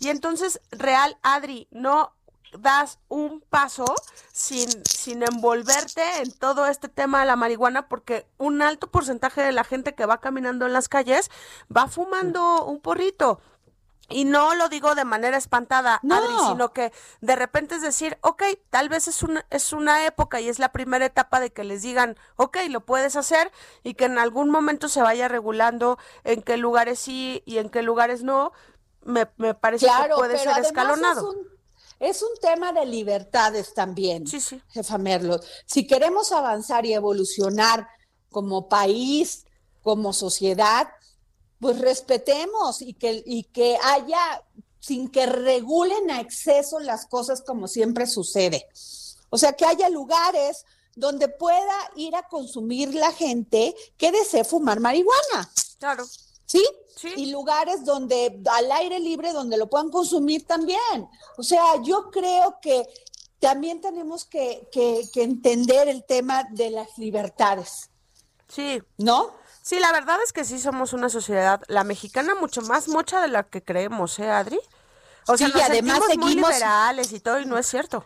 y 0.00 0.08
entonces, 0.08 0.60
real, 0.72 1.16
Adri, 1.22 1.68
no 1.70 2.15
das 2.52 2.98
un 3.08 3.40
paso 3.40 3.84
sin, 4.32 4.68
sin 4.84 5.22
envolverte 5.22 6.02
en 6.22 6.32
todo 6.32 6.66
este 6.66 6.88
tema 6.88 7.20
de 7.20 7.26
la 7.26 7.36
marihuana, 7.36 7.88
porque 7.88 8.26
un 8.38 8.62
alto 8.62 8.90
porcentaje 8.90 9.42
de 9.42 9.52
la 9.52 9.64
gente 9.64 9.94
que 9.94 10.06
va 10.06 10.20
caminando 10.20 10.66
en 10.66 10.72
las 10.72 10.88
calles 10.88 11.30
va 11.74 11.88
fumando 11.88 12.64
un 12.64 12.80
porrito. 12.80 13.40
Y 14.08 14.24
no 14.24 14.54
lo 14.54 14.68
digo 14.68 14.94
de 14.94 15.04
manera 15.04 15.36
espantada, 15.36 16.00
Adri, 16.08 16.34
sino 16.48 16.72
que 16.72 16.92
de 17.20 17.34
repente 17.34 17.74
es 17.74 17.82
decir, 17.82 18.18
ok, 18.20 18.44
tal 18.70 18.88
vez 18.88 19.08
es 19.08 19.24
una, 19.24 19.44
es 19.50 19.72
una 19.72 20.06
época 20.06 20.40
y 20.40 20.48
es 20.48 20.60
la 20.60 20.70
primera 20.70 21.04
etapa 21.04 21.40
de 21.40 21.50
que 21.50 21.64
les 21.64 21.82
digan, 21.82 22.16
ok, 22.36 22.58
lo 22.70 22.82
puedes 22.82 23.16
hacer 23.16 23.50
y 23.82 23.94
que 23.94 24.04
en 24.04 24.18
algún 24.18 24.48
momento 24.48 24.88
se 24.88 25.02
vaya 25.02 25.26
regulando 25.26 25.98
en 26.22 26.42
qué 26.42 26.56
lugares 26.56 27.00
sí 27.00 27.42
y 27.46 27.58
en 27.58 27.68
qué 27.68 27.82
lugares 27.82 28.22
no. 28.22 28.52
Me, 29.02 29.28
me 29.38 29.54
parece 29.54 29.86
que 29.86 30.14
puede 30.14 30.38
ser 30.38 30.56
escalonado. 30.58 31.30
Es 31.30 31.36
un 31.36 31.55
tema 32.40 32.72
de 32.72 32.86
libertades 32.86 33.74
también, 33.74 34.26
sí, 34.26 34.40
sí. 34.40 34.60
jefa 34.68 34.98
Merlo. 34.98 35.40
Si 35.64 35.86
queremos 35.86 36.32
avanzar 36.32 36.86
y 36.86 36.92
evolucionar 36.92 37.88
como 38.30 38.68
país, 38.68 39.44
como 39.82 40.12
sociedad, 40.12 40.88
pues 41.60 41.78
respetemos 41.78 42.82
y 42.82 42.94
que, 42.94 43.22
y 43.24 43.44
que 43.44 43.78
haya, 43.82 44.44
sin 44.80 45.08
que 45.08 45.26
regulen 45.26 46.10
a 46.10 46.20
exceso 46.20 46.80
las 46.80 47.06
cosas 47.06 47.42
como 47.42 47.68
siempre 47.68 48.06
sucede. 48.06 48.68
O 49.30 49.38
sea, 49.38 49.52
que 49.54 49.64
haya 49.64 49.88
lugares 49.88 50.64
donde 50.94 51.28
pueda 51.28 51.90
ir 51.94 52.16
a 52.16 52.28
consumir 52.28 52.94
la 52.94 53.12
gente 53.12 53.74
que 53.96 54.12
desee 54.12 54.44
fumar 54.44 54.80
marihuana. 54.80 55.50
Claro. 55.78 56.04
¿Sí? 56.46 56.64
Y 57.16 57.30
lugares 57.30 57.84
donde, 57.84 58.40
al 58.50 58.72
aire 58.72 58.98
libre, 58.98 59.32
donde 59.32 59.58
lo 59.58 59.68
puedan 59.68 59.90
consumir 59.90 60.46
también. 60.46 61.08
O 61.36 61.42
sea, 61.42 61.82
yo 61.82 62.10
creo 62.10 62.58
que 62.62 62.88
también 63.38 63.80
tenemos 63.80 64.24
que, 64.24 64.66
que, 64.72 65.06
entender 65.14 65.88
el 65.88 66.04
tema 66.04 66.44
de 66.50 66.70
las 66.70 66.96
libertades. 66.96 67.90
Sí. 68.48 68.82
¿No? 68.96 69.34
Sí, 69.60 69.78
la 69.78 69.92
verdad 69.92 70.18
es 70.24 70.32
que 70.32 70.44
sí 70.44 70.58
somos 70.58 70.92
una 70.92 71.08
sociedad, 71.08 71.60
la 71.66 71.84
mexicana 71.84 72.34
mucho 72.36 72.62
más 72.62 72.88
mocha 72.88 73.20
de 73.20 73.28
la 73.28 73.42
que 73.42 73.62
creemos, 73.62 74.18
¿eh, 74.20 74.30
Adri? 74.30 74.60
O 75.26 75.36
sea, 75.36 75.48
nos 75.48 75.60
además 75.60 76.00
seguimos 76.06 76.24
muy 76.24 76.34
liberales 76.36 77.12
y 77.12 77.20
todo, 77.20 77.40
y 77.40 77.46
no 77.46 77.58
es 77.58 77.66
cierto. 77.66 78.04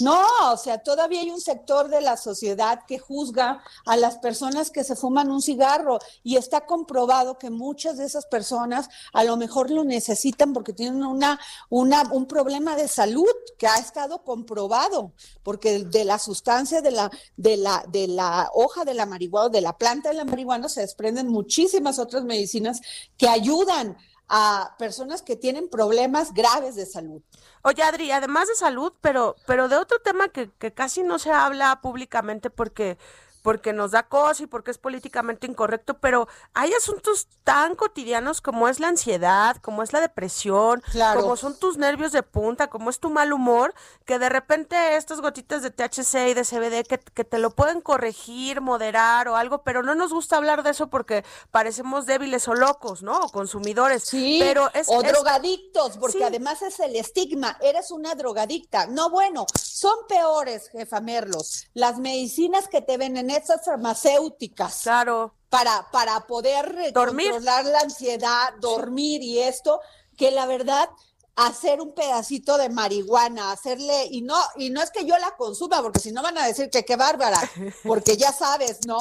No, 0.00 0.24
o 0.50 0.56
sea, 0.56 0.78
todavía 0.78 1.20
hay 1.20 1.30
un 1.30 1.40
sector 1.40 1.88
de 1.88 2.00
la 2.00 2.16
sociedad 2.16 2.80
que 2.86 2.98
juzga 2.98 3.62
a 3.84 3.96
las 3.96 4.18
personas 4.18 4.70
que 4.70 4.84
se 4.84 4.96
fuman 4.96 5.30
un 5.30 5.42
cigarro 5.42 5.98
y 6.22 6.36
está 6.36 6.66
comprobado 6.66 7.38
que 7.38 7.50
muchas 7.50 7.98
de 7.98 8.04
esas 8.04 8.26
personas 8.26 8.88
a 9.12 9.24
lo 9.24 9.36
mejor 9.36 9.70
lo 9.70 9.84
necesitan 9.84 10.52
porque 10.52 10.72
tienen 10.72 11.04
una, 11.04 11.38
una, 11.68 12.02
un 12.12 12.26
problema 12.26 12.76
de 12.76 12.88
salud 12.88 13.28
que 13.58 13.66
ha 13.66 13.76
estado 13.76 14.24
comprobado, 14.24 15.12
porque 15.42 15.84
de 15.84 16.04
la 16.04 16.18
sustancia 16.18 16.80
de 16.80 16.90
la, 16.90 17.10
de 17.36 17.56
la, 17.56 17.84
de 17.88 18.08
la 18.08 18.50
hoja 18.54 18.84
de 18.84 18.94
la 18.94 19.06
marihuana, 19.06 19.48
de 19.48 19.60
la 19.60 19.76
planta 19.76 20.10
de 20.10 20.16
la 20.16 20.24
marihuana 20.24 20.68
se 20.68 20.80
desprenden 20.80 21.28
muchísimas 21.28 21.98
otras 21.98 22.24
medicinas 22.24 22.80
que 23.16 23.28
ayudan 23.28 23.96
a 24.32 24.76
personas 24.78 25.22
que 25.22 25.34
tienen 25.34 25.68
problemas 25.68 26.32
graves 26.32 26.76
de 26.76 26.86
salud. 26.86 27.20
Oye, 27.62 27.82
Adri, 27.82 28.12
además 28.12 28.46
de 28.46 28.54
salud, 28.54 28.92
pero, 29.00 29.34
pero 29.44 29.68
de 29.68 29.76
otro 29.76 29.98
tema 30.00 30.28
que, 30.28 30.48
que 30.52 30.72
casi 30.72 31.02
no 31.02 31.18
se 31.18 31.32
habla 31.32 31.80
públicamente 31.82 32.48
porque 32.48 32.96
porque 33.42 33.72
nos 33.72 33.92
da 33.92 34.04
cosa 34.04 34.42
y 34.42 34.46
porque 34.46 34.70
es 34.70 34.78
políticamente 34.78 35.46
incorrecto, 35.46 35.98
pero 35.98 36.28
hay 36.54 36.72
asuntos 36.72 37.28
tan 37.44 37.74
cotidianos 37.74 38.40
como 38.40 38.68
es 38.68 38.80
la 38.80 38.88
ansiedad, 38.88 39.56
como 39.56 39.82
es 39.82 39.92
la 39.92 40.00
depresión, 40.00 40.82
como 41.14 41.36
son 41.36 41.58
tus 41.58 41.78
nervios 41.78 42.12
de 42.12 42.22
punta, 42.22 42.68
como 42.68 42.90
es 42.90 43.00
tu 43.00 43.10
mal 43.10 43.32
humor, 43.32 43.74
que 44.04 44.18
de 44.18 44.28
repente 44.28 44.96
estas 44.96 45.20
gotitas 45.20 45.62
de 45.62 45.70
THC 45.70 46.30
y 46.30 46.34
de 46.34 46.44
CBD 46.44 46.86
que, 46.86 46.98
que 46.98 47.24
te 47.24 47.38
lo 47.38 47.50
pueden 47.50 47.80
corregir, 47.80 48.60
moderar 48.60 49.28
o 49.28 49.36
algo, 49.36 49.62
pero 49.62 49.82
no 49.82 49.94
nos 49.94 50.12
gusta 50.12 50.36
hablar 50.36 50.62
de 50.62 50.70
eso 50.70 50.88
porque 50.88 51.24
parecemos 51.50 52.06
débiles 52.06 52.46
o 52.48 52.54
locos, 52.54 53.02
¿no? 53.02 53.18
O 53.18 53.28
consumidores. 53.30 54.04
Sí, 54.04 54.38
pero 54.40 54.70
es, 54.74 54.88
o 54.88 55.02
drogadictos, 55.02 55.98
porque 55.98 56.24
además 56.24 56.62
es 56.62 56.80
el 56.80 56.96
estigma, 56.96 57.56
eres 57.60 57.90
una 57.90 58.14
drogadicta. 58.14 58.86
No, 58.86 59.10
bueno, 59.10 59.46
son 59.56 59.94
peores, 60.08 60.68
jefa 60.70 61.00
Merlos, 61.00 61.66
las 61.74 61.98
medicinas 61.98 62.68
que 62.68 62.82
te 62.82 62.96
venden 62.96 63.29
esas 63.30 63.64
farmacéuticas. 63.64 64.82
Claro. 64.82 65.34
Para, 65.48 65.90
para 65.90 66.20
poder 66.26 66.92
controlar 66.94 67.64
la 67.64 67.80
ansiedad, 67.80 68.54
dormir 68.60 69.22
y 69.22 69.40
esto, 69.40 69.80
que 70.16 70.30
la 70.30 70.46
verdad, 70.46 70.88
hacer 71.34 71.80
un 71.80 71.92
pedacito 71.92 72.56
de 72.56 72.68
marihuana, 72.68 73.50
hacerle, 73.50 74.06
y 74.10 74.22
no, 74.22 74.36
y 74.56 74.70
no 74.70 74.80
es 74.80 74.92
que 74.92 75.04
yo 75.04 75.18
la 75.18 75.36
consuma, 75.36 75.82
porque 75.82 75.98
si 75.98 76.12
no 76.12 76.22
van 76.22 76.38
a 76.38 76.46
decir 76.46 76.70
que 76.70 76.84
qué 76.84 76.94
bárbara, 76.94 77.40
porque 77.84 78.16
ya 78.16 78.32
sabes, 78.32 78.86
¿no? 78.86 78.98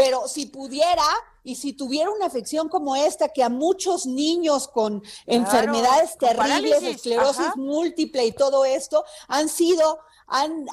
pero 0.00 0.28
si 0.28 0.46
pudiera 0.46 1.04
y 1.42 1.56
si 1.56 1.74
tuviera 1.74 2.10
una 2.10 2.26
afección 2.26 2.68
como 2.68 2.96
esta, 2.96 3.28
que 3.28 3.42
a 3.42 3.50
muchos 3.50 4.06
niños 4.06 4.66
con 4.68 5.02
enfermedades 5.26 6.16
terribles, 6.18 6.82
esclerosis 6.82 7.56
múltiple 7.56 8.24
y 8.24 8.32
todo 8.32 8.64
esto, 8.64 9.04
han 9.28 9.48
sido 9.48 9.98
han, 10.30 10.66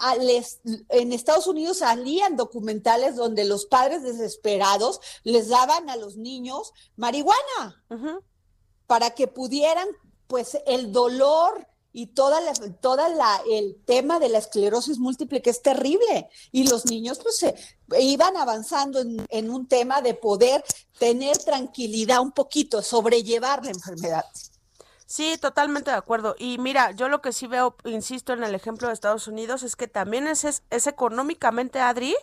en 0.89 1.11
Estados 1.11 1.47
Unidos 1.47 1.79
salían 1.79 2.37
documentales 2.37 3.15
donde 3.15 3.43
los 3.43 3.65
padres 3.65 4.03
desesperados 4.03 5.01
les 5.23 5.49
daban 5.49 5.89
a 5.89 5.97
los 5.97 6.15
niños 6.15 6.73
marihuana 6.95 7.83
para 8.85 9.11
que 9.11 9.27
pudieran, 9.27 9.87
pues, 10.27 10.57
el 10.67 10.91
dolor 10.91 11.67
y 11.91 12.07
toda 12.07 12.39
la, 12.39 12.53
toda 12.79 13.09
la, 13.09 13.41
el 13.49 13.83
tema 13.83 14.19
de 14.19 14.29
la 14.29 14.37
esclerosis 14.37 14.99
múltiple 14.99 15.41
que 15.41 15.49
es 15.49 15.63
terrible. 15.63 16.29
Y 16.51 16.67
los 16.67 16.85
niños, 16.85 17.19
pues, 17.23 17.37
se 17.37 17.55
iban 17.99 18.37
avanzando 18.37 18.99
en, 18.99 19.25
en 19.29 19.49
un 19.49 19.67
tema 19.67 20.03
de 20.03 20.13
poder 20.13 20.63
tener 20.99 21.35
tranquilidad 21.39 22.21
un 22.21 22.31
poquito, 22.31 22.83
sobrellevar 22.83 23.65
la 23.65 23.71
enfermedad. 23.71 24.25
Sí, 25.07 25.37
totalmente 25.39 25.89
de 25.91 25.97
acuerdo. 25.97 26.35
Y 26.37 26.57
mira, 26.57 26.91
yo 26.91 27.07
lo 27.07 27.21
que 27.21 27.31
sí 27.31 27.47
veo, 27.47 27.77
insisto 27.85 28.33
en 28.33 28.43
el 28.43 28.53
ejemplo 28.55 28.87
de 28.89 28.93
Estados 28.93 29.27
Unidos, 29.27 29.63
es 29.63 29.75
que 29.77 29.87
también 29.87 30.27
es, 30.27 30.43
es, 30.43 30.63
es 30.69 30.85
económicamente, 30.85 31.79
Adri, 31.79 32.15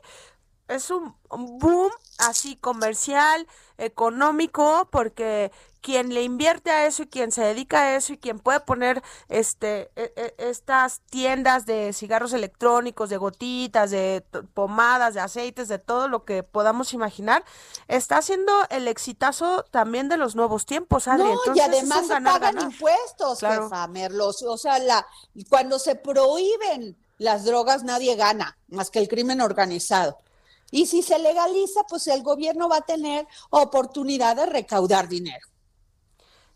es 0.69 0.91
un 0.91 1.17
boom 1.31 1.91
así 2.19 2.57
comercial, 2.57 3.47
económico, 3.79 4.89
porque 4.91 5.51
quien 5.85 6.15
le 6.15 6.23
invierte 6.23 6.71
a 6.71 6.87
eso 6.87 7.03
y 7.03 7.07
quien 7.09 7.31
se 7.31 7.43
dedica 7.43 7.83
a 7.83 7.97
eso 7.97 8.15
y 8.15 8.17
quien 8.17 8.39
puede 8.39 8.61
poner 8.61 9.03
este 9.29 9.91
e, 9.97 10.15
e, 10.17 10.35
estas 10.39 11.01
tiendas 11.11 11.67
de 11.67 11.93
cigarros 11.93 12.33
electrónicos, 12.33 13.11
de 13.11 13.19
gotitas, 13.19 13.91
de 13.91 14.25
pomadas, 14.55 15.13
de 15.13 15.21
aceites, 15.21 15.69
de 15.69 15.79
todo 15.79 16.09
lo 16.09 16.25
que 16.25 16.43
podamos 16.43 16.95
imaginar, 16.95 17.45
está 17.87 18.17
haciendo 18.17 18.53
el 18.71 18.89
exitazo 18.89 19.65
también 19.71 20.09
de 20.09 20.17
los 20.17 20.35
nuevos 20.37 20.65
tiempos, 20.65 21.07
Adri. 21.07 21.25
No, 21.25 21.55
y 21.55 21.61
además 21.61 22.07
se 22.07 22.19
pagan 22.19 22.63
impuestos, 22.63 23.41
claro. 23.41 23.69
Merlos. 23.91 24.43
O 24.43 24.57
sea, 24.57 24.79
la, 24.79 25.07
cuando 25.51 25.79
se 25.79 25.97
prohíben 25.97 26.97
las 27.19 27.45
drogas 27.45 27.85
nadie 27.85 28.17
gana, 28.17 28.57
más 28.69 28.91
que 28.91 29.01
el 29.01 29.09
crimen 29.09 29.43
organizado. 29.43 30.19
Y 30.71 30.87
si 30.87 31.03
se 31.03 31.19
legaliza, 31.19 31.83
pues 31.89 32.07
el 32.07 32.23
gobierno 32.23 32.69
va 32.69 32.79
a 32.79 32.81
tener 32.83 33.27
oportunidad 33.51 34.37
de 34.37 34.47
recaudar 34.47 35.09
dinero. 35.09 35.47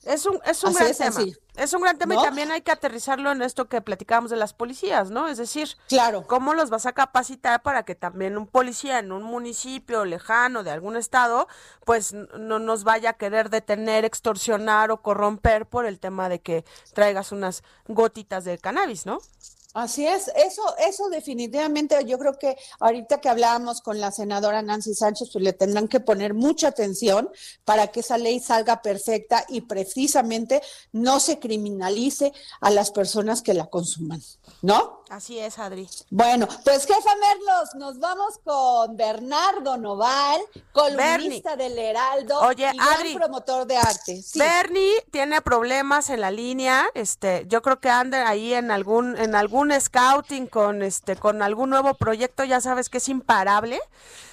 Es 0.05 0.27
un, 0.27 0.41
es 0.45 0.63
un 0.63 0.73
gran 0.73 0.95
tema. 0.95 1.21
Es 1.57 1.73
un 1.75 1.83
gran 1.83 1.99
tema 1.99 2.15
y 2.15 2.23
también 2.23 2.53
hay 2.53 2.63
que 2.63 2.71
aterrizarlo 2.71 3.33
en 3.33 3.43
esto 3.43 3.69
que 3.69 3.81
platicábamos 3.81 4.31
de 4.31 4.37
las 4.37 4.55
policías, 4.55 5.11
¿no? 5.11 5.27
Es 5.27 5.39
decir, 5.39 5.77
claro. 5.89 6.25
¿cómo 6.29 6.55
los 6.55 6.71
vas 6.71 6.87
a 6.87 6.93
capacitar 6.93 7.63
para 7.63 7.83
que 7.83 7.97
también 7.97 8.39
un 8.39 8.47
policía 8.47 9.01
en 9.01 9.11
un 9.11 9.25
municipio 9.25 10.05
lejano 10.05 10.63
de 10.63 10.71
algún 10.71 10.97
estado, 10.97 11.49
pues 11.85 12.13
no 12.13 12.61
nos 12.61 12.85
vaya 12.85 13.11
a 13.11 13.13
querer 13.15 13.51
detener, 13.51 14.05
extorsionar 14.05 14.93
o 14.93 15.03
corromper 15.03 15.67
por 15.67 15.85
el 15.85 15.99
tema 15.99 16.29
de 16.29 16.41
que 16.41 16.65
traigas 16.95 17.33
unas 17.33 17.65
gotitas 17.89 18.45
de 18.45 18.57
cannabis, 18.59 19.05
¿no? 19.05 19.19
Así 19.79 20.05
es, 20.05 20.27
eso, 20.35 20.63
eso 20.85 21.09
definitivamente 21.09 21.97
yo 22.05 22.19
creo 22.19 22.37
que 22.37 22.57
ahorita 22.81 23.21
que 23.21 23.29
hablábamos 23.29 23.81
con 23.81 24.01
la 24.01 24.11
senadora 24.11 24.61
Nancy 24.61 24.93
Sánchez, 24.93 25.31
pues 25.33 25.45
le 25.45 25.53
tendrán 25.53 25.87
que 25.87 26.01
poner 26.01 26.35
mucha 26.35 26.67
atención 26.67 27.31
para 27.65 27.87
que 27.87 28.01
esa 28.01 28.19
ley 28.19 28.41
salga 28.41 28.83
perfecta 28.83 29.47
y 29.49 29.61
precisamente 29.61 30.63
no 30.91 31.21
se 31.21 31.39
criminalice 31.39 32.33
a 32.61 32.71
las 32.71 32.91
personas 32.91 33.41
que 33.41 33.55
la 33.55 33.67
consuman, 33.67 34.21
¿no? 34.63 34.99
Así 35.11 35.39
es, 35.39 35.59
Adri. 35.59 35.89
Bueno, 36.11 36.47
pues 36.65 36.87
jefa 36.87 37.11
Merlos, 37.17 37.75
nos 37.77 37.99
vamos 37.99 38.39
con 38.45 38.97
Bernardo 38.97 39.79
Noval, 39.79 40.41
columnista 40.73 41.57
del 41.57 41.79
Heraldo 41.79 42.39
Oye, 42.41 42.71
y 42.75 42.79
Adri, 42.79 43.15
promotor 43.15 43.67
de 43.67 43.79
arte. 43.79 44.23
Bernie 44.35 45.03
tiene 45.11 45.41
problemas 45.41 46.11
en 46.11 46.21
la 46.21 46.31
línea, 46.31 46.87
este, 46.95 47.47
yo 47.49 47.63
creo 47.63 47.81
que 47.81 47.89
anda 47.89 48.29
ahí 48.29 48.53
en 48.53 48.71
algún, 48.71 49.17
en 49.17 49.35
algún 49.35 49.73
scouting 49.81 50.47
con 50.47 50.83
este, 50.83 51.17
con 51.17 51.41
algún 51.41 51.71
nuevo 51.71 51.95
proyecto, 51.95 52.45
ya 52.45 52.61
sabes 52.61 52.91
que 52.91 52.99
es 52.99 53.09
imparable. 53.09 53.81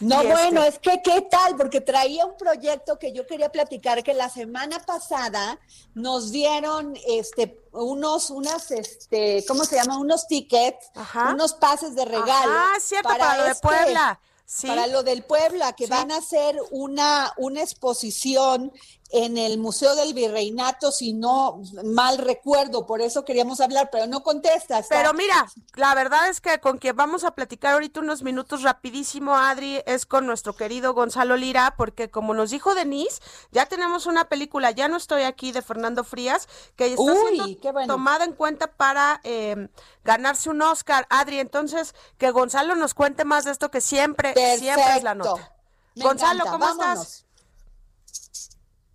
No, 0.01 0.23
bueno, 0.23 0.63
es 0.63 0.77
que 0.79 1.01
qué 1.01 1.21
tal, 1.21 1.55
porque 1.55 1.79
traía 1.79 2.25
un 2.25 2.35
proyecto 2.35 2.99
que 2.99 3.13
yo 3.13 3.25
quería 3.25 3.49
platicar 3.49 4.03
que 4.03 4.13
la 4.13 4.29
semana 4.29 4.79
pasada 4.79 5.57
nos 5.93 6.31
dieron 6.31 6.97
este 7.07 7.47
unos, 7.75 8.29
unas, 8.29 8.71
este, 8.71 9.43
¿cómo 9.47 9.65
se 9.65 9.75
llama? 9.75 9.97
Unos 9.97 10.27
tickets, 10.27 10.91
unos 11.31 11.53
pases 11.53 11.95
de 11.95 12.05
regalo. 12.05 12.53
Ah, 12.53 12.73
cierto, 12.79 13.09
para, 13.09 13.37
lo 13.37 13.43
de 13.43 13.51
este 13.51 13.67
Puebla. 13.67 14.19
Para 14.67 14.87
lo 14.87 15.03
del 15.03 15.23
Puebla, 15.23 15.73
que 15.73 15.87
van 15.87 16.11
a 16.11 16.17
hacer 16.17 16.55
una, 16.71 17.33
una 17.37 17.61
exposición 17.61 18.71
en 19.11 19.37
el 19.37 19.57
Museo 19.57 19.95
del 19.95 20.13
Virreinato, 20.13 20.91
si 20.91 21.13
no 21.13 21.61
mal 21.83 22.17
recuerdo, 22.17 22.87
por 22.87 23.01
eso 23.01 23.23
queríamos 23.23 23.61
hablar, 23.61 23.89
pero 23.91 24.07
no 24.07 24.23
contestas. 24.23 24.87
Pero 24.89 25.13
mira, 25.13 25.45
la 25.75 25.93
verdad 25.93 26.27
es 26.27 26.41
que 26.41 26.59
con 26.59 26.79
quien 26.79 26.95
vamos 26.95 27.23
a 27.23 27.31
platicar 27.31 27.73
ahorita 27.73 27.99
unos 27.99 28.23
minutos 28.23 28.63
rapidísimo, 28.63 29.35
Adri, 29.35 29.81
es 29.85 30.05
con 30.05 30.25
nuestro 30.25 30.55
querido 30.55 30.93
Gonzalo 30.93 31.37
Lira, 31.37 31.75
porque 31.77 32.09
como 32.09 32.33
nos 32.33 32.49
dijo 32.49 32.73
Denise, 32.73 33.21
ya 33.51 33.67
tenemos 33.67 34.07
una 34.07 34.25
película, 34.25 34.71
ya 34.71 34.87
no 34.87 34.97
estoy 34.97 35.23
aquí, 35.23 35.51
de 35.51 35.61
Fernando 35.61 36.03
Frías, 36.03 36.47
que 36.75 36.87
está 36.87 37.13
siendo 37.15 37.85
tomada 37.87 38.25
en 38.25 38.33
cuenta 38.33 38.67
para 38.67 39.21
em, 39.23 39.69
ganarse 40.03 40.49
un 40.49 40.61
Oscar. 40.61 41.05
Adri, 41.09 41.39
entonces, 41.39 41.93
que 42.17 42.31
Gonzalo 42.31 42.75
nos 42.75 42.93
cuente 42.93 43.23
más 43.23 43.45
de 43.45 43.51
esto 43.51 43.69
que 43.69 43.81
siempre, 43.81 44.33
siempre 44.57 44.97
es 44.97 45.03
la 45.03 45.13
nota. 45.13 45.53
Gonzalo, 45.95 46.45
¿cómo 46.45 46.67
estás? 46.67 47.24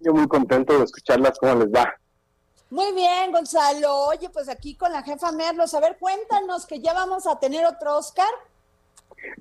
Yo 0.01 0.13
muy 0.13 0.27
contento 0.29 0.77
de 0.79 0.85
escucharlas, 0.85 1.39
¿cómo 1.39 1.55
les 1.57 1.69
va? 1.73 1.95
Muy 2.71 2.93
bien, 2.93 3.33
Gonzalo. 3.33 4.07
Oye, 4.07 4.31
pues 4.31 4.49
aquí 4.49 4.77
con 4.77 4.93
la 4.93 5.03
jefa 5.03 5.33
Merlos, 5.33 5.75
a 5.75 5.81
ver, 5.81 5.99
cuéntanos 5.99 6.67
que 6.67 6.81
ya 6.81 6.95
vamos 6.95 7.27
a 7.27 7.39
tener 7.39 7.67
otro 7.67 7.99
Oscar. 7.99 8.31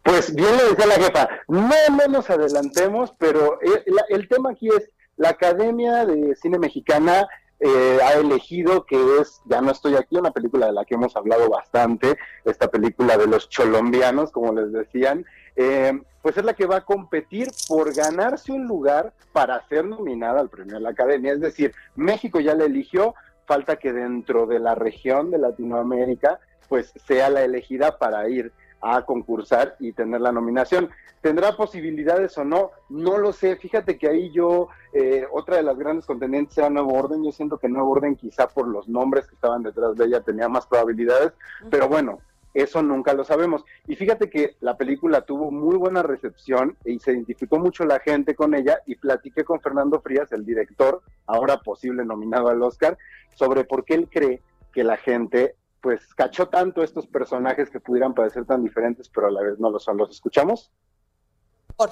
Pues 0.03 0.33
bien 0.33 0.57
le 0.57 0.63
decía 0.69 0.87
la 0.87 0.95
jefa, 0.95 1.29
no, 1.47 2.07
nos 2.09 2.29
adelantemos, 2.29 3.13
pero 3.17 3.59
el, 3.61 3.83
el, 4.09 4.27
tema 4.27 4.51
aquí 4.51 4.67
es, 4.67 4.89
la 5.15 5.29
Academia 5.29 6.05
de 6.05 6.35
Cine 6.35 6.59
Mexicana 6.59 7.27
eh, 7.61 7.99
ha 8.03 8.13
elegido 8.13 8.85
que 8.85 9.19
es, 9.19 9.41
ya 9.45 9.61
no 9.61 9.71
estoy 9.71 9.95
aquí, 9.95 10.17
una 10.17 10.31
película 10.31 10.67
de 10.67 10.73
la 10.73 10.85
que 10.85 10.95
hemos 10.95 11.15
hablado 11.15 11.49
bastante, 11.49 12.17
esta 12.45 12.69
película 12.69 13.17
de 13.17 13.27
los 13.27 13.49
cholombianos, 13.49 14.31
como 14.31 14.53
les 14.53 14.71
decían, 14.71 15.25
eh, 15.61 15.91
pues 16.21 16.37
es 16.37 16.45
la 16.45 16.53
que 16.53 16.65
va 16.65 16.77
a 16.77 16.85
competir 16.85 17.49
por 17.67 17.93
ganarse 17.93 18.53
un 18.53 18.65
lugar 18.65 19.11
para 19.33 19.61
ser 19.67 19.83
nominada 19.83 20.39
al 20.39 20.47
premio 20.47 20.75
de 20.75 20.79
la 20.79 20.91
Academia. 20.91 21.33
Es 21.33 21.41
decir, 21.41 21.73
México 21.97 22.39
ya 22.39 22.55
la 22.55 22.63
eligió, 22.63 23.13
falta 23.45 23.75
que 23.75 23.91
dentro 23.91 24.45
de 24.45 24.59
la 24.59 24.73
región 24.75 25.31
de 25.31 25.37
Latinoamérica, 25.37 26.39
pues 26.69 26.93
sea 27.05 27.29
la 27.29 27.43
elegida 27.43 27.97
para 27.97 28.29
ir 28.29 28.53
a 28.79 29.01
concursar 29.01 29.75
y 29.79 29.91
tener 29.91 30.21
la 30.21 30.31
nominación. 30.31 30.91
¿Tendrá 31.19 31.57
posibilidades 31.57 32.37
o 32.37 32.45
no? 32.45 32.71
No 32.87 33.17
lo 33.17 33.33
sé. 33.33 33.57
Fíjate 33.57 33.97
que 33.97 34.07
ahí 34.07 34.31
yo, 34.31 34.69
eh, 34.93 35.27
otra 35.29 35.57
de 35.57 35.63
las 35.63 35.77
grandes 35.77 36.05
contendientes 36.05 36.57
era 36.57 36.69
Nuevo 36.69 36.93
Orden. 36.93 37.21
Yo 37.21 37.33
siento 37.33 37.57
que 37.57 37.67
Nuevo 37.67 37.91
Orden 37.91 38.15
quizá 38.15 38.47
por 38.47 38.65
los 38.65 38.87
nombres 38.87 39.27
que 39.27 39.35
estaban 39.35 39.63
detrás 39.63 39.97
de 39.97 40.05
ella 40.05 40.21
tenía 40.21 40.47
más 40.47 40.65
probabilidades, 40.67 41.33
pero 41.69 41.89
bueno, 41.89 42.19
eso 42.53 42.81
nunca 42.81 43.13
lo 43.13 43.23
sabemos. 43.23 43.63
Y 43.87 43.95
fíjate 43.95 44.29
que 44.29 44.55
la 44.59 44.77
película 44.77 45.21
tuvo 45.21 45.51
muy 45.51 45.77
buena 45.77 46.03
recepción 46.03 46.77
y 46.85 46.99
se 46.99 47.11
identificó 47.11 47.59
mucho 47.59 47.85
la 47.85 47.99
gente 47.99 48.35
con 48.35 48.55
ella 48.55 48.79
y 48.85 48.95
platiqué 48.95 49.43
con 49.43 49.61
Fernando 49.61 50.01
Frías, 50.01 50.31
el 50.31 50.45
director, 50.45 51.01
ahora 51.25 51.59
posible 51.61 52.03
nominado 52.05 52.49
al 52.49 52.61
Oscar, 52.61 52.97
sobre 53.35 53.63
por 53.63 53.85
qué 53.85 53.95
él 53.95 54.09
cree 54.11 54.41
que 54.73 54.83
la 54.83 54.97
gente 54.97 55.55
pues 55.81 56.13
cachó 56.13 56.49
tanto 56.49 56.83
estos 56.83 57.07
personajes 57.07 57.69
que 57.69 57.79
pudieran 57.79 58.13
parecer 58.13 58.45
tan 58.45 58.63
diferentes, 58.63 59.09
pero 59.09 59.27
a 59.27 59.31
la 59.31 59.41
vez 59.41 59.59
no 59.59 59.69
lo 59.69 59.79
son. 59.79 59.97
¿Los 59.97 60.11
escuchamos? 60.11 60.71
Por 61.77 61.89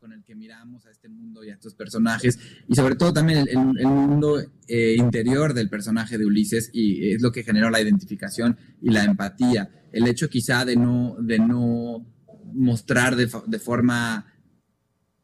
con 0.00 0.12
el 0.12 0.24
que 0.24 0.34
miramos 0.34 0.84
a 0.86 0.90
este 0.90 1.08
mundo 1.08 1.44
y 1.44 1.50
a 1.50 1.54
estos 1.54 1.74
personajes, 1.74 2.38
y 2.66 2.74
sobre 2.74 2.96
todo 2.96 3.12
también 3.12 3.46
el, 3.48 3.86
mundo 3.86 4.40
eh, 4.66 4.96
interior 4.98 5.54
del 5.54 5.68
personaje 5.68 6.18
de 6.18 6.26
Ulises, 6.26 6.70
y 6.72 7.12
es 7.12 7.22
lo 7.22 7.30
que 7.30 7.44
generó 7.44 7.70
la 7.70 7.80
identificación 7.80 8.56
y 8.82 8.90
la 8.90 9.04
empatía. 9.04 9.70
El 9.92 10.08
hecho 10.08 10.28
quizá 10.28 10.64
de 10.64 10.74
no, 10.74 11.16
de 11.20 11.38
no 11.38 12.04
mostrar 12.52 13.14
de 13.14 13.58
forma 13.60 14.26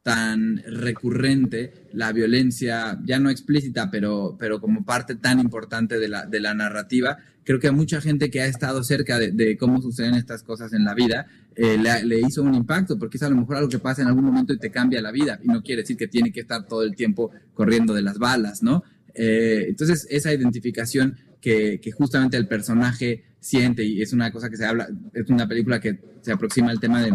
tan 0.07 0.62
recurrente 0.68 1.72
la 1.92 2.12
violencia, 2.12 2.96
ya 3.04 3.18
no 3.18 3.28
explícita, 3.28 3.90
pero, 3.90 4.36
pero 4.38 4.61
como 4.61 4.84
parte 4.84 5.16
tan 5.16 5.40
importante 5.40 5.98
de 5.98 6.07
la, 6.07 6.26
de 6.26 6.38
la 6.38 6.54
narrativa, 6.54 7.18
creo 7.42 7.59
que 7.59 7.66
a 7.66 7.72
mucha 7.72 8.00
gente 8.00 8.30
que 8.30 8.40
ha 8.40 8.46
estado 8.46 8.84
cerca 8.84 9.18
de, 9.18 9.57
cómo 9.57 9.82
suceden 9.82 10.14
estas 10.14 10.44
cosas 10.44 10.72
en 10.74 10.84
la 10.84 10.94
vida, 10.94 11.26
eh, 11.57 11.76
le, 12.04 12.20
hizo 12.20 12.44
un 12.44 12.54
impacto, 12.54 12.96
porque 13.00 13.16
es 13.16 13.24
a 13.24 13.28
lo 13.28 13.34
mejor 13.34 13.57
algo 13.57 13.68
que 13.68 13.80
pasa 13.80 14.02
en 14.02 14.07
algún 14.07 14.26
momento 14.26 14.52
y 14.52 14.59
te 14.59 14.70
cambia 14.70 15.02
la 15.02 15.11
vida, 15.11 15.40
y 15.42 15.48
no 15.48 15.61
quiere 15.61 15.82
decir 15.82 15.96
que 15.96 16.07
tiene 16.07 16.30
que 16.30 16.42
estar 16.42 16.68
todo 16.68 16.84
el 16.84 16.94
tiempo 16.94 17.32
corriendo 17.52 17.92
de 17.92 18.02
las 18.02 18.18
balas, 18.18 18.62
¿no? 18.62 18.84
Eh, 19.12 19.64
entonces, 19.70 20.07
esa 20.09 20.32
identificación 20.32 21.16
que, 21.40 21.80
que, 21.82 21.90
justamente 21.90 22.36
el 22.36 22.46
personaje 22.46 23.24
siente, 23.40 23.82
y 23.82 24.02
es 24.02 24.12
una 24.12 24.30
cosa 24.30 24.50
que 24.50 24.57
se 24.57 24.66
habla, 24.66 24.86
es 25.14 25.28
una 25.30 25.48
película 25.48 25.80
que 25.80 25.98
se 26.20 26.30
aproxima 26.30 26.70
al 26.70 26.78
tema 26.78 27.02
de, 27.02 27.12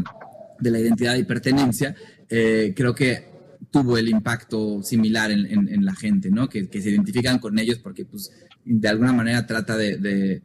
de 0.62 0.72
la 0.72 0.80
identidad 0.80 1.16
y 1.16 1.24
pertenencia, 1.24 1.96
eh, 2.30 2.74
creo 2.76 2.96
que 2.96 3.30
tuvo 3.72 3.98
el 3.98 4.10
impacto 4.10 4.82
similar 4.84 5.32
en, 5.32 5.86
la 5.86 5.96
gente, 5.96 6.30
¿no? 6.30 6.50
Que, 6.50 6.68
se 6.72 6.90
identifican 6.90 7.40
con 7.40 7.58
ellos 7.60 7.80
porque, 7.80 8.06
pues, 8.06 8.32
de 8.64 8.88
alguna 8.88 9.14
manera 9.14 9.46
trata 9.46 9.78
de, 9.78 10.42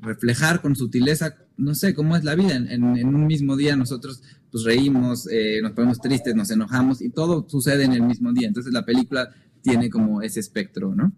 reflejar 0.00 0.60
con 0.60 0.76
sutileza, 0.76 1.36
no 1.56 1.74
sé, 1.74 1.94
cómo 1.94 2.16
es 2.16 2.24
la 2.24 2.34
vida. 2.34 2.56
En, 2.56 2.84
un 2.84 3.26
mismo 3.26 3.56
día 3.56 3.76
nosotros, 3.76 4.22
pues, 4.50 4.64
reímos, 4.64 5.28
eh, 5.30 5.60
nos 5.62 5.72
ponemos 5.72 6.00
tristes, 6.00 6.34
nos 6.34 6.50
enojamos 6.50 7.00
y 7.00 7.10
todo 7.10 7.46
sucede 7.48 7.84
en 7.84 7.92
el 7.92 8.02
mismo 8.02 8.32
día. 8.32 8.48
Entonces 8.48 8.72
la 8.72 8.84
película 8.84 9.30
tiene 9.62 9.88
como 9.90 10.22
ese 10.22 10.40
espectro, 10.40 10.94
¿no? 10.94 11.12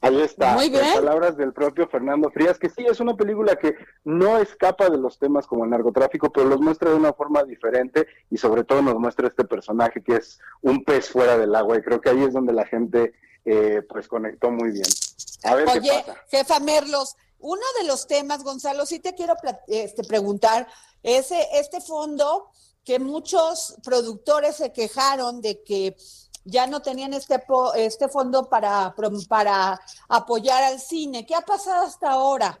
Ahí 0.00 0.20
está, 0.22 0.54
Muy 0.54 0.70
bien. 0.70 0.94
palabras 0.94 1.36
del 1.36 1.52
propio 1.52 1.88
Fernando 1.88 2.30
Frías, 2.30 2.56
que 2.58 2.68
sí, 2.68 2.86
es 2.86 3.00
una 3.00 3.16
película 3.16 3.56
que 3.56 3.74
no 4.04 4.38
escapa 4.38 4.88
de 4.88 4.96
los 4.96 5.18
temas 5.18 5.46
como 5.46 5.64
el 5.64 5.70
narcotráfico, 5.70 6.30
pero 6.30 6.46
los 6.46 6.60
muestra 6.60 6.90
de 6.90 6.96
una 6.96 7.12
forma 7.12 7.42
diferente 7.42 8.06
y 8.30 8.36
sobre 8.36 8.62
todo 8.62 8.80
nos 8.80 8.94
muestra 8.94 9.26
este 9.26 9.44
personaje 9.44 10.00
que 10.02 10.16
es 10.16 10.38
un 10.62 10.84
pez 10.84 11.10
fuera 11.10 11.36
del 11.36 11.52
agua 11.54 11.76
y 11.76 11.82
creo 11.82 12.00
que 12.00 12.10
ahí 12.10 12.22
es 12.22 12.32
donde 12.32 12.52
la 12.52 12.64
gente 12.64 13.12
eh, 13.44 13.82
pues 13.88 14.06
conectó 14.06 14.52
muy 14.52 14.70
bien. 14.70 14.86
A 15.42 15.56
ver 15.56 15.68
Oye, 15.68 15.80
qué 15.80 16.04
pasa. 16.06 16.24
jefa 16.30 16.60
Merlos, 16.60 17.16
uno 17.40 17.62
de 17.80 17.86
los 17.88 18.06
temas, 18.06 18.44
Gonzalo, 18.44 18.86
sí 18.86 19.00
te 19.00 19.14
quiero 19.14 19.34
este, 19.66 20.04
preguntar, 20.04 20.68
ese, 21.02 21.44
este 21.54 21.80
fondo 21.80 22.50
que 22.84 22.98
muchos 22.98 23.76
productores 23.84 24.56
se 24.56 24.72
quejaron 24.72 25.40
de 25.40 25.62
que 25.62 25.96
ya 26.48 26.66
no 26.66 26.80
tenían 26.80 27.12
este, 27.12 27.42
este 27.76 28.08
fondo 28.08 28.48
para, 28.48 28.94
para 29.28 29.78
apoyar 30.08 30.62
al 30.64 30.78
cine. 30.78 31.26
¿Qué 31.26 31.34
ha 31.34 31.42
pasado 31.42 31.86
hasta 31.86 32.10
ahora? 32.10 32.58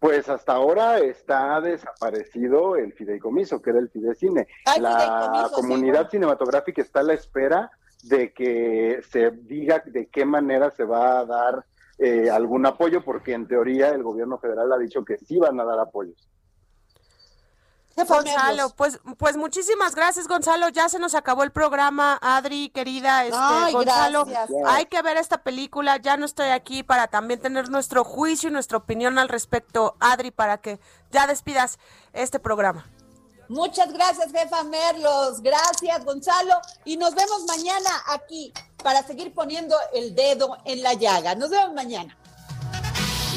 Pues 0.00 0.28
hasta 0.28 0.52
ahora 0.52 0.98
está 0.98 1.60
desaparecido 1.60 2.76
el 2.76 2.92
fideicomiso, 2.92 3.60
que 3.60 3.70
era 3.70 3.80
el 3.80 3.90
Fidecine. 3.90 4.46
la 4.80 5.50
comunidad 5.52 6.08
cinematográfica 6.08 6.82
está 6.82 7.00
a 7.00 7.04
la 7.04 7.14
espera 7.14 7.70
de 8.04 8.32
que 8.32 9.00
se 9.10 9.30
diga 9.30 9.82
de 9.84 10.06
qué 10.06 10.24
manera 10.24 10.70
se 10.70 10.84
va 10.84 11.18
a 11.18 11.24
dar 11.24 11.64
eh, 11.98 12.30
algún 12.30 12.64
apoyo, 12.64 13.04
porque 13.04 13.32
en 13.32 13.48
teoría 13.48 13.88
el 13.88 14.04
gobierno 14.04 14.38
federal 14.38 14.72
ha 14.72 14.78
dicho 14.78 15.04
que 15.04 15.18
sí 15.18 15.36
van 15.36 15.58
a 15.58 15.64
dar 15.64 15.80
apoyos. 15.80 16.28
Gonzalo, 18.06 18.70
pues, 18.70 19.00
pues 19.16 19.36
muchísimas 19.36 19.94
gracias, 19.94 20.28
Gonzalo. 20.28 20.68
Ya 20.68 20.88
se 20.88 20.98
nos 20.98 21.14
acabó 21.14 21.42
el 21.42 21.50
programa, 21.50 22.18
Adri, 22.20 22.70
querida. 22.70 23.24
Este, 23.24 23.72
Gonzalo, 23.72 24.26
hay 24.66 24.86
que 24.86 25.02
ver 25.02 25.16
esta 25.16 25.38
película. 25.42 25.96
Ya 25.96 26.16
no 26.16 26.26
estoy 26.26 26.48
aquí 26.48 26.82
para 26.82 27.08
también 27.08 27.40
tener 27.40 27.70
nuestro 27.70 28.04
juicio 28.04 28.48
y 28.48 28.52
nuestra 28.52 28.78
opinión 28.78 29.18
al 29.18 29.28
respecto, 29.28 29.96
Adri, 30.00 30.30
para 30.30 30.58
que 30.58 30.80
ya 31.10 31.26
despidas 31.26 31.78
este 32.12 32.38
programa. 32.38 32.86
Muchas 33.48 33.90
gracias, 33.92 34.30
jefa 34.30 34.62
Merlos. 34.64 35.40
Gracias, 35.40 36.04
Gonzalo. 36.04 36.60
Y 36.84 36.98
nos 36.98 37.14
vemos 37.14 37.44
mañana 37.46 37.90
aquí 38.06 38.52
para 38.82 39.02
seguir 39.02 39.32
poniendo 39.32 39.74
el 39.94 40.14
dedo 40.14 40.58
en 40.64 40.82
la 40.82 40.92
llaga. 40.92 41.34
Nos 41.34 41.50
vemos 41.50 41.72
mañana. 41.72 42.16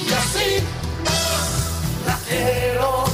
Y 0.05 0.13
así 0.13 0.63
la 2.05 2.17
quiero, 2.27 3.05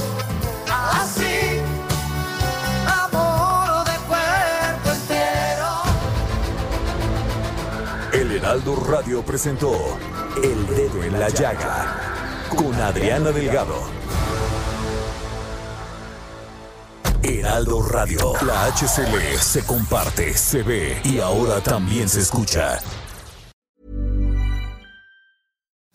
Heraldo 8.48 8.76
Radio 8.76 9.22
presentó 9.22 9.98
El 10.42 10.66
Dedo 10.68 11.04
en 11.04 11.20
la 11.20 11.28
Llaga 11.28 12.46
con 12.48 12.74
Adriana 12.74 13.30
Delgado. 13.30 13.76
Heraldo 17.22 17.82
Radio, 17.82 18.32
la 18.46 18.68
HCL 18.68 19.38
se 19.38 19.66
comparte, 19.66 20.32
se 20.32 20.62
ve 20.62 20.98
y 21.04 21.18
ahora 21.20 21.60
también 21.60 22.08
se 22.08 22.20
escucha. 22.20 22.78